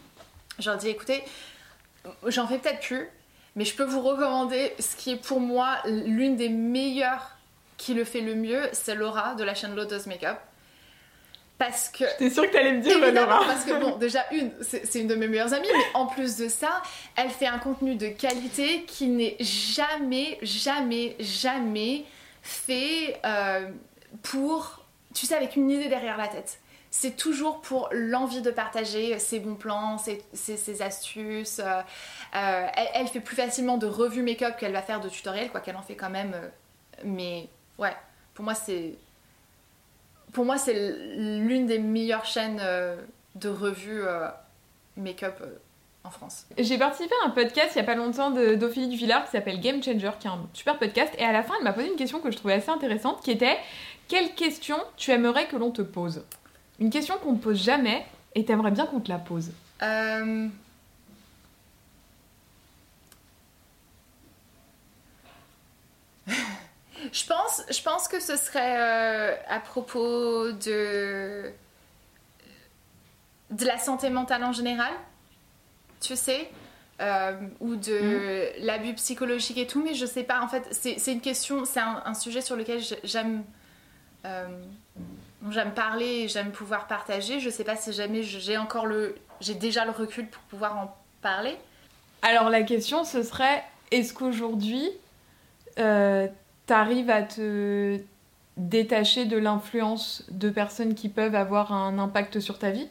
je 0.59 0.70
leur 0.70 0.78
dis 0.78 0.89
écoutez, 0.89 1.22
j'en 2.26 2.47
fais 2.47 2.59
peut-être 2.59 2.80
plus, 2.80 3.09
mais 3.55 3.64
je 3.64 3.74
peux 3.74 3.84
vous 3.84 4.01
recommander 4.01 4.74
ce 4.78 4.97
qui 4.97 5.11
est 5.11 5.16
pour 5.16 5.41
moi 5.41 5.76
l'une 5.87 6.37
des 6.37 6.49
meilleures 6.49 7.37
qui 7.76 7.95
le 7.95 8.05
fait 8.05 8.22
le 8.22 8.34
mieux, 8.34 8.62
c'est 8.72 8.95
Laura 8.95 9.34
de 9.34 9.45
la 9.45 9.55
chaîne 9.55 9.74
Lotus 9.74 10.07
Makeup. 10.07 10.39
Parce 11.59 11.89
que. 11.89 12.05
T'es 12.19 12.29
sûre 12.29 12.45
que 12.45 12.53
t'allais 12.53 12.73
me 12.73 12.83
dire 12.83 12.99
Laura 13.13 13.41
Parce 13.47 13.65
que, 13.65 13.81
bon, 13.81 13.97
déjà, 13.97 14.25
une, 14.31 14.53
c'est 14.61 15.01
une 15.01 15.07
de 15.07 15.15
mes 15.15 15.27
meilleures 15.27 15.55
amies, 15.55 15.69
mais 15.73 15.85
en 15.95 16.07
plus 16.07 16.37
de 16.37 16.49
ça, 16.49 16.83
elle 17.17 17.31
fait 17.31 17.47
un 17.47 17.59
contenu 17.59 17.97
de 17.97 18.09
qualité 18.09 18.85
qui 18.85 19.09
n'est 19.09 19.37
jamais, 19.41 20.39
jamais, 20.43 21.17
jamais 21.19 22.05
fait 22.43 23.21
euh, 23.25 23.71
pour. 24.23 24.85
Tu 25.15 25.25
sais, 25.25 25.35
avec 25.35 25.57
une 25.57 25.71
idée 25.71 25.89
derrière 25.89 26.19
la 26.19 26.29
tête. 26.29 26.59
C'est 26.91 27.17
toujours 27.17 27.61
pour 27.61 27.89
l'envie 27.93 28.43
de 28.43 28.51
partager 28.51 29.19
ses 29.19 29.41
bons 29.41 29.55
plans, 29.55 29.99
ses, 29.99 30.23
ses, 30.33 30.83
astuces. 30.83 31.59
Euh, 31.59 31.81
euh, 32.35 32.67
elle, 32.95 33.07
fait 33.09 33.21
plus 33.21 33.37
facilement 33.37 33.77
de 33.77 33.87
revues 33.87 34.23
make-up 34.23 34.57
qu'elle 34.59 34.73
va 34.73 34.83
faire 34.83 35.01
de 35.01 35.09
tutoriels, 35.09 35.51
quoi 35.51 35.61
qu'elle 35.61 35.77
en 35.77 35.83
fait 35.83 35.95
quand 35.97 36.11
même. 36.11 36.35
mais 37.05 37.49
ouais, 37.79 37.95
pour 38.35 38.45
moi, 38.45 38.55
c'est 38.55 38.95
pour 40.37 40.45
moi, 40.45 40.59
c'est 40.59 40.95
l'une 41.16 41.66
des 41.66 41.78
meilleures 41.78 42.26
chaînes 42.26 42.61
de 43.37 43.49
revues 43.49 44.03
make-up 44.99 45.43
en 46.05 46.11
France. 46.11 46.47
J'ai 46.59 46.76
participé 46.76 47.14
à 47.24 47.28
un 47.28 47.30
podcast 47.30 47.70
il 47.74 47.78
y 47.78 47.80
a 47.80 47.84
pas 47.84 47.95
longtemps 47.95 48.30
d'Ophélie 48.30 48.89
Duvillard 48.89 49.24
qui 49.24 49.30
s'appelle 49.30 49.61
Game 49.61 49.82
Changer, 49.82 50.11
qui 50.20 50.26
est 50.26 50.30
un 50.30 50.47
super 50.53 50.78
podcast. 50.78 51.11
Et 51.16 51.24
à 51.24 51.32
la 51.32 51.43
fin, 51.43 51.55
elle 51.59 51.64
m'a 51.64 51.72
posé 51.72 51.89
une 51.89 51.97
question 51.97 52.20
que 52.20 52.30
je 52.30 52.37
trouvais 52.37 52.53
assez 52.53 52.68
intéressante, 52.68 53.22
qui 53.22 53.30
était 53.30 53.57
quelle 54.09 54.34
question 54.34 54.76
tu 54.99 55.11
aimerais 55.11 55.49
que 55.49 55.57
l'on 55.57 55.70
te 55.70 55.80
pose? 55.80 56.22
Une 56.80 56.91
question 56.91 57.14
qu'on 57.22 57.32
ne 57.32 57.39
pose 57.39 57.64
jamais 57.64 58.05
et 58.34 58.45
t'aimerais 58.45 58.72
bien 58.72 58.84
qu'on 58.84 59.01
te 59.01 59.09
la 59.09 59.16
pose. 59.16 59.53
Euh... 59.80 60.49
je, 67.13 67.27
pense, 67.27 67.63
je 67.71 67.83
pense 67.83 68.09
que 68.09 68.21
ce 68.21 68.37
serait 68.37 68.77
euh, 68.79 69.37
à 69.49 69.61
propos 69.61 70.53
de, 70.53 71.51
de 73.51 73.65
la 73.65 73.79
santé 73.79 74.11
mentale 74.11 74.45
en 74.45 74.53
général, 74.53 74.93
tu 76.01 76.17
sais, 76.17 76.51
euh, 77.01 77.33
ou 77.61 77.77
de 77.77 78.61
mm. 78.61 78.65
l'abus 78.65 78.95
psychologique 78.95 79.59
et 79.59 79.67
tout, 79.67 79.83
mais 79.83 79.95
je 79.95 80.07
sais 80.07 80.25
pas, 80.25 80.41
en 80.41 80.49
fait, 80.49 80.67
c'est 80.71 81.13
une 81.13 81.21
question, 81.21 81.65
c'est 81.65 81.81
un, 81.81 82.15
sujet 82.15 82.41
sur 82.41 82.57
lequel 82.57 82.81
j'aime. 83.05 83.45
Euh, 84.25 84.47
j'aime 85.51 85.73
parler 85.73 86.27
j'aime 86.27 86.51
pouvoir 86.51 86.89
partager. 86.89 87.39
Je 87.39 87.51
sais 87.51 87.63
pas 87.63 87.77
si 87.77 87.93
jamais 87.93 88.23
j'ai 88.23 88.57
encore 88.57 88.87
le. 88.87 89.15
J'ai 89.41 89.55
déjà 89.55 89.85
le 89.85 89.91
recul 89.91 90.27
pour 90.27 90.43
pouvoir 90.45 90.77
en 90.79 90.97
parler. 91.21 91.57
Alors 92.23 92.49
la 92.49 92.63
question 92.63 93.05
ce 93.05 93.23
serait 93.23 93.63
est-ce 93.91 94.13
qu'aujourd'hui 94.15 94.91
euh, 95.79 96.27
t'arrives 96.67 97.11
à 97.11 97.23
te 97.23 98.01
détacher 98.57 99.27
de 99.27 99.37
l'influence 99.37 100.25
de 100.31 100.51
personnes 100.51 100.95
qui 100.95 101.09
peuvent 101.09 101.35
avoir 101.35 101.73
un 101.73 101.99
impact 101.99 102.41
sur 102.41 102.59
ta 102.59 102.71
vie? 102.71 102.89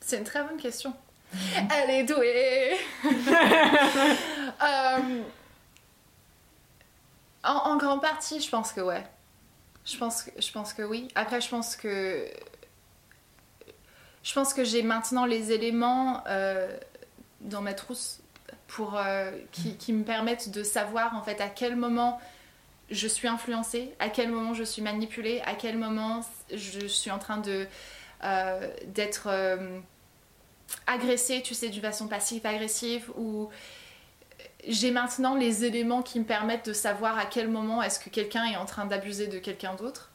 C'est 0.00 0.18
une 0.18 0.24
très 0.24 0.42
bonne 0.42 0.56
question. 0.56 0.94
Elle 1.34 1.90
est 1.90 2.04
douée 2.04 2.76
euh, 3.04 5.22
en, 7.44 7.52
en 7.52 7.76
grande 7.76 8.02
partie, 8.02 8.40
je 8.40 8.50
pense 8.50 8.72
que 8.72 8.80
ouais. 8.80 9.04
Je 9.84 9.96
pense, 9.96 10.24
que, 10.24 10.30
je 10.40 10.52
pense 10.52 10.72
que 10.72 10.82
oui. 10.82 11.08
Après, 11.14 11.40
je 11.40 11.48
pense 11.48 11.76
que. 11.76 12.26
Je 14.22 14.34
pense 14.34 14.52
que 14.52 14.64
j'ai 14.64 14.82
maintenant 14.82 15.24
les 15.24 15.52
éléments 15.52 16.22
euh, 16.26 16.76
dans 17.40 17.62
ma 17.62 17.72
trousse 17.72 18.19
pour, 18.70 18.96
euh, 18.96 19.30
qui, 19.52 19.76
qui, 19.76 19.92
me 19.92 20.04
permettent 20.04 20.50
de 20.50 20.62
savoir 20.62 21.14
en 21.14 21.22
fait 21.22 21.40
à 21.40 21.48
quel 21.48 21.76
moment 21.76 22.20
je 22.90 23.06
suis 23.06 23.28
influencée, 23.28 23.94
à 23.98 24.08
quel 24.08 24.30
moment 24.30 24.54
je 24.54 24.64
suis 24.64 24.82
manipulée, 24.82 25.42
à 25.44 25.54
quel 25.54 25.76
moment 25.76 26.20
je 26.52 26.86
suis 26.86 27.10
en 27.10 27.18
train 27.18 27.38
de 27.38 27.66
euh, 28.22 28.68
d'être 28.86 29.28
agressée, 30.86 31.42
tu 31.42 31.54
sais, 31.54 31.68
d'une 31.68 31.82
façon 31.82 32.06
passive-agressive 32.08 33.10
ou 33.16 33.48
j'ai 34.66 34.90
maintenant 34.90 35.34
les 35.34 35.64
éléments 35.64 36.02
qui 36.02 36.18
me 36.18 36.24
permettent 36.24 36.66
de 36.66 36.72
savoir 36.72 37.18
à 37.18 37.26
quel 37.26 37.48
moment 37.48 37.82
est-ce 37.82 37.98
que 37.98 38.10
quelqu'un 38.10 38.44
est 38.44 38.56
en 38.56 38.66
train 38.66 38.86
d'abuser 38.86 39.26
de 39.26 39.38
quelqu'un 39.38 39.74
d'autre. 39.74 40.10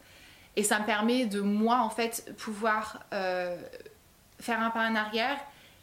Et 0.56 0.64
ça 0.64 0.80
me 0.80 0.86
permet 0.86 1.26
de 1.26 1.42
moi, 1.42 1.82
en 1.82 1.90
fait, 1.90 2.34
pouvoir 2.38 3.04
euh, 3.14 3.58
faire 4.40 4.62
un 4.62 4.70
pas 4.70 4.88
en 4.88 4.96
arrière 4.96 5.38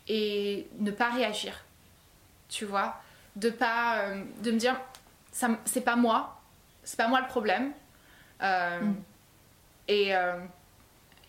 et 0.08 0.66
ne 0.78 0.90
pas 0.90 1.10
réagir. 1.10 1.64
Tu 2.52 2.64
vois 2.64 3.00
De 3.36 3.50
pas... 3.50 3.98
Euh, 4.00 4.24
de 4.42 4.52
me 4.52 4.58
dire, 4.58 4.80
c'est 5.32 5.80
pas 5.80 5.96
moi, 5.96 6.40
c'est 6.84 6.96
pas 6.96 7.08
moi 7.08 7.20
le 7.20 7.26
problème. 7.26 7.72
Euh, 8.42 8.80
mm. 8.80 9.02
Et... 9.88 10.12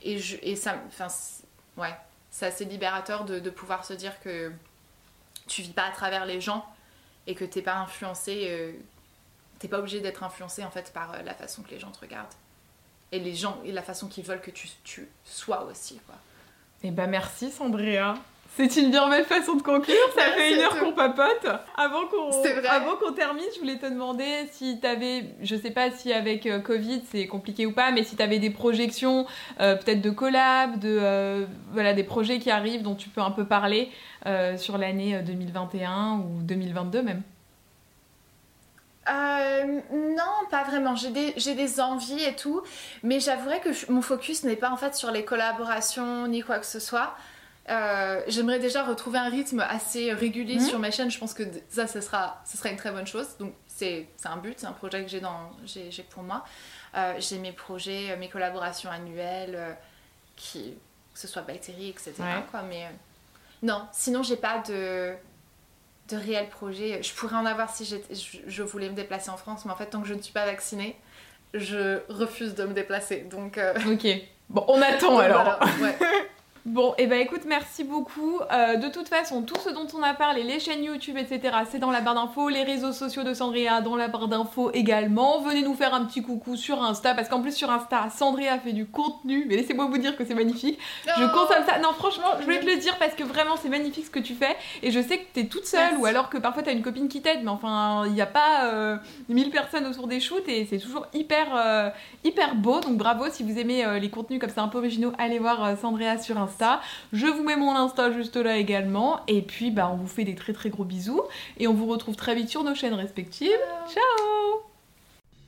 et, 0.03 0.19
je, 0.19 0.37
et 0.41 0.55
ça... 0.55 0.75
Enfin, 0.87 1.07
ouais. 1.77 1.95
C'est 2.29 2.47
assez 2.47 2.65
libérateur 2.65 3.25
de, 3.25 3.39
de 3.39 3.49
pouvoir 3.49 3.85
se 3.85 3.93
dire 3.93 4.19
que 4.19 4.51
tu 5.47 5.61
vis 5.61 5.73
pas 5.73 5.85
à 5.85 5.91
travers 5.91 6.25
les 6.25 6.41
gens 6.41 6.65
et 7.27 7.35
que 7.35 7.45
t'es 7.45 7.61
pas 7.61 7.75
influencé, 7.75 8.47
euh, 8.49 8.73
t'es 9.59 9.67
pas 9.67 9.79
obligé 9.79 9.99
d'être 9.99 10.23
influencé 10.23 10.63
en 10.63 10.71
fait 10.71 10.91
par 10.93 11.13
euh, 11.13 11.21
la 11.23 11.33
façon 11.33 11.63
que 11.63 11.71
les 11.71 11.79
gens 11.79 11.91
te 11.91 11.99
regardent 11.99 12.33
et 13.11 13.19
les 13.19 13.35
gens 13.35 13.61
et 13.63 13.71
la 13.71 13.83
façon 13.83 14.07
qu'ils 14.07 14.25
veulent 14.25 14.41
que 14.41 14.51
tu, 14.51 14.69
tu 14.83 15.07
sois 15.23 15.63
aussi 15.63 15.99
quoi. 16.05 16.15
Et 16.83 16.87
eh 16.87 16.91
ben 16.91 17.09
merci 17.09 17.49
Sandrea. 17.51 18.15
C'est 18.55 18.75
une 18.77 18.91
bien 18.91 19.09
belle 19.09 19.25
façon 19.25 19.55
de 19.55 19.63
conclure, 19.63 19.95
ça 20.15 20.31
fait 20.35 20.53
une 20.53 20.61
heure 20.61 20.77
qu'on 20.79 20.91
papote. 20.91 21.47
Avant 21.75 22.05
qu'on 22.05 22.29
avant 22.69 22.95
qu'on 22.97 23.13
termine, 23.13 23.45
je 23.55 23.59
voulais 23.59 23.77
te 23.77 23.87
demander 23.87 24.47
si 24.51 24.79
tu 24.79 24.85
avais, 24.85 25.25
je 25.41 25.55
sais 25.55 25.71
pas 25.71 25.89
si 25.89 26.13
avec 26.13 26.45
euh, 26.45 26.59
Covid 26.59 27.01
c'est 27.11 27.25
compliqué 27.25 27.65
ou 27.65 27.71
pas, 27.71 27.89
mais 27.91 28.03
si 28.03 28.15
tu 28.15 28.21
avais 28.21 28.37
des 28.37 28.51
projections, 28.51 29.25
peut-être 29.57 30.01
de 30.01 30.09
collab, 30.11 30.79
de 30.79 31.47
voilà 31.71 31.93
des 31.93 32.03
projets 32.03 32.39
qui 32.39 32.51
arrivent 32.51 32.83
dont 32.83 32.95
tu 32.95 33.09
peux 33.09 33.21
un 33.21 33.31
peu 33.31 33.45
parler 33.45 33.89
euh, 34.25 34.57
sur 34.57 34.77
l'année 34.77 35.21
2021 35.21 36.19
ou 36.19 36.41
2022 36.43 37.01
même 37.01 37.21
euh, 39.09 39.81
non, 39.91 40.47
pas 40.49 40.63
vraiment. 40.63 40.95
J'ai 40.95 41.09
des, 41.09 41.33
des, 41.33 41.81
envies 41.81 42.23
et 42.23 42.37
tout, 42.37 42.61
mais 43.03 43.19
j'avouerais 43.19 43.59
que 43.59 43.91
mon 43.91 44.01
focus 44.01 44.45
n'est 44.45 44.55
pas 44.55 44.69
en 44.69 44.77
fait 44.77 44.95
sur 44.95 45.11
les 45.11 45.25
collaborations 45.25 46.25
ni 46.27 46.41
quoi 46.41 46.57
que 46.57 46.65
ce 46.65 46.79
soit. 46.79 47.13
Euh, 47.69 48.21
j'aimerais 48.27 48.59
déjà 48.59 48.83
retrouver 48.83 49.19
un 49.19 49.29
rythme 49.29 49.61
assez 49.61 50.11
régulier 50.11 50.55
mhm. 50.55 50.67
sur 50.67 50.79
ma 50.79 50.91
chaîne. 50.91 51.09
Je 51.09 51.17
pense 51.17 51.33
que 51.33 51.43
ça, 51.69 51.87
ce 51.87 52.01
sera, 52.01 52.41
ce 52.45 52.57
sera 52.57 52.69
une 52.69 52.77
très 52.77 52.91
bonne 52.91 53.07
chose. 53.07 53.37
Donc 53.39 53.53
c'est 53.67 54.07
un 54.25 54.37
but, 54.37 54.59
c'est 54.59 54.67
un 54.67 54.73
projet 54.73 55.03
que 55.03 55.09
j'ai 55.09 56.03
pour 56.03 56.23
moi. 56.23 56.43
j'ai 57.19 57.39
mes 57.39 57.53
projets, 57.53 58.15
mes 58.17 58.29
collaborations 58.29 58.91
annuelles, 58.91 59.77
qui, 60.35 60.75
que 61.13 61.19
ce 61.19 61.27
soit 61.27 61.43
bactéries, 61.43 61.89
etc. 61.89 62.13
Quoi, 62.51 62.63
mais 62.63 62.89
non, 63.63 63.87
sinon 63.93 64.23
j'ai 64.23 64.35
pas 64.35 64.59
de, 64.67 65.13
de 66.09 66.17
réel 66.17 66.49
projet. 66.49 67.01
Je 67.01 67.13
pourrais 67.13 67.37
en 67.37 67.45
avoir 67.45 67.73
si 67.73 67.85
je, 67.85 67.95
je 68.45 68.63
voulais 68.63 68.89
me 68.89 68.95
déplacer 68.95 69.29
en 69.29 69.37
France, 69.37 69.63
mais 69.65 69.71
en 69.71 69.75
fait 69.77 69.87
tant 69.87 70.01
que 70.01 70.07
je 70.07 70.13
ne 70.13 70.21
suis 70.21 70.33
pas 70.33 70.45
vaccinée, 70.45 70.97
je 71.53 72.01
refuse 72.09 72.55
de 72.55 72.65
me 72.65 72.73
déplacer. 72.73 73.21
Donc. 73.21 73.57
Euh, 73.57 73.73
ok. 73.91 74.07
Bon, 74.49 74.65
on 74.67 74.81
attend 74.81 75.17
alors. 75.19 75.59
ouais. 75.81 75.97
Bon, 76.65 76.93
et 76.97 77.03
eh 77.03 77.07
ben 77.07 77.19
écoute, 77.19 77.41
merci 77.45 77.83
beaucoup. 77.83 78.39
Euh, 78.53 78.77
de 78.77 78.87
toute 78.87 79.09
façon, 79.09 79.41
tout 79.41 79.59
ce 79.59 79.69
dont 79.69 79.85
on 79.93 80.01
a 80.01 80.13
parlé, 80.13 80.43
les 80.43 80.61
chaînes 80.61 80.81
YouTube, 80.81 81.17
etc., 81.17 81.57
c'est 81.69 81.77
dans 81.77 81.91
la 81.91 81.99
barre 81.99 82.15
d'infos, 82.15 82.47
les 82.47 82.63
réseaux 82.63 82.93
sociaux 82.93 83.23
de 83.23 83.33
Sandria 83.33 83.81
dans 83.81 83.97
la 83.97 84.07
barre 84.07 84.29
d'infos 84.29 84.71
également. 84.73 85.41
Venez 85.41 85.61
nous 85.61 85.73
faire 85.73 85.93
un 85.93 86.05
petit 86.05 86.21
coucou 86.21 86.55
sur 86.55 86.81
Insta, 86.81 87.15
parce 87.15 87.27
qu'en 87.27 87.41
plus 87.41 87.53
sur 87.53 87.69
Insta, 87.69 88.09
Sandria 88.09 88.57
fait 88.59 88.71
du 88.71 88.85
contenu, 88.85 89.45
mais 89.45 89.57
laissez-moi 89.57 89.87
vous 89.87 89.97
dire 89.97 90.15
que 90.15 90.23
c'est 90.23 90.35
magnifique. 90.35 90.79
Je 91.05 91.25
consomme 91.33 91.65
ça. 91.67 91.79
Non, 91.79 91.91
franchement, 91.91 92.29
je 92.39 92.45
voulais 92.45 92.61
te 92.61 92.65
le 92.65 92.77
dire 92.77 92.97
parce 92.97 93.13
que 93.13 93.23
vraiment 93.23 93.57
c'est 93.61 93.67
magnifique 93.67 94.05
ce 94.05 94.11
que 94.11 94.19
tu 94.19 94.33
fais, 94.33 94.55
et 94.81 94.91
je 94.91 95.01
sais 95.01 95.17
que 95.17 95.25
t'es 95.33 95.47
toute 95.47 95.65
seule, 95.65 95.97
ou 95.97 96.05
alors 96.05 96.29
que 96.29 96.37
parfois 96.37 96.63
t'as 96.63 96.71
une 96.71 96.81
copine 96.81 97.09
qui 97.09 97.21
t'aide, 97.21 97.43
mais 97.43 97.51
enfin, 97.51 98.03
il 98.05 98.13
n'y 98.13 98.21
a 98.21 98.25
pas 98.25 98.67
euh, 98.67 98.97
1000 99.27 99.49
personnes 99.49 99.85
autour 99.85 100.07
des 100.07 100.21
shoots, 100.21 100.47
et 100.47 100.65
c'est 100.69 100.79
toujours 100.79 101.07
hyper, 101.13 101.47
euh, 101.57 101.89
hyper 102.23 102.55
beau. 102.55 102.79
Donc 102.79 102.95
bravo 102.95 103.25
si 103.29 103.43
vous 103.43 103.59
aimez 103.59 103.85
euh, 103.85 103.99
les 103.99 104.09
contenus 104.09 104.39
comme 104.39 104.49
ça 104.49 104.61
un 104.61 104.69
peu 104.69 104.77
originaux, 104.77 105.11
allez 105.17 105.39
voir 105.39 105.77
Sandria 105.77 106.17
sur 106.17 106.37
Insta. 106.37 106.52
Je 107.11 107.27
vous 107.27 107.43
mets 107.43 107.55
mon 107.55 107.75
Insta 107.75 108.11
juste 108.11 108.35
là 108.35 108.57
également. 108.57 109.21
Et 109.27 109.41
puis, 109.41 109.71
bah, 109.71 109.89
on 109.91 109.97
vous 109.97 110.07
fait 110.07 110.23
des 110.23 110.35
très 110.35 110.53
très 110.53 110.69
gros 110.69 110.83
bisous. 110.83 111.21
Et 111.57 111.67
on 111.67 111.73
vous 111.73 111.87
retrouve 111.87 112.15
très 112.15 112.35
vite 112.35 112.49
sur 112.49 112.63
nos 112.63 112.75
chaînes 112.75 112.93
respectives. 112.93 113.49
Ciao 113.87 114.33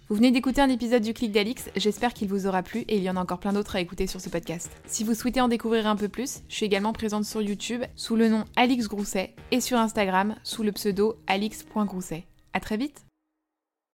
vous 0.08 0.16
venez 0.16 0.30
d'écouter 0.30 0.62
un 0.62 0.70
épisode 0.70 1.02
du 1.02 1.16
Clic 1.16 1.32
d'Alix, 1.32 1.72
j'espère 1.76 2.14
qu'il 2.14 2.28
vous 2.28 2.46
aura 2.46 2.62
plu 2.62 2.82
et 2.82 2.98
il 2.98 3.02
y 3.02 3.10
en 3.10 3.16
a 3.16 3.20
encore 3.20 3.40
plein 3.40 3.54
d'autres 3.54 3.76
à 3.76 3.80
écouter 3.80 4.06
sur 4.06 4.22
ce 4.22 4.30
podcast. 4.30 4.70
Si 4.86 5.04
vous 5.04 5.16
souhaitez 5.16 5.42
en 5.42 5.48
découvrir 5.48 5.88
un 5.88 5.96
peu 5.96 6.10
plus, 6.10 6.44
je 6.48 6.56
suis 6.58 6.66
également 6.68 6.94
présente 6.94 7.26
sur 7.26 7.42
YouTube 7.42 7.82
sous 7.96 8.16
le 8.16 8.30
nom 8.30 8.46
Alix 8.56 8.88
Grousset 8.88 9.34
et 9.50 9.62
sur 9.62 9.80
Instagram 9.80 10.36
sous 10.44 10.62
le 10.62 10.72
pseudo 10.74 11.16
alix.grousset. 11.26 12.28
A 12.54 12.60
très 12.60 12.78
vite 12.78 13.05